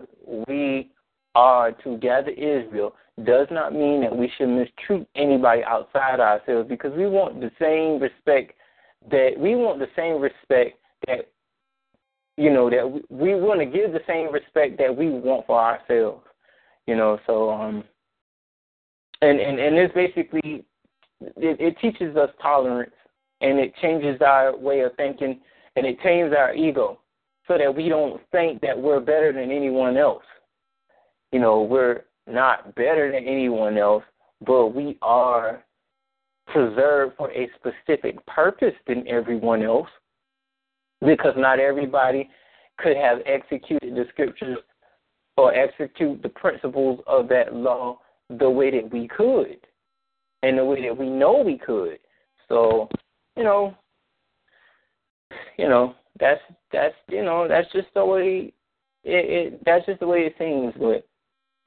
[0.49, 0.91] we
[1.33, 2.93] are to gather Israel
[3.23, 8.01] does not mean that we should mistreat anybody outside ourselves because we want the same
[8.01, 8.57] respect
[9.09, 10.77] that we want the same respect
[11.07, 11.31] that
[12.35, 15.57] you know that we, we want to give the same respect that we want for
[15.57, 16.25] ourselves
[16.87, 17.83] you know so um
[19.21, 20.65] and and and this basically
[21.21, 22.91] it, it teaches us tolerance
[23.41, 25.39] and it changes our way of thinking
[25.75, 26.99] and it tames our ego
[27.47, 30.23] so that we don't think that we're better than anyone else
[31.31, 34.03] you know we're not better than anyone else,
[34.45, 35.63] but we are
[36.47, 39.87] preserved for a specific purpose than everyone else
[41.01, 42.29] because not everybody
[42.77, 44.57] could have executed the scriptures
[45.37, 47.99] or execute the principles of that law
[48.39, 49.57] the way that we could
[50.43, 51.99] and the way that we know we could.
[52.47, 52.87] So,
[53.35, 53.75] you know,
[55.57, 56.41] you know, that's
[56.71, 58.53] that's you know, that's just the way
[59.03, 61.07] it, it that's just the way it seems but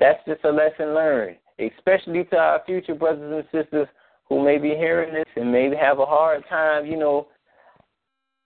[0.01, 3.89] that's just a lesson learned, especially to our future brothers and sisters
[4.28, 7.28] who may be hearing this and maybe have a hard time, you know,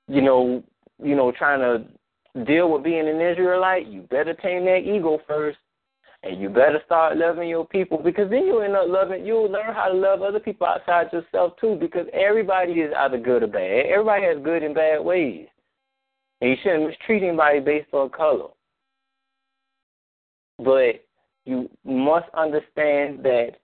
[0.09, 0.63] you know,
[1.03, 3.89] you know, trying to deal with being an Israelite.
[3.89, 5.59] You better tame that ego first,
[6.23, 9.27] and you better start loving your people because then you'll end up loving.
[9.27, 13.43] You'll learn how to love other people outside yourself too, because everybody is either good
[13.43, 13.87] or bad.
[13.87, 15.49] Everybody has good and bad ways,
[16.41, 18.49] and you shouldn't mistreat anybody based on color.
[20.59, 21.05] But
[21.45, 23.57] you must understand that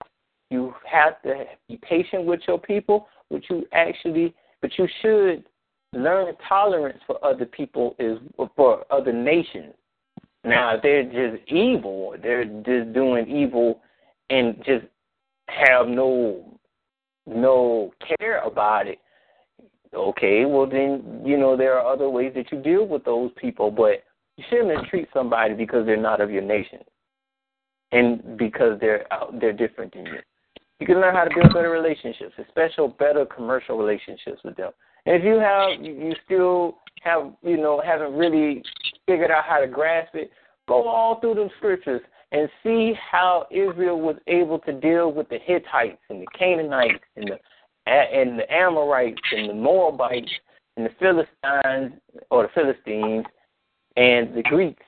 [0.50, 5.44] you have to be patient with your people, but you actually, but you should
[5.92, 8.18] learn tolerance for other people is
[8.56, 9.74] for other nations.
[10.48, 13.80] Now, if they're just evil, they're just doing evil
[14.30, 14.86] and just
[15.48, 16.58] have no
[17.26, 18.98] no care about it.
[19.94, 23.70] Okay, well then you know there are other ways that you deal with those people,
[23.70, 24.04] but
[24.36, 26.80] you shouldn't treat somebody because they're not of your nation
[27.92, 30.18] and because they're out, they're different than you.
[30.80, 34.70] You can learn how to build better relationships, especially better commercial relationships with them.
[35.06, 38.62] And if you have you still have you know haven't really
[39.08, 40.30] figured out how to grasp it,
[40.68, 45.38] go all through the scriptures and see how Israel was able to deal with the
[45.42, 47.38] Hittites and the Canaanites and the
[47.86, 50.30] and the Amorites and the Moabites
[50.76, 51.98] and the Philistines
[52.30, 53.24] or the Philistines
[53.96, 54.82] and the Greeks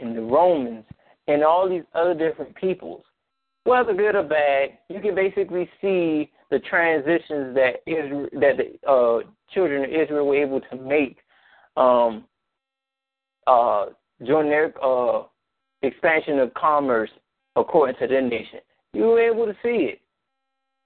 [0.00, 0.84] and the Romans
[1.28, 3.04] and all these other different peoples.
[3.64, 9.20] Whether good or bad, you can basically see the transitions that Israel, that the uh,
[9.52, 11.18] children of Israel were able to make
[11.76, 12.24] um,
[13.46, 13.86] uh,
[14.18, 15.22] their uh,
[15.82, 17.10] expansion of commerce
[17.56, 18.60] according to their nation.
[18.92, 20.00] You were able to see it.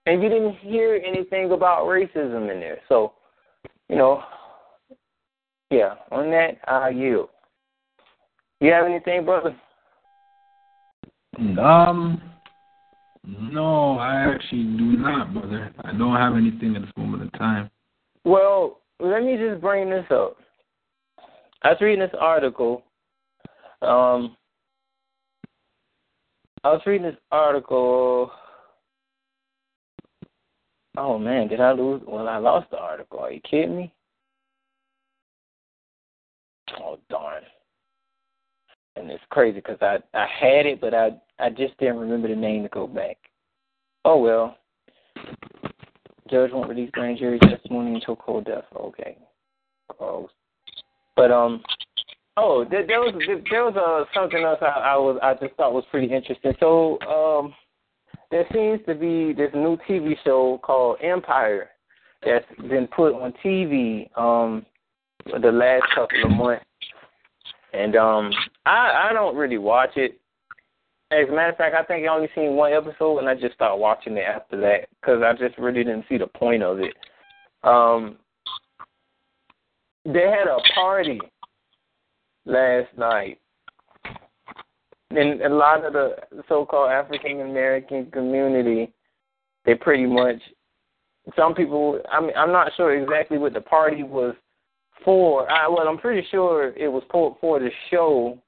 [0.06, 2.78] And you didn't hear anything about racism in there.
[2.88, 3.12] So,
[3.88, 4.22] you know,
[5.70, 7.28] yeah, on that, I yield.
[8.60, 9.56] You have anything, brother?
[11.38, 12.20] Um,
[13.24, 15.72] no, I actually do not, brother.
[15.84, 17.70] I don't have anything at this moment in time.
[18.24, 20.36] Well, let me just bring this up.
[21.62, 22.84] I was reading this article.
[23.82, 24.36] Um,
[26.64, 28.30] I was reading this article.
[30.96, 32.02] Oh man, did I lose?
[32.06, 33.20] Well, I lost the article.
[33.20, 33.92] Are you kidding me?
[36.80, 37.42] Oh darn!
[38.96, 42.36] And it's crazy because I I had it, but I I just didn't remember the
[42.36, 43.18] name to go back.
[44.04, 44.56] Oh well.
[46.30, 48.64] Judge won't release grand jury testimony until cold death.
[48.74, 49.18] Okay,
[49.90, 50.28] close.
[51.20, 51.62] But um,
[52.38, 53.12] oh, there, there was
[53.50, 56.54] there was uh, something else I, I was I just thought was pretty interesting.
[56.58, 57.52] So um,
[58.30, 61.72] there seems to be this new TV show called Empire
[62.24, 64.64] that's been put on TV um
[65.42, 66.64] the last couple of months,
[67.74, 68.30] and um,
[68.64, 70.18] I I don't really watch it.
[71.10, 73.56] As a matter of fact, I think I only seen one episode, and I just
[73.56, 76.94] started watching it after that because I just really didn't see the point of it.
[77.62, 78.16] Um,
[80.12, 81.20] they had a party
[82.44, 83.38] last night,
[85.10, 86.16] and a lot of the
[86.48, 88.92] so-called African American community,
[89.64, 90.36] they pretty much.
[91.36, 94.34] Some people, I mean, I'm not sure exactly what the party was
[95.04, 95.50] for.
[95.50, 98.38] I, well, I'm pretty sure it was for for the show,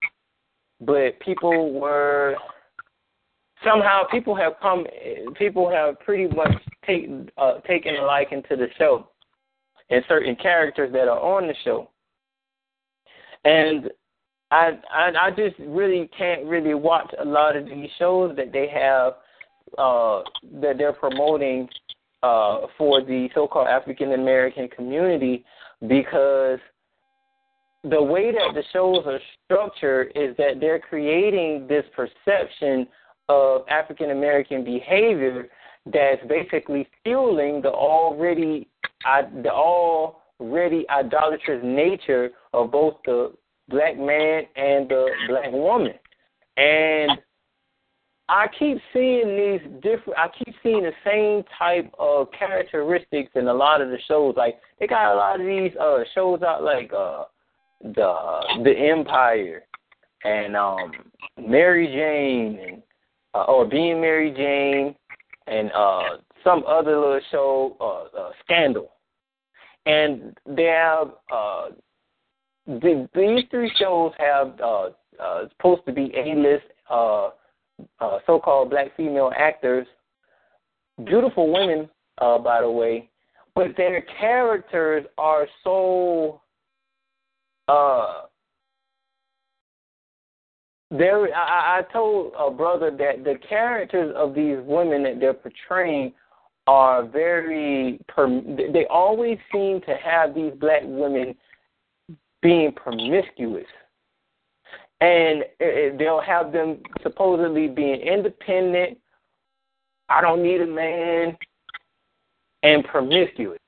[0.81, 2.37] but people were
[3.65, 4.87] somehow people have come.
[5.39, 6.55] People have pretty much
[6.87, 9.09] taken uh, taken a liking to the show
[9.93, 11.89] and certain characters that are on the show,
[13.45, 13.91] and
[14.51, 18.69] I I, I just really can't really watch a lot of these shows that they
[18.69, 19.15] have
[19.79, 20.23] uh,
[20.61, 21.69] that they're promoting
[22.23, 25.45] uh, for the so-called African American community
[25.89, 26.59] because
[27.85, 32.87] the way that the shows are structured is that they're creating this perception
[33.29, 35.49] of African American behavior
[35.87, 38.69] that's basically fueling the already
[39.07, 43.33] uh, the already idolatrous nature of both the
[43.69, 45.95] black man and the black woman.
[46.57, 47.13] And
[48.29, 50.19] I keep seeing these different.
[50.19, 54.35] I keep seeing the same type of characteristics in a lot of the shows.
[54.37, 57.25] Like they got a lot of these uh shows out, like uh
[57.83, 59.65] the the Empire
[60.25, 60.93] and um
[61.37, 62.83] Mary Jane and
[63.35, 64.95] uh, or being Mary Jane
[65.47, 68.91] and uh some other little show, uh, uh Scandal,
[69.87, 71.69] and they have uh
[72.67, 74.91] the, these three shows have uh
[75.21, 77.31] uh supposed to be A list uh
[78.01, 79.87] uh, so-called black female actors,
[81.05, 81.89] beautiful women,
[82.19, 83.09] uh, by the way,
[83.55, 86.41] but their characters are so
[87.69, 88.23] uh
[90.99, 96.13] there I, I told a brother that the characters of these women that they're portraying
[96.67, 101.35] are very they always seem to have these black women
[102.41, 103.67] being promiscuous
[105.01, 105.45] and
[105.99, 108.99] they'll have them supposedly being independent.
[110.09, 111.37] I don't need a man,
[112.63, 113.59] and promiscuous.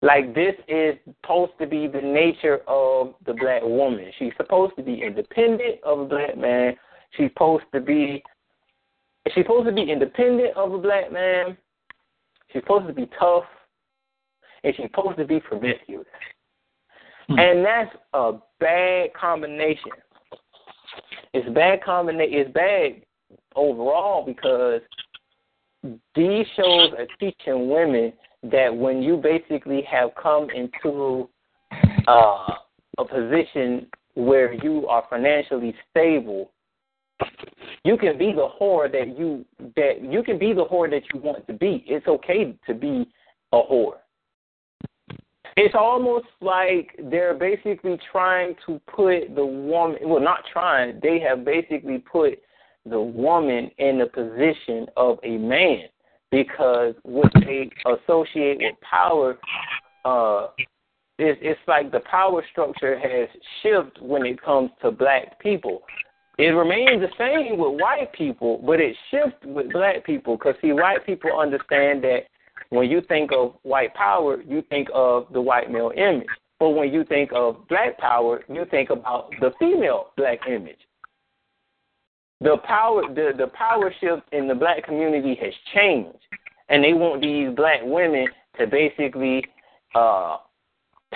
[0.00, 4.10] Like this is supposed to be the nature of the black woman.
[4.18, 6.76] She's supposed to be independent of a black man.
[7.16, 8.22] She's supposed to be
[9.34, 11.56] she's supposed to be independent of a black man.
[12.52, 13.44] She's supposed to be tough,
[14.62, 16.06] and she's supposed to be promiscuous.
[17.28, 17.38] Hmm.
[17.38, 19.92] And that's a bad combination.
[21.34, 22.38] It's bad combination.
[22.38, 23.02] It's bad
[23.54, 24.80] overall because
[26.14, 28.12] these shows are teaching women
[28.42, 31.28] that when you basically have come into
[32.06, 32.54] uh,
[32.98, 36.50] a position where you are financially stable,
[37.84, 39.44] you can be the whore that you
[39.76, 41.84] that you can be the whore that you want to be.
[41.86, 43.10] It's okay to be
[43.52, 43.98] a whore
[45.58, 51.44] it's almost like they're basically trying to put the woman well not trying they have
[51.44, 52.38] basically put
[52.86, 55.84] the woman in the position of a man
[56.30, 59.38] because what they associate with power
[60.04, 60.48] uh
[61.20, 63.28] it's, it's like the power structure has
[63.62, 65.82] shifted when it comes to black people
[66.38, 70.72] it remains the same with white people but it shifts with black people because see
[70.72, 72.20] white people understand that
[72.70, 76.26] when you think of white power, you think of the white male image.
[76.60, 80.78] But when you think of black power, you think about the female black image.
[82.40, 86.18] The power the, the power shift in the black community has changed.
[86.68, 88.26] And they want these black women
[88.58, 89.44] to basically
[89.94, 90.38] uh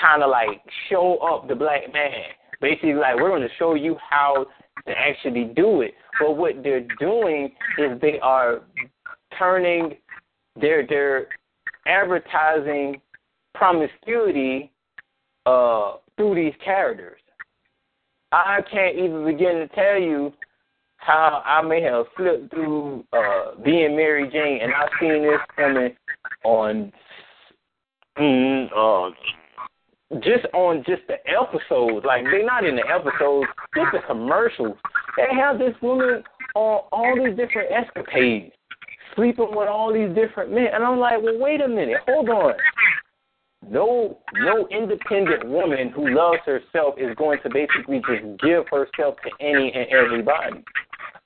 [0.00, 2.24] kind of like show up the black man.
[2.60, 4.46] Basically like we're going to show you how
[4.86, 5.94] to actually do it.
[6.18, 8.62] But what they're doing is they are
[9.38, 9.96] turning
[10.60, 11.28] they're they're
[11.86, 13.00] advertising
[13.54, 14.70] promiscuity
[15.46, 17.18] uh, through these characters.
[18.32, 20.32] I can't even begin to tell you
[21.04, 25.96] how I may have flipped through uh, being Mary Jane, and I've seen this coming
[26.44, 26.92] on
[28.18, 29.10] mm, uh,
[30.20, 32.06] just on just the episodes.
[32.06, 34.76] Like they're not in the episodes, just the commercials.
[35.16, 36.22] They have this woman
[36.54, 38.52] on all these different escapades
[39.14, 40.68] sleeping with all these different men.
[40.72, 42.54] And I'm like, well, wait a minute, hold on.
[43.68, 49.30] No, no independent woman who loves herself is going to basically just give herself to
[49.40, 50.64] any and everybody.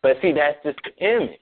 [0.07, 1.41] But see, that's just the image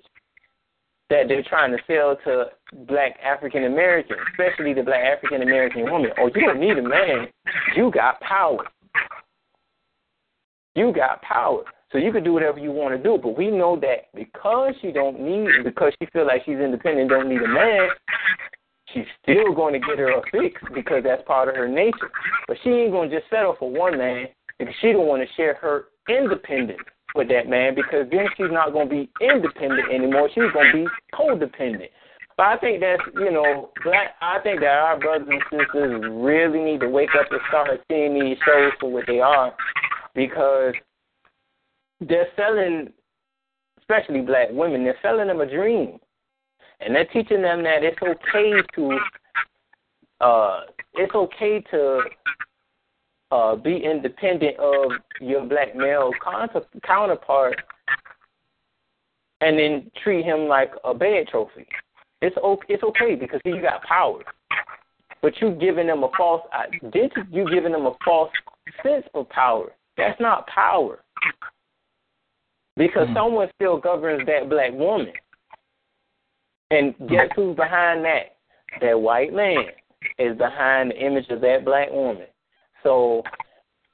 [1.10, 2.46] that they're trying to sell to
[2.86, 6.12] black African Americans, especially the black African American woman.
[6.18, 7.28] Oh, you don't need a man.
[7.76, 8.64] You got power.
[10.74, 11.64] You got power.
[11.92, 14.92] So you can do whatever you want to do, but we know that because she
[14.92, 17.90] don't need, because she feel like she's independent, don't need a man,
[18.94, 22.10] she's still going to get her a fix because that's part of her nature.
[22.48, 24.28] But she ain't going to just settle for one man
[24.58, 26.80] because she don't want to share her independence
[27.14, 30.28] with that man because then she's not going to be independent anymore.
[30.28, 31.90] She's going to be codependent.
[32.36, 34.14] But I think that's you know, black.
[34.20, 38.18] I think that our brothers and sisters really need to wake up and start seeing
[38.18, 39.54] these shows for what they are,
[40.14, 40.74] because
[42.00, 42.92] they're selling,
[43.78, 45.98] especially black women, they're selling them a dream.
[46.80, 48.98] And they're teaching them that it's okay to
[50.20, 50.60] uh
[50.94, 52.00] it's okay to
[53.34, 57.56] uh be independent of your black male counter, counterpart
[59.40, 61.66] and then treat him like a bed trophy.
[62.22, 64.20] It's okay, it's okay because he got power.
[65.20, 68.30] But you giving them a false identity, you giving them a false
[68.82, 69.72] sense of power.
[69.96, 71.00] That's not power
[72.76, 75.12] because mm someone still governs that black woman.
[76.70, 78.36] And guess who's behind that?
[78.80, 79.66] That white man
[80.18, 82.26] is behind the image of that black woman.
[82.84, 83.22] So,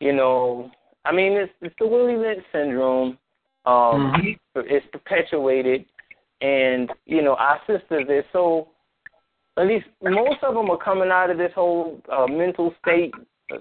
[0.01, 0.71] you know,
[1.07, 3.17] I mean, it's, it's the Willie Lynch syndrome.
[3.67, 4.61] Um, mm-hmm.
[4.65, 5.85] It's perpetuated,
[6.41, 8.69] and you know, our sisters are so.
[9.57, 13.12] At least most of them are coming out of this whole uh, mental state.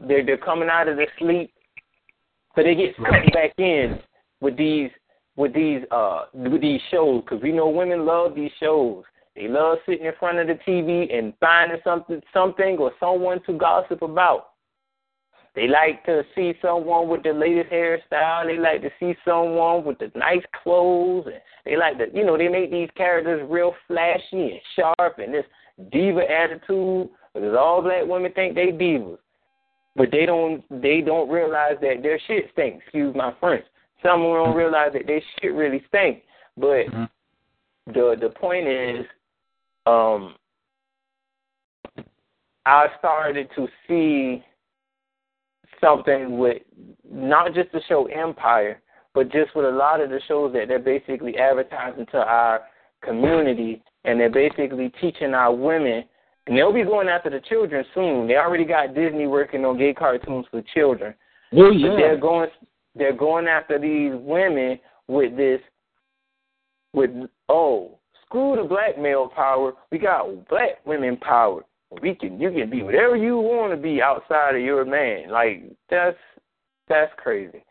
[0.08, 1.52] They're they're coming out of the sleep,
[2.56, 4.00] so they get sucked back in
[4.40, 4.90] with these
[5.36, 9.04] with these uh with these shows because we know women love these shows.
[9.36, 13.54] They love sitting in front of the TV and finding something something or someone to
[13.54, 14.50] gossip about.
[15.56, 18.46] They like to see someone with the latest hairstyle.
[18.46, 21.26] They like to see someone with the nice clothes.
[21.26, 25.34] And they like to, you know, they make these characters real flashy and sharp and
[25.34, 25.46] this
[25.92, 27.10] diva attitude.
[27.34, 29.18] Because all black women think they divas,
[29.96, 30.64] but they don't.
[30.82, 32.84] They don't realize that their shit stinks.
[32.86, 33.66] Excuse my French.
[34.02, 36.22] Some don't realize that their shit really stinks.
[36.58, 37.04] But mm-hmm.
[37.88, 39.06] the the point is,
[39.86, 40.36] um,
[42.66, 44.44] I started to see
[45.82, 46.62] something with
[47.10, 48.82] not just the show Empire,
[49.14, 52.62] but just with a lot of the shows that they're basically advertising to our
[53.04, 56.04] community, and they're basically teaching our women.
[56.48, 58.28] And they'll be going after the children soon.
[58.28, 61.14] They already got Disney working on gay cartoons for children.
[61.54, 61.90] Oh yeah.
[61.90, 62.50] But they're going
[62.96, 65.60] they're going after these women with this
[66.94, 67.12] with
[67.50, 71.64] oh screw the black male power we got black women power
[72.02, 75.64] we can you can be whatever you want to be outside of your man like
[75.90, 76.18] that's
[76.88, 77.64] that's crazy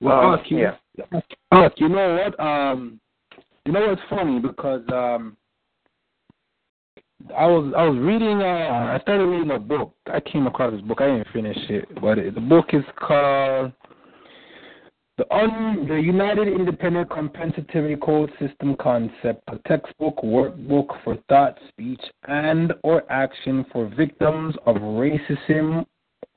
[0.00, 1.68] well um, you, yeah.
[1.76, 3.00] you know what um
[3.64, 5.36] you know what's funny because um
[7.36, 9.94] I was I was reading uh I started reading a book.
[10.06, 11.00] I came across this book.
[11.00, 13.72] I didn't finish it, but it, the book is called
[15.18, 22.02] The, un, the United Independent Compensatory Code System concept, a textbook workbook for thought, speech,
[22.28, 25.86] and or action for victims of racism,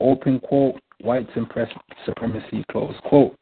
[0.00, 1.28] open quote, white
[2.06, 3.36] supremacy, close quote.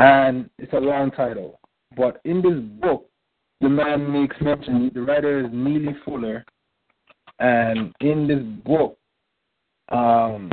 [0.00, 1.60] And it's a long title.
[1.96, 3.08] But in this book,
[3.60, 6.44] the man makes mention, the writer is Neely Fuller,
[7.38, 8.98] and in this book,
[9.90, 10.50] um,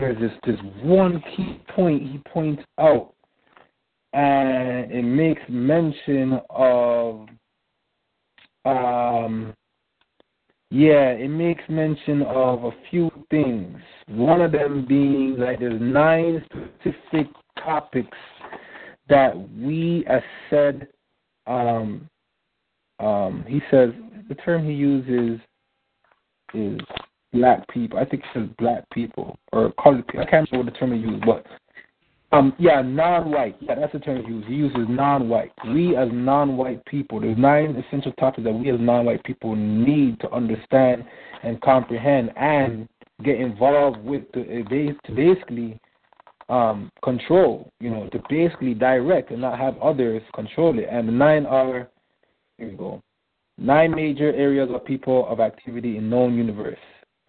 [0.00, 3.14] there's this this one key point he points out,
[4.12, 7.28] and it makes mention of,
[8.64, 9.54] um,
[10.70, 13.76] yeah, it makes mention of a few things.
[14.08, 17.30] One of them being like there's nine specific
[17.62, 18.16] topics
[19.08, 20.88] that we, as said,
[21.46, 22.08] um,
[23.00, 23.90] um, he says
[24.28, 25.40] the term he uses
[26.54, 26.80] is
[27.32, 27.98] black people.
[27.98, 30.22] I think he says black people or colored people.
[30.22, 31.46] I can't remember what the term he used, but
[32.32, 33.56] um, yeah, non-white.
[33.60, 34.48] Yeah, that's the term he uses.
[34.48, 35.52] He uses non-white.
[35.68, 40.30] We as non-white people, there's nine essential topics that we as non-white people need to
[40.30, 41.04] understand
[41.42, 42.88] and comprehend and
[43.24, 45.78] get involved with to, to basically
[46.48, 47.72] um, control.
[47.80, 50.86] You know, to basically direct and not have others control it.
[50.90, 51.88] And the nine are
[52.58, 53.02] here we go.
[53.58, 56.78] Nine major areas of people of activity in known universe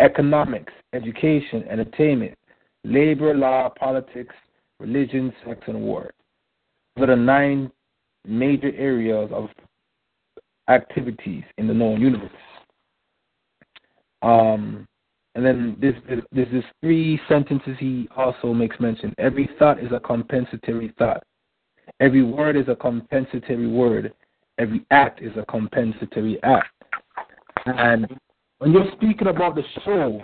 [0.01, 2.37] economics, education, entertainment,
[2.83, 4.35] labor, law, politics,
[4.79, 6.11] religion, sex, and war.
[6.95, 7.71] Those are the nine
[8.27, 9.49] major areas of
[10.67, 12.29] activities in the known universe.
[14.21, 14.87] Um,
[15.35, 19.13] and then this, this, this three sentences he also makes mention.
[19.17, 21.23] Every thought is a compensatory thought.
[21.99, 24.13] Every word is a compensatory word.
[24.57, 26.67] Every act is a compensatory act.
[27.65, 28.07] And
[28.61, 30.21] when you're speaking about the show,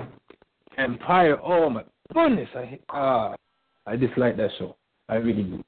[0.78, 1.84] Empire, oh my
[2.14, 3.36] goodness, I uh,
[3.88, 4.76] I dislike that show.
[5.10, 5.64] I really do.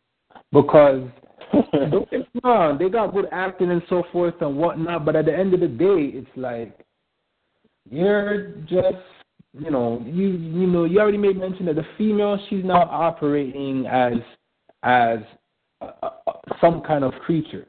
[0.52, 1.10] Because
[1.90, 5.62] don't they got good acting and so forth and whatnot, but at the end of
[5.62, 6.78] the day, it's like
[7.90, 9.04] you're just
[9.58, 13.88] you know, you you know, you already made mention that the female she's now operating
[13.88, 14.14] as
[14.84, 15.20] as
[15.82, 16.12] a, a,
[16.62, 17.66] some kind of creature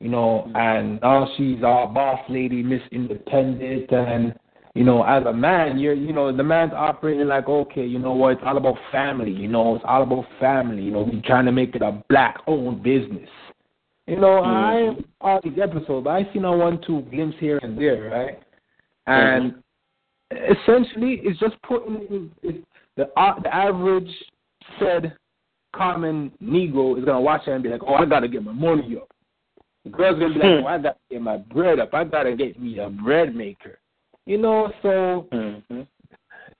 [0.00, 4.34] you know, and now she's our boss lady, Miss Independent, and
[4.74, 8.12] you know, as a man, you're, you know, the man's operating like, okay, you know
[8.12, 11.46] what, it's all about family, you know, it's all about family, you know, we're trying
[11.46, 13.28] to make it a black-owned business.
[14.06, 15.00] You know, mm-hmm.
[15.00, 18.42] I all these episodes, I seen a one, two glimpse here and there, right?
[19.06, 19.54] And
[20.32, 20.52] mm-hmm.
[20.52, 22.64] essentially, it's just putting it,
[22.96, 24.10] the uh, the average
[24.78, 25.14] said
[25.74, 28.96] common Negro is gonna watch it and be like, oh, I gotta get my money
[28.96, 29.10] up.
[29.90, 30.66] The girl's gonna be like, hmm.
[30.66, 31.94] I gotta get my bread up.
[31.94, 33.78] I gotta get me a bread maker.
[34.26, 35.80] You know, so mm-hmm.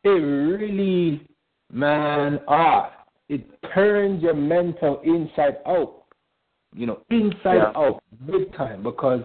[0.04, 1.26] it really,
[1.70, 2.92] man, ah,
[3.28, 6.04] it turns your mental inside out.
[6.74, 7.72] You know, inside yeah.
[7.76, 9.20] out, big time, because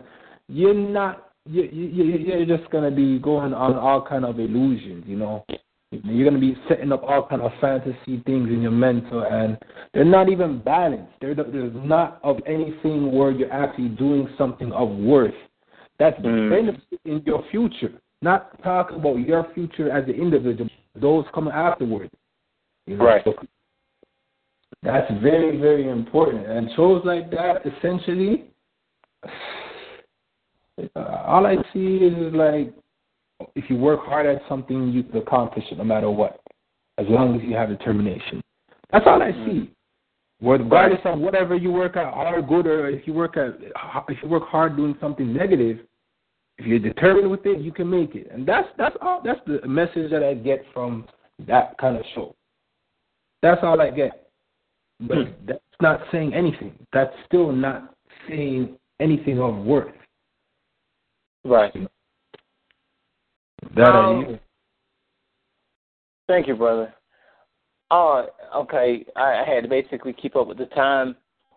[0.48, 5.18] you're not you, you, you're just gonna be going on all kind of illusions, you
[5.18, 5.46] know.
[6.04, 9.58] You're going to be setting up all kind of fantasy things in your mental, and
[9.94, 11.12] they're not even balanced.
[11.22, 15.34] They're, there's not of anything where you're actually doing something of worth
[16.00, 16.50] that's mm.
[16.50, 17.94] benefit in your future.
[18.22, 22.12] Not talking about your future as an individual, those coming afterwards.
[22.88, 23.06] You know?
[23.06, 23.22] Right.
[23.24, 23.34] So
[24.82, 26.48] that's very, very important.
[26.48, 28.46] And shows like that, essentially,
[30.96, 32.74] all I see is like
[33.56, 36.42] if you work hard at something, you can accomplish it no matter what,
[36.98, 38.42] as long as you have determination.
[38.92, 39.50] That's all I mm-hmm.
[39.50, 39.72] see.
[40.42, 43.56] Regardless of whatever you work at hard, good, or if you work at
[44.10, 45.80] if you work hard doing something negative,
[46.58, 48.28] if you're determined with it, you can make it.
[48.32, 49.22] And that's that's all.
[49.24, 51.06] That's the message that I get from
[51.48, 52.36] that kind of show.
[53.42, 54.28] That's all I get.
[55.00, 55.32] But hmm.
[55.48, 56.74] that's not saying anything.
[56.92, 57.96] That's still not
[58.28, 59.94] saying anything of worth.
[61.46, 61.74] Right.
[63.76, 64.40] That um,
[66.28, 66.94] Thank you, brother.
[67.92, 69.06] Oh, okay.
[69.16, 71.16] I, I had to basically keep up with the time.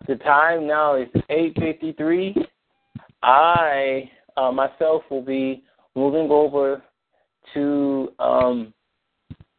[0.09, 2.35] The time now is eight fifty three.
[3.23, 5.63] I uh, myself will be
[5.95, 6.83] moving over
[7.55, 8.75] to um,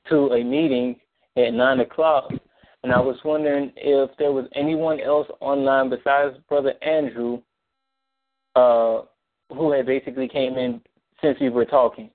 [0.10, 0.98] to a meeting
[1.36, 2.30] at nine o'clock,
[2.84, 7.42] and I was wondering if there was anyone else online besides Brother Andrew
[8.56, 9.02] uh,
[9.50, 10.82] who had basically came in
[11.22, 12.10] since we were talking.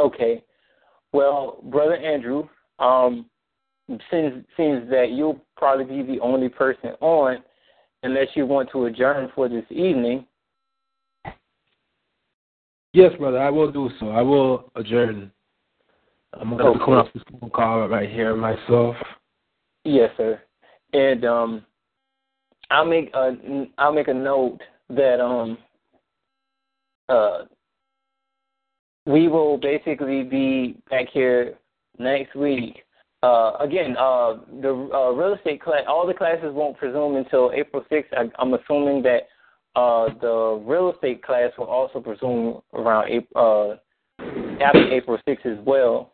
[0.00, 0.42] Okay.
[1.12, 2.48] Well, brother Andrew,
[2.78, 3.26] um,
[4.10, 7.38] seems seems that you'll probably be the only person on,
[8.02, 10.26] unless you want to adjourn for this evening.
[12.92, 14.08] Yes, brother, I will do so.
[14.10, 15.30] I will adjourn
[16.32, 16.92] I'm gonna okay.
[16.92, 18.96] off this phone call right here myself.
[19.84, 20.40] Yes, sir.
[20.92, 21.66] And um,
[22.70, 24.60] I'll make a I'll make a note
[24.90, 25.58] that um
[27.08, 27.42] uh
[29.06, 31.54] we will basically be back here
[31.98, 32.82] next week.
[33.22, 37.84] Uh, again, uh, the uh, real estate class, all the classes won't resume until April
[37.90, 38.04] 6th.
[38.12, 39.28] I, I'm assuming that
[39.76, 43.78] uh, the real estate class will also resume around April,
[44.18, 44.22] uh,
[44.62, 46.12] after April 6th as well.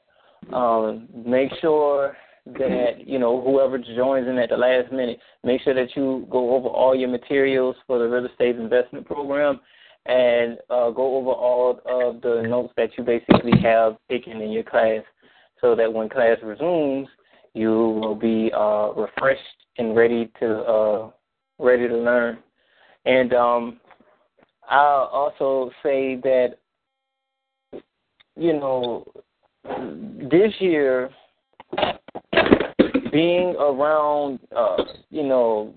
[0.52, 5.74] Um, make sure that you know whoever joins in at the last minute, make sure
[5.74, 9.60] that you go over all your materials for the real estate investment program,
[10.08, 14.62] and uh, go over all of the notes that you basically have taken in your
[14.62, 15.02] class,
[15.60, 17.08] so that when class resumes,
[17.54, 19.40] you will be uh, refreshed
[19.78, 21.10] and ready to uh,
[21.58, 22.38] ready to learn.
[23.04, 23.80] And um,
[24.68, 26.56] I'll also say that
[28.36, 29.06] you know
[30.30, 31.10] this year
[33.10, 34.76] being around uh
[35.10, 35.74] you know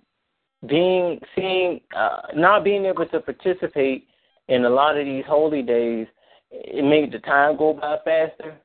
[0.67, 4.08] being seeing uh not being able to participate
[4.49, 6.07] in a lot of these holy days
[6.51, 8.57] it made the time go by faster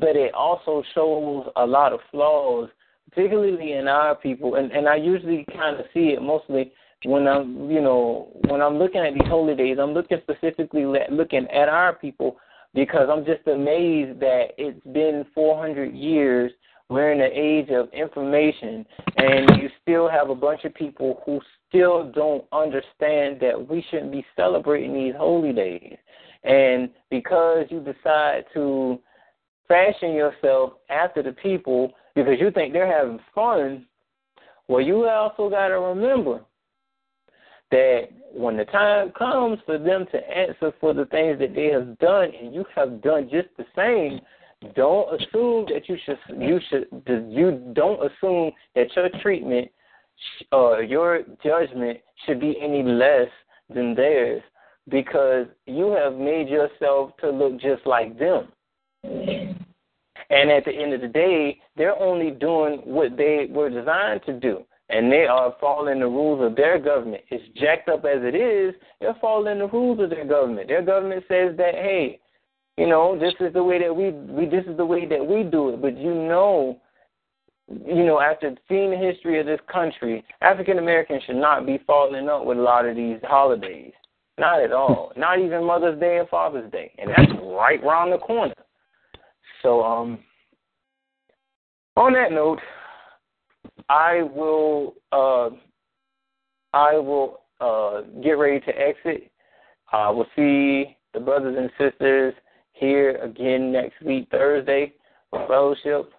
[0.00, 2.68] but it also shows a lot of flaws
[3.10, 6.72] particularly in our people and and I usually kind of see it mostly
[7.04, 11.46] when I'm you know when I'm looking at these holy days I'm looking specifically looking
[11.48, 12.36] at our people
[12.74, 16.52] because I'm just amazed that it's been 400 years.
[16.88, 18.84] We're in the age of information,
[19.16, 21.40] and you still have a bunch of people who
[21.72, 25.96] still don't understand that we shouldn't be celebrating these holy days.
[26.44, 28.98] And because you decide to
[29.68, 33.86] fashion yourself after the people because you think they're having fun,
[34.68, 36.42] well, you also got to remember
[37.70, 41.98] that when the time comes for them to answer for the things that they have
[41.98, 44.20] done and you have done just the same,
[44.74, 46.86] don't assume that you should you should
[47.28, 49.68] you don't assume that your treatment
[50.52, 53.28] uh, your judgment should be any less
[53.72, 54.42] than theirs
[54.88, 58.48] because you have made yourself to look just like them.
[59.04, 64.38] And at the end of the day, they're only doing what they were designed to
[64.38, 67.22] do and they are following the rules of their government.
[67.30, 70.68] It's jacked up as it is, they're following the rules of their government.
[70.68, 72.20] Their government says that, hey,
[72.76, 75.42] you know, this is the way that we we this is the way that we
[75.42, 75.82] do it.
[75.82, 76.80] But you know,
[77.86, 82.28] you know, after seeing the history of this country, African Americans should not be falling
[82.28, 83.92] up with a lot of these holidays.
[84.38, 85.12] Not at all.
[85.16, 86.92] not even Mother's Day and Father's Day.
[86.98, 88.54] And that's right around the corner.
[89.62, 90.18] So um
[91.96, 92.58] on that note,
[93.88, 95.50] I will uh,
[96.72, 99.30] I will uh, get ready to exit.
[99.92, 102.34] I uh, will see the brothers and sisters
[102.72, 104.94] here again next week, Thursday,
[105.28, 106.12] for fellowship.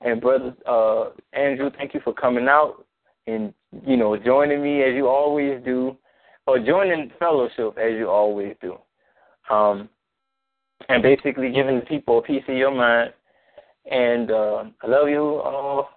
[0.00, 2.84] And brother uh, Andrew, thank you for coming out
[3.26, 3.52] and
[3.84, 5.96] you know joining me as you always do,
[6.46, 8.76] or joining fellowship as you always do,
[9.50, 9.88] um,
[10.88, 13.12] and basically giving the people a piece of your mind.
[13.90, 15.88] And uh, I love you all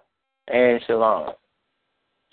[0.47, 1.33] and shalom.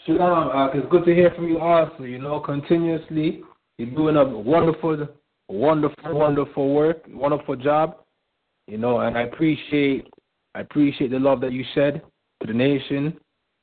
[0.04, 2.04] Shalom, uh, it's good to hear from you also.
[2.04, 3.42] You know, continuously,
[3.78, 5.08] you're doing a wonderful,
[5.48, 7.96] wonderful, wonderful work, wonderful job.
[8.66, 10.08] You know, and I appreciate,
[10.56, 12.00] I appreciate the love that you shed
[12.40, 13.18] to the nation.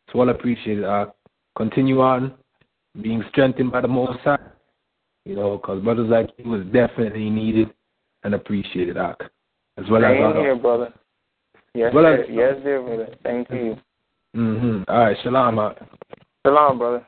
[0.05, 0.83] It's well appreciated.
[0.83, 1.07] Uh,
[1.57, 2.35] continue on
[3.01, 4.37] being strengthened by the Most High.
[5.25, 7.73] You know, because brothers like you was definitely needed
[8.23, 9.23] and appreciated, Ak.
[9.77, 10.93] As well Same as here, brother.
[11.73, 12.21] Yes, well sir.
[12.21, 13.15] As, yes, dear brother.
[13.23, 13.75] Thank you.
[14.35, 14.85] Mhm.
[14.87, 15.17] All right.
[15.23, 15.75] Shalom.
[16.45, 17.07] Shalom, brother.